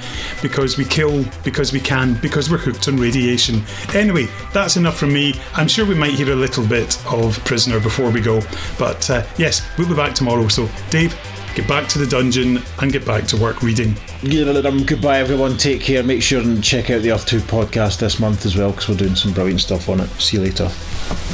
because 0.42 0.76
we 0.76 0.84
kill 0.84 1.24
because 1.42 1.72
we 1.72 1.80
can, 1.80 2.14
because 2.20 2.50
we're 2.50 2.58
hooked 2.58 2.88
on 2.88 2.96
radiation. 2.96 3.62
Anyway, 3.94 4.26
that's 4.52 4.76
enough 4.76 4.96
from 4.98 5.12
me. 5.12 5.34
I'm 5.54 5.68
sure 5.68 5.86
we 5.86 5.94
might 5.94 6.12
hear 6.12 6.30
a 6.32 6.36
little 6.36 6.66
bit 6.66 6.98
of 7.06 7.42
Prisoner 7.44 7.80
before 7.80 8.10
we 8.10 8.20
go. 8.20 8.42
But 8.78 9.08
uh, 9.10 9.26
yes, 9.38 9.66
we'll 9.78 9.88
be 9.88 9.94
back 9.94 10.14
tomorrow. 10.14 10.48
So, 10.48 10.68
Dave, 10.90 11.18
get 11.54 11.66
back 11.68 11.88
to 11.88 11.98
the 11.98 12.06
dungeon 12.06 12.60
and 12.80 12.92
get 12.92 13.06
back 13.06 13.24
to 13.28 13.36
work 13.36 13.62
reading. 13.62 13.96
Yeah, 14.22 14.50
um, 14.50 14.84
goodbye, 14.84 15.18
everyone. 15.18 15.56
Take 15.56 15.80
care. 15.80 16.02
Make 16.02 16.22
sure 16.22 16.40
and 16.40 16.62
check 16.62 16.90
out 16.90 17.02
the 17.02 17.12
Earth 17.12 17.26
2 17.26 17.40
podcast 17.40 17.98
this 17.98 18.20
month 18.20 18.46
as 18.46 18.56
well 18.56 18.70
because 18.70 18.88
we're 18.88 18.96
doing 18.96 19.16
some 19.16 19.32
brilliant 19.32 19.60
stuff 19.60 19.88
on 19.88 20.00
it. 20.00 20.08
See 20.20 20.36
you 20.36 20.42
later. 20.42 20.70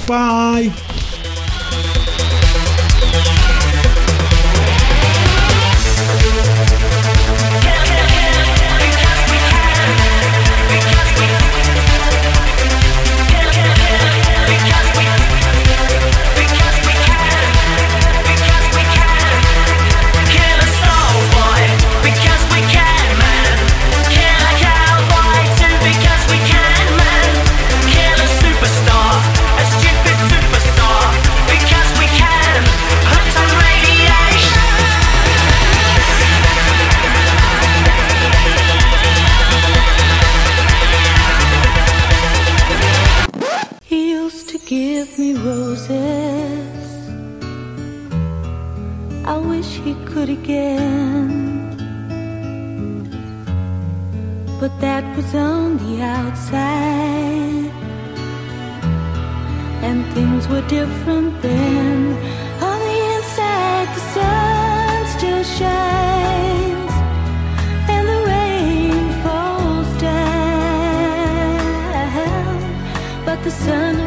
Bye. 0.06 1.29
I 49.30 49.36
wish 49.36 49.70
he 49.86 49.94
could 50.10 50.28
again. 50.28 51.30
But 54.58 54.72
that 54.80 55.04
was 55.16 55.32
on 55.36 55.78
the 55.78 56.02
outside. 56.02 57.70
And 59.86 60.04
things 60.14 60.48
were 60.48 60.66
different 60.66 61.40
then. 61.42 61.96
On 62.70 62.78
the 62.88 62.98
inside, 63.14 63.88
the 63.98 64.04
sun 64.14 65.06
still 65.14 65.44
shines. 65.58 66.94
And 67.94 68.04
the 68.12 68.20
rain 68.34 69.04
falls 69.22 69.90
down. 70.08 70.40
But 73.24 73.38
the 73.44 73.52
sun 73.52 73.99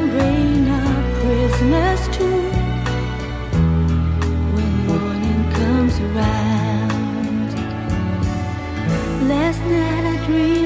night 10.30 10.63